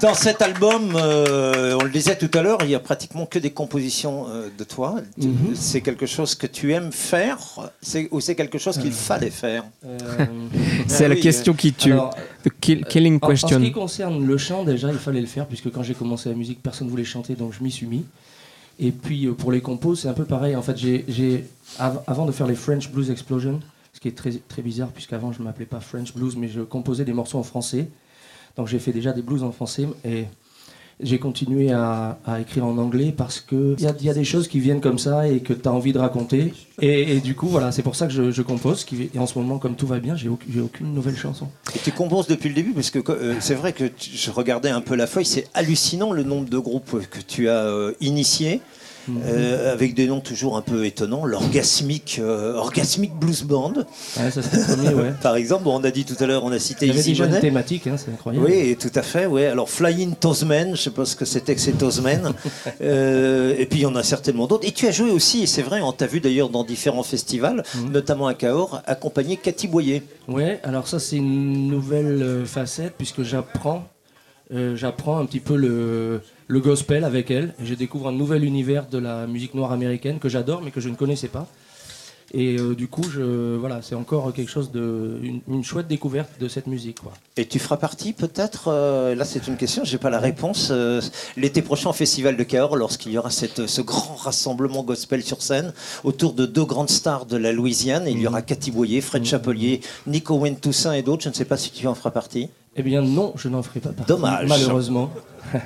Dans 0.03 0.15
cet 0.15 0.43
album, 0.43 0.93
euh, 0.97 1.77
on 1.81 1.85
le 1.85 1.91
disait 1.91 2.17
tout 2.17 2.31
à 2.39 2.43
l'heure, 2.43 2.59
il 2.63 2.69
y 2.71 2.75
a 2.75 2.81
pratiquement 2.81 3.25
que 3.25 3.39
des 3.39 3.51
compositions 3.51 4.27
euh, 4.29 4.49
de 4.57 4.65
toi. 4.65 4.97
Mhm. 5.17 5.55
C'est 5.55 5.81
quelque 5.81 6.07
chose 6.07 6.35
que 6.35 6.47
tu 6.47 6.73
aimes 6.73 6.93
faire 6.93 7.39
ou 8.11 8.21
c'est 8.21 8.35
quelque 8.35 8.59
chose 8.59 8.79
qu'il 8.79 8.93
fallait 8.93 9.31
faire? 9.31 9.65
Euh, 9.87 9.97
C'est 10.87 11.07
Ah 11.07 11.09
la 11.09 11.15
oui, 11.15 11.21
question 11.21 11.55
qui 11.55 11.73
tue. 11.73 11.93
alors, 11.93 12.15
The 12.45 12.51
kill- 12.61 12.85
killing 12.85 13.19
En, 13.23 13.27
en 13.27 13.37
ce 13.37 13.41
question. 13.43 13.61
qui 13.61 13.73
concerne 13.73 14.25
le 14.25 14.37
chant, 14.39 14.65
déjà, 14.65 14.91
il 14.93 14.99
fallait 14.99 15.21
le 15.21 15.27
faire, 15.27 15.47
puisque 15.47 15.71
quand 15.71 15.83
j'ai 15.83 15.95
commencé 15.95 16.29
la 16.29 16.35
musique, 16.35 16.63
personne 16.63 16.87
ne 16.89 16.91
voulait 16.91 17.05
chanter, 17.05 17.35
donc 17.35 17.53
je 17.59 17.63
m'y 17.65 17.71
suis 17.71 17.87
mis. 17.87 18.05
Et 18.79 18.91
puis 18.93 19.27
euh, 19.27 19.33
pour 19.33 19.51
les 19.53 19.61
compos, 19.63 19.95
c'est 19.95 20.09
un 20.09 20.13
peu 20.15 20.25
pareil. 20.27 20.55
En 20.57 20.63
fait, 20.63 20.77
j'ai, 20.77 21.05
j'ai- 21.09 21.47
av- 21.79 22.03
avant 22.07 22.27
de 22.27 22.33
faire 22.33 22.47
les 22.47 22.55
French 22.57 22.91
Blues 22.91 23.11
Explosion, 23.11 23.61
ce 23.95 24.01
qui 24.01 24.09
est 24.09 24.17
très, 24.17 24.33
très 24.33 24.61
bizarre, 24.63 24.89
puisqu'avant 24.89 25.33
je 25.33 25.39
ne 25.41 25.45
m'appelais 25.45 25.65
pas 25.65 25.81
French 25.81 26.13
Blues, 26.13 26.37
mais 26.37 26.49
je 26.49 26.61
composais 26.61 27.05
des 27.05 27.15
morceaux 27.15 27.39
en 27.39 27.43
français. 27.45 27.89
Donc 28.57 28.69
j'ai 28.69 28.79
fait 28.79 28.93
déjà 28.93 29.13
des 29.13 29.23
blues 29.23 29.43
en 29.43 29.53
français 29.53 29.87
et 30.05 30.25
j'ai 31.01 31.19
continué 31.19 31.73
à, 31.73 32.19
écrire 32.41 32.65
en 32.65 32.79
anglais 32.79 33.13
parce 33.15 33.41
qu'il 33.41 33.77
y 33.79 33.87
a, 33.87 33.95
y 34.01 34.09
a 34.09 34.15
des 34.15 34.25
choses 34.25 34.49
qui 34.49 34.61
viennent 34.61 34.81
comme 34.81 34.99
ça 34.99 35.29
et 35.29 35.41
que 35.41 35.53
tu 35.53 35.69
as 35.69 35.73
envie 35.73 35.93
de 35.93 35.99
raconter. 35.99 36.55
Et, 36.81 37.21
du 37.21 37.35
coup, 37.35 37.49
voilà, 37.49 37.71
c'est 37.71 37.83
pour 37.83 37.97
ça 37.97 38.07
que 38.07 38.31
je, 38.31 38.43
compose. 38.43 38.87
Et 39.15 39.19
en 39.19 39.27
ce 39.27 39.39
moment, 39.39 39.59
comme 39.59 39.77
tout 39.77 39.87
va 39.87 39.99
bien, 39.99 40.17
j'ai, 40.17 40.29
aucune- 40.29 40.61
aucune 40.61 40.95
nouvelle 40.95 41.17
chanson. 41.17 41.49
Et 41.75 41.79
tu 41.79 41.93
composes 41.93 42.27
depuis 42.29 42.49
le 42.49 42.55
début 42.55 42.73
parce 42.73 42.91
que 42.91 42.99
euh, 43.11 43.35
c'est 43.41 43.55
vrai 43.55 43.73
que 43.73 43.85
je 43.99 44.31
regardais 44.31 44.71
un 44.71 44.81
peu 44.81 44.95
la 44.95 45.07
feuille, 45.07 45.27
c'est 45.27 45.49
hallucinant 45.53 46.13
le 46.13 46.23
nombre 46.23 46.49
de 46.49 46.59
groupes 46.59 47.07
que 47.11 47.21
tu 47.21 47.49
as 47.49 47.65
euh, 47.65 47.93
initiés. 48.01 48.63
Euh, 49.09 49.73
avec 49.73 49.95
des 49.95 50.07
noms 50.09 50.21
toujours 50.21 50.57
un 50.57 50.63
peu 50.63 50.85
étonnants, 50.85 51.25
l'orgasmique 51.25 52.19
euh, 52.21 52.55
Orgasmic 52.55 53.15
Blues 53.15 53.43
Band, 53.45 53.73
Ouais, 54.19 54.31
ça 54.31 54.43
c'est 54.43 54.67
premier, 54.77 54.95
ouais. 54.95 55.13
par 55.23 55.37
exemple. 55.37 55.65
Bon, 55.65 55.79
on 55.81 55.85
a 55.85 55.91
dit 55.91 56.05
tout 56.05 56.17
à 56.23 56.27
l'heure, 56.27 56.45
on 56.45 56.53
a 56.53 56.59
cité 56.59 56.87
Easy 56.89 57.11
déjà 57.11 57.27
une 57.27 57.39
thématique, 57.41 57.87
hein, 57.87 57.97
c'est 57.97 58.11
incroyable. 58.11 58.47
Oui, 58.47 58.77
tout 58.79 58.91
à 58.95 59.03
fait. 59.03 59.27
Oui. 59.27 59.45
Alors, 59.45 59.69
Flying 59.71 60.15
Toesman, 60.17 60.77
je 60.77 60.83
sais 60.83 60.91
pas 60.91 61.05
ce 61.05 61.15
que 61.17 61.25
c'était 61.25 61.55
que 61.55 61.61
ces 61.61 61.73
Toesmen. 61.73 62.33
Euh, 62.83 63.55
et 63.59 63.67
puis, 63.67 63.81
il 63.81 63.83
y 63.83 63.87
en 63.87 63.97
a 63.97 64.03
certainement 64.03 64.47
d'autres. 64.47 64.67
Et 64.67 64.73
tu 64.73 64.87
as 64.87 64.91
joué 64.91 65.11
aussi, 65.11 65.43
et 65.43 65.47
c'est 65.47 65.63
vrai, 65.63 65.81
on 65.81 65.93
t'a 65.93 66.07
vu 66.07 66.21
d'ailleurs 66.21 66.49
dans 66.51 66.65
différents 66.65 67.03
festivals, 67.03 67.63
Mhm. 67.75 67.93
notamment 67.93 68.27
à 68.27 68.35
Cahors, 68.35 68.83
accompagné 68.87 69.37
Cathy 69.37 69.67
Boyer. 69.69 70.03
Ouais, 70.29 70.61
alors 70.63 70.87
ça 70.89 70.99
c'est 70.99 71.17
une 71.17 71.69
nouvelle 71.69 72.45
facette 72.47 72.95
puisque 72.99 73.23
j'apprends, 73.23 73.85
euh, 74.53 74.77
j'apprends 74.77 75.19
un 75.19 75.27
petit 75.27 75.41
peu 75.41 75.57
le, 75.57 76.21
le 76.47 76.61
gospel 76.61 77.05
avec 77.05 77.31
elle. 77.31 77.55
Et 77.61 77.67
Je 77.67 77.75
découvre 77.75 78.09
un 78.09 78.13
nouvel 78.13 78.45
univers 78.45 78.87
de 78.89 78.99
la 78.99 79.27
musique 79.27 79.55
noire 79.55 79.73
américaine 79.73 80.19
que 80.19 80.29
j'adore 80.29 80.63
mais 80.63 80.71
que 80.71 80.81
je 80.81 80.89
ne 80.89 80.95
connaissais 80.95 81.29
pas. 81.29 81.47
Et 82.33 82.59
euh, 82.59 82.75
du 82.75 82.89
coup, 82.89 83.05
je, 83.05 83.57
voilà, 83.57 83.83
c'est 83.83 83.95
encore 83.95 84.33
quelque 84.33 84.51
chose 84.51 84.73
de, 84.73 85.19
une, 85.23 85.41
une 85.49 85.63
chouette 85.63 85.87
découverte 85.87 86.31
de 86.41 86.49
cette 86.49 86.67
musique, 86.67 87.01
quoi. 87.01 87.13
Et 87.37 87.47
tu 87.47 87.59
feras 87.59 87.77
partie 87.77 88.13
peut-être, 88.13 88.65
euh, 88.67 89.15
là 89.15 89.25
c'est 89.25 89.47
une 89.47 89.57
question, 89.57 89.85
j'ai 89.85 89.99
pas 89.99 90.11
la 90.11 90.19
réponse, 90.19 90.69
euh, 90.73 91.01
l'été 91.37 91.63
prochain 91.63 91.91
au 91.91 91.93
Festival 91.93 92.37
de 92.37 92.43
Cahors, 92.43 92.75
lorsqu'il 92.77 93.13
y 93.13 93.19
aura 93.19 93.31
cette, 93.31 93.69
ce 93.69 93.81
grand 93.81 94.17
rassemblement 94.17 94.83
gospel 94.83 95.23
sur 95.23 95.41
scène, 95.41 95.73
autour 96.03 96.33
de 96.33 96.47
deux 96.47 96.65
grandes 96.65 96.91
stars 96.91 97.27
de 97.27 97.37
la 97.37 97.53
Louisiane, 97.53 98.07
il 98.09 98.19
y 98.19 98.27
aura 98.27 98.43
Cathy 98.43 98.73
Boyer, 98.73 99.01
Fred 99.03 99.25
Chapelier, 99.25 99.81
Nico 100.09 100.35
Wayne 100.37 100.57
Toussaint 100.57 100.95
et 100.95 101.03
d'autres, 101.03 101.23
je 101.23 101.29
ne 101.29 101.35
sais 101.35 101.45
pas 101.45 101.57
si 101.57 101.71
tu 101.71 101.87
en 101.87 101.95
feras 101.95 102.11
partie. 102.11 102.49
Eh 102.75 102.83
bien 102.83 103.03
non, 103.03 103.35
je 103.37 103.49
n'en 103.49 103.63
ferai 103.63 103.81
pas 103.81 103.91
partie. 103.91 104.09
Dommage. 104.09 104.49
Malheureusement. 104.49 105.11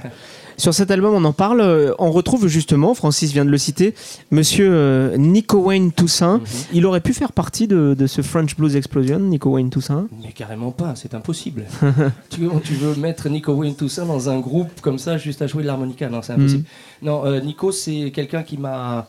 Sur 0.57 0.74
cet 0.74 0.90
album, 0.90 1.14
on 1.14 1.24
en 1.24 1.32
parle. 1.32 1.61
euh, 1.61 1.92
On 1.98 2.11
retrouve 2.11 2.46
justement, 2.46 2.94
Francis 2.94 3.32
vient 3.32 3.44
de 3.44 3.51
le 3.51 3.59
citer, 3.59 3.94
monsieur 4.30 4.68
euh, 4.70 5.16
Nico 5.16 5.59
Wayne 5.59 5.92
Toussaint. 5.92 6.38
Mhm. 6.38 6.44
Il 6.74 6.86
aurait 6.86 7.01
pu 7.01 7.12
faire 7.14 7.32
partie 7.32 7.66
de, 7.66 7.94
de 7.98 8.07
ce 8.07 8.22
French 8.22 8.57
Blues 8.57 8.76
Explosion, 8.76 9.18
Nico 9.20 9.51
Wayne 9.51 9.70
Toussaint? 9.70 10.07
Mais 10.22 10.32
carrément 10.32 10.70
pas, 10.70 10.94
c'est 10.96 11.14
impossible. 11.14 11.64
tu, 12.30 12.48
tu 12.64 12.74
veux 12.74 12.94
mettre 12.96 13.28
Nico 13.28 13.53
Wayne 13.55 13.74
Toussaint 13.74 14.07
dans 14.07 14.28
un 14.28 14.38
groupe 14.40 14.80
comme 14.82 14.98
ça 14.98 15.16
juste 15.16 15.40
à 15.42 15.46
jouer 15.46 15.62
de 15.62 15.68
l'harmonica? 15.68 16.09
Non, 16.09 16.20
c'est 16.22 16.32
impossible. 16.34 16.64
Non, 17.03 17.24
euh, 17.24 17.40
Nico, 17.40 17.72
c'est 17.72 18.11
quelqu'un 18.14 18.42
qui 18.42 18.59
m'a. 18.59 19.09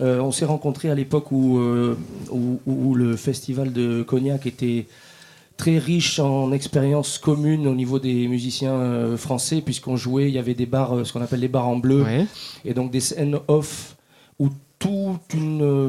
euh, 0.00 0.20
on 0.20 0.30
s'est 0.32 0.44
rencontrés 0.44 0.90
à 0.90 0.94
l'époque 0.94 1.32
où, 1.32 1.58
euh, 1.58 1.96
où, 2.30 2.60
où 2.66 2.94
le 2.94 3.16
festival 3.16 3.72
de 3.72 4.02
Cognac 4.02 4.46
était 4.46 4.86
très 5.62 5.78
riche 5.78 6.18
en 6.18 6.50
expériences 6.50 7.18
communes 7.18 7.68
au 7.68 7.74
niveau 7.76 8.00
des 8.00 8.26
musiciens 8.26 8.72
euh, 8.72 9.16
français, 9.16 9.60
puisqu'on 9.60 9.96
jouait, 9.96 10.26
il 10.28 10.34
y 10.34 10.38
avait 10.38 10.54
des 10.54 10.66
bars, 10.66 10.92
euh, 10.96 11.04
ce 11.04 11.12
qu'on 11.12 11.22
appelle 11.22 11.38
les 11.38 11.46
bars 11.46 11.68
en 11.68 11.76
bleu, 11.76 12.02
Ouais. 12.02 12.26
et 12.64 12.74
donc 12.74 12.90
des 12.90 12.98
scènes 12.98 13.38
off 13.46 13.94
où 14.40 14.48
toute 14.80 15.32
une, 15.34 15.62
euh, 15.62 15.88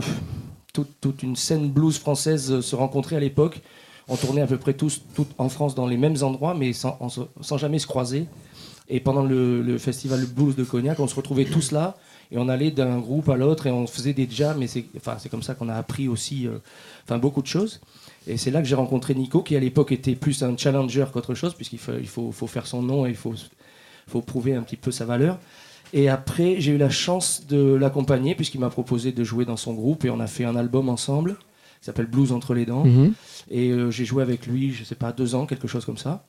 toute, 0.74 0.92
toute 1.02 1.24
une 1.24 1.36
scène 1.36 1.72
blues 1.72 1.98
française 1.98 2.60
se 2.60 2.76
rencontrait 2.76 3.16
à 3.16 3.20
l'époque. 3.20 3.62
On 4.08 4.16
tournait 4.16 4.42
à 4.42 4.48
peu 4.48 4.58
près 4.58 4.74
tous, 4.76 5.02
en 5.40 5.50
France 5.50 5.74
dans 5.74 5.88
les 5.88 5.98
mêmes 5.98 6.18
endroits, 6.22 6.54
mais 6.54 6.72
sans, 6.72 6.96
en 7.00 7.08
sans 7.42 7.58
jamais 7.58 7.80
se 7.80 7.88
croiser. 7.88 8.28
Et 8.90 9.00
pendant 9.00 9.24
le, 9.24 9.64
le 9.64 9.80
festival 9.80 10.24
blues 10.28 10.56
de 10.56 10.64
Cognac, 10.64 11.00
on 11.00 11.08
se 11.08 11.16
retrouvait 11.16 11.46
tous 11.46 11.72
là 11.72 11.96
et 12.32 12.38
on 12.38 12.48
allait 12.48 12.70
d'un 12.70 13.00
groupe 13.00 13.30
à 13.30 13.38
l'autre 13.38 13.66
et 13.66 13.72
on 13.72 13.88
faisait 13.88 14.14
des 14.14 14.28
jams. 14.30 14.62
Et 14.62 14.68
c'est 14.68 14.86
enfin, 14.98 15.18
comme 15.32 15.42
ça 15.42 15.56
qu'on 15.56 15.70
a 15.70 15.74
appris 15.76 16.08
aussi 16.08 16.46
euh, 16.48 16.60
enfin, 17.06 17.18
beaucoup 17.18 17.42
de 17.42 17.48
choses. 17.48 17.80
Et 18.28 18.38
c'est 18.38 18.52
là 18.52 18.62
que 18.62 18.68
j'ai 18.68 18.76
rencontré 18.76 19.14
Nico, 19.16 19.42
qui 19.42 19.56
à 19.56 19.60
l'époque 19.60 19.92
était 19.92 20.16
plus 20.16 20.44
un 20.44 20.56
challenger 20.58 21.06
qu'autre 21.12 21.34
chose, 21.36 21.54
puisqu'il 21.54 21.80
faut, 21.80 21.92
il 22.00 22.08
faut, 22.08 22.32
faut 22.32 22.48
faire 22.48 22.66
son 22.68 22.82
nom 22.82 23.06
et 23.06 23.10
il 23.10 23.16
faut 23.16 23.34
faut 24.08 24.22
prouver 24.22 24.54
un 24.54 24.62
petit 24.64 24.76
peu 24.76 24.92
sa 24.92 25.06
valeur. 25.06 25.40
Et 25.94 26.10
après, 26.10 26.56
j'ai 26.60 26.72
eu 26.74 26.78
la 26.78 26.90
chance 26.90 27.44
de 27.48 27.74
l'accompagner 27.76 28.36
puisqu'il 28.36 28.60
m'a 28.60 28.70
proposé 28.70 29.12
de 29.14 29.24
jouer 29.24 29.46
dans 29.46 29.56
son 29.58 29.74
groupe 29.74 30.04
et 30.06 30.10
on 30.10 30.20
a 30.20 30.28
fait 30.28 30.44
un 30.44 30.56
album 30.56 30.90
ensemble 30.90 31.36
qui 31.80 31.86
s'appelle 31.86 32.08
Blues 32.08 32.32
entre 32.34 32.54
les 32.54 32.66
dents. 32.66 32.84
Mhm. 32.86 33.14
Et 33.52 33.70
euh, 33.70 33.92
j'ai 33.92 34.04
joué 34.06 34.22
avec 34.24 34.46
lui, 34.48 34.72
je 34.74 34.84
sais 34.84 34.96
pas, 34.96 35.12
deux 35.14 35.36
ans, 35.36 35.46
quelque 35.46 35.68
chose 35.68 35.86
comme 35.86 35.98
ça. 35.98 36.26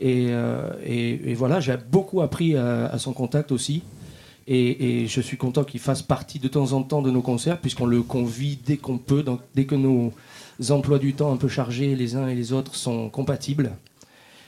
Et, 0.00 0.26
euh, 0.30 0.70
et- 0.84 1.30
et 1.30 1.34
voilà, 1.34 1.60
j'ai 1.60 1.76
beaucoup 1.90 2.20
appris 2.22 2.56
à, 2.56 2.86
à 2.86 2.98
son 2.98 3.12
contact 3.12 3.52
aussi. 3.52 3.82
Et, 4.46 5.02
et 5.02 5.06
je 5.06 5.20
suis 5.22 5.36
content 5.38 5.64
qu'il 5.64 5.80
fasse 5.80 6.02
partie 6.02 6.38
de 6.38 6.48
temps 6.48 6.72
en 6.72 6.82
temps 6.82 7.00
de 7.02 7.10
nos 7.10 7.22
concerts, 7.22 7.58
puisqu'on 7.60 7.86
le 7.86 8.02
convie 8.02 8.58
dès 8.64 8.76
qu'on 8.76 8.98
peut, 8.98 9.24
dès 9.54 9.64
que 9.64 9.74
nos 9.74 10.12
emplois 10.70 10.98
du 10.98 11.14
temps 11.14 11.32
un 11.32 11.36
peu 11.36 11.48
chargés 11.48 11.94
les 11.96 12.16
uns 12.16 12.28
et 12.28 12.34
les 12.34 12.52
autres 12.52 12.74
sont 12.74 13.08
compatibles. 13.10 13.72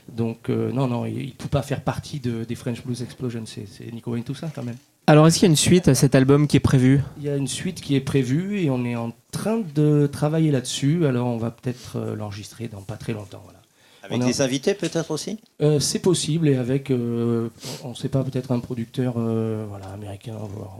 Donc 0.09 0.51
euh, 0.51 0.71
non, 0.73 0.87
non, 0.87 1.05
il 1.07 1.27
ne 1.27 1.31
peut 1.33 1.49
pas 1.49 1.63
faire 1.63 1.83
partie 1.83 2.21
de, 2.21 2.45
des 2.45 2.55
French 2.55 2.83
Blues 2.85 3.03
Explosion, 3.03 3.43
c'est 3.47 3.93
Nico 3.93 4.13
Wayne 4.13 4.23
tout 4.25 4.35
ça 4.35 4.51
quand 4.55 4.63
même. 4.63 4.77
Alors, 5.09 5.27
est-ce 5.29 5.39
qu'il 5.39 5.47
y 5.47 5.51
a 5.51 5.51
une 5.51 5.57
suite 5.57 5.87
à 5.87 5.95
cet 5.95 6.17
album 6.17 6.49
qui 6.49 6.57
est 6.57 6.61
prévue 6.61 7.01
Il 7.19 7.23
y 7.25 7.29
a 7.29 7.37
une 7.37 7.47
suite 7.47 7.81
qui 7.81 7.95
est 7.95 8.01
prévue 8.01 8.61
et 8.61 8.71
on 8.71 8.85
est 8.85 8.97
en 8.97 9.13
train 9.31 9.63
de 9.75 10.09
travailler 10.11 10.51
là-dessus, 10.51 11.07
alors 11.07 11.29
on 11.29 11.37
va 11.37 11.53
peut-être 11.53 11.97
euh, 11.97 12.17
l'enregistrer 12.17 12.67
dans 12.67 12.81
pas 12.83 12.97
très 12.97 13.13
longtemps. 13.13 13.41
Voilà. 13.45 13.61
Avec 14.03 14.21
a- 14.23 14.27
des 14.27 14.41
invités 14.43 14.75
peut-être 14.75 15.13
aussi? 15.13 15.39
Euh, 15.63 15.79
c'est 15.79 16.01
possible 16.01 16.49
et 16.49 16.57
avec, 16.57 16.91
euh, 16.91 17.49
on 17.85 17.91
ne 17.91 17.95
sait 17.95 18.09
pas, 18.09 18.25
peut-être 18.25 18.51
un 18.51 18.59
producteur 18.59 19.15
euh, 19.19 19.65
voilà, 19.69 19.87
américain. 19.91 20.35
voire- 20.53 20.77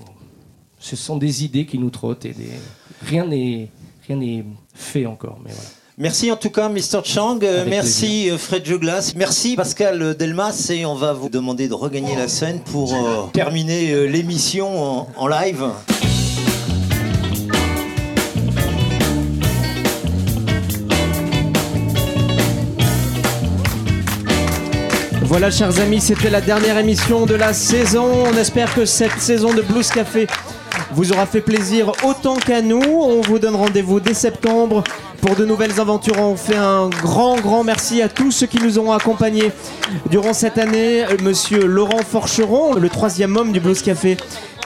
Ce 0.81 0.97
sont 0.97 1.18
des 1.18 1.45
idées 1.45 1.64
qui 1.66 1.79
nous 1.79 1.91
trottent 1.91 2.24
et 2.24 2.33
des... 2.33 2.51
rien 3.03 3.27
n'est 3.27 3.70
rien 4.07 4.16
n'est 4.16 4.44
fait 4.74 5.07
encore. 5.07 5.38
Mais 5.44 5.50
voilà. 5.52 5.68
Merci 5.98 6.30
en 6.30 6.36
tout 6.36 6.50
cas, 6.50 6.68
Mr. 6.68 7.00
Chang. 7.04 7.38
Euh, 7.42 7.61
Avec 7.62 7.70
merci, 7.70 8.30
euh, 8.30 8.36
Fred 8.36 8.66
Juglas. 8.66 9.14
Merci, 9.16 9.57
Pascal 9.57 10.14
Delmas. 10.14 10.70
Et 10.70 10.84
on 10.84 10.94
va 10.94 11.14
vous 11.14 11.30
demander 11.30 11.68
de 11.68 11.74
regagner 11.74 12.14
la 12.16 12.28
scène 12.28 12.61
pour 12.61 12.92
euh, 12.94 13.26
terminer 13.32 13.92
euh, 13.92 14.04
l'émission 14.04 14.82
en, 14.82 15.09
en 15.16 15.26
live. 15.26 15.64
Voilà, 25.22 25.50
chers 25.50 25.80
amis, 25.80 26.00
c'était 26.00 26.30
la 26.30 26.40
dernière 26.40 26.78
émission 26.78 27.26
de 27.26 27.34
la 27.34 27.52
saison. 27.52 28.07
On 28.32 28.36
espère 28.36 28.72
que 28.74 28.84
cette 28.84 29.18
saison 29.20 29.52
de 29.52 29.61
Blues 29.62 29.88
Café 29.90 30.26
vous 30.97 31.12
aura 31.12 31.26
fait 31.26 31.42
plaisir 31.42 31.92
autant 32.05 32.36
qu'à 32.36 32.62
nous. 32.62 32.80
On 32.80 33.20
vous 33.20 33.38
donne 33.38 33.55
rendez-vous 33.55 34.01
dès 34.01 34.14
septembre 34.14 34.82
pour 35.20 35.36
de 35.36 35.44
nouvelles 35.44 35.78
aventures. 35.78 36.18
On 36.18 36.36
fait 36.36 36.57
un 36.57 36.88
grand, 36.88 37.36
grand 37.36 37.64
merci 37.64 38.01
à 38.01 38.09
tous 38.09 38.30
ceux 38.30 38.47
qui 38.47 38.59
nous 38.62 38.78
ont 38.78 38.90
accompagnés 38.90 39.53
durant 40.09 40.32
cette 40.32 40.57
année. 40.57 41.05
Monsieur 41.22 41.66
Laurent 41.66 41.99
Forcheron, 41.99 42.76
le 42.76 42.88
troisième 42.88 43.36
homme 43.36 43.53
du 43.53 43.61
Blues 43.61 43.82
Café, 43.82 44.16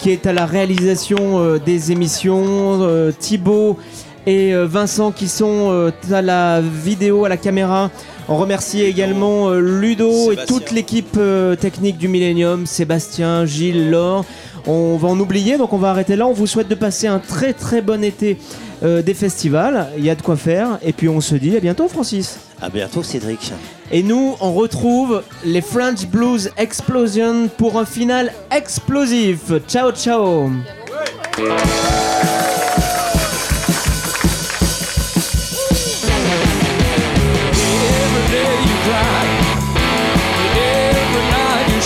qui 0.01 0.11
est 0.11 0.25
à 0.25 0.33
la 0.33 0.47
réalisation 0.47 1.41
euh, 1.41 1.59
des 1.59 1.91
émissions. 1.91 2.79
Euh, 2.83 3.11
Thibaut 3.11 3.77
et 4.25 4.55
euh, 4.55 4.67
Vincent 4.67 5.11
qui 5.11 5.27
sont 5.27 5.91
à 6.13 6.23
la 6.23 6.61
vidéo, 6.61 7.25
à 7.25 7.29
la 7.29 7.39
caméra. 7.39 7.91
On 8.29 8.37
remercie 8.37 8.83
également 8.83 9.51
Ludo 9.51 10.31
et 10.31 10.37
toute 10.47 10.71
l'équipe 10.71 11.19
technique 11.61 11.99
du 11.99 12.07
Millennium, 12.07 12.67
Sébastien, 12.67 13.45
Gilles, 13.47 13.91
Laure. 13.91 14.25
On 14.67 14.97
va 14.97 15.09
en 15.09 15.19
oublier, 15.19 15.59
donc 15.59 15.73
on 15.73 15.79
va 15.79 15.91
arrêter 15.91 16.17
là. 16.17 16.27
On 16.27 16.33
vous 16.33 16.47
souhaite 16.47 16.69
de 16.69 16.75
passer 16.75 17.07
un 17.07 17.19
très 17.19 17.53
très 17.53 17.83
bon 17.83 18.03
été 18.03 18.39
euh, 18.83 19.03
des 19.03 19.15
festivals. 19.15 19.89
Il 19.97 20.05
y 20.05 20.11
a 20.11 20.15
de 20.15 20.23
quoi 20.23 20.37
faire. 20.37 20.79
Et 20.83 20.93
puis 20.93 21.09
on 21.09 21.21
se 21.21 21.35
dit 21.35 21.57
à 21.57 21.61
bientôt, 21.61 21.89
Francis. 21.89 22.39
À 22.61 22.69
bientôt, 22.69 23.03
Cédric. 23.03 23.53
Et 23.91 24.03
nous, 24.03 24.37
on 24.41 24.53
retrouve 24.53 25.23
les 25.45 25.63
French 25.63 26.07
Blues 26.07 26.51
Explosion 26.57 27.49
pour 27.57 27.79
un 27.79 27.85
final 27.85 28.33
explosif. 28.51 29.53
Ciao, 29.67 29.93
ciao. 29.93 30.51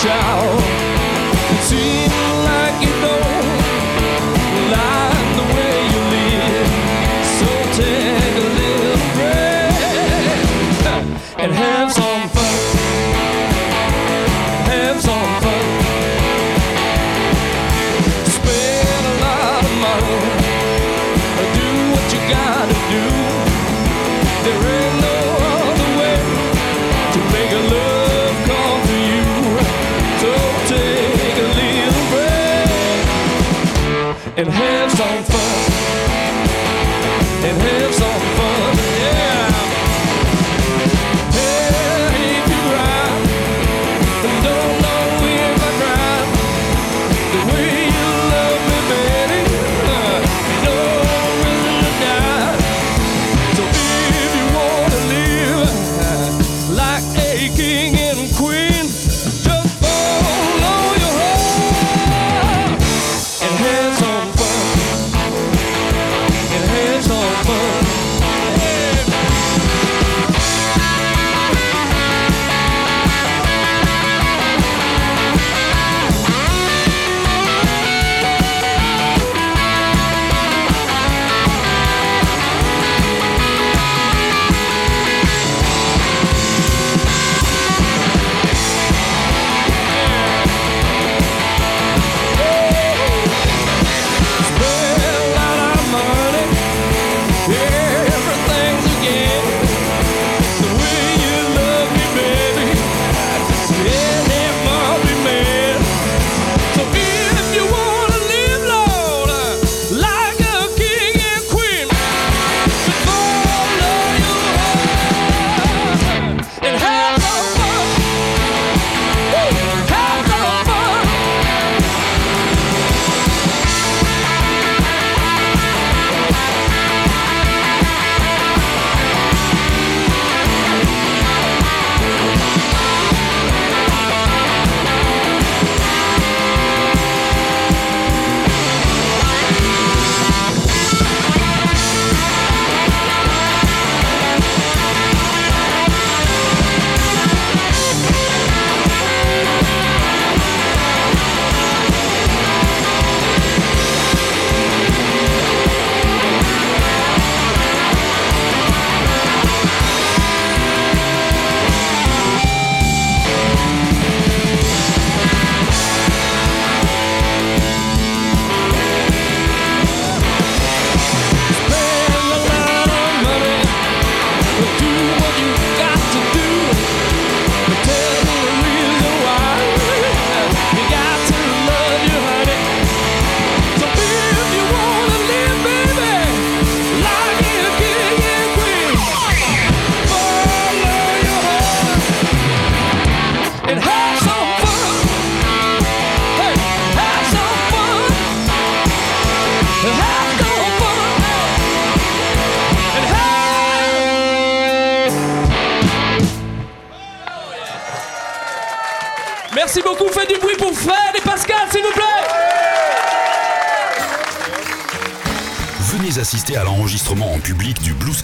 Shout. 0.04 0.63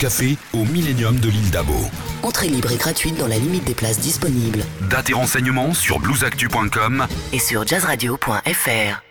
Café 0.01 0.39
au 0.55 0.65
Millennium 0.65 1.21
de 1.21 1.29
l'île 1.29 1.51
d'Abo. 1.51 1.77
Entrée 2.23 2.49
libre 2.49 2.73
et 2.73 2.77
gratuite 2.77 3.19
dans 3.19 3.29
la 3.29 3.37
limite 3.37 3.65
des 3.65 3.75
places 3.75 3.99
disponibles. 3.99 4.65
Date 4.89 5.11
et 5.11 5.13
renseignements 5.13 5.75
sur 5.75 6.01
bluesactu.com 6.01 7.07
Et 7.35 7.39
sur 7.39 7.67
jazzradio.fr. 7.67 9.10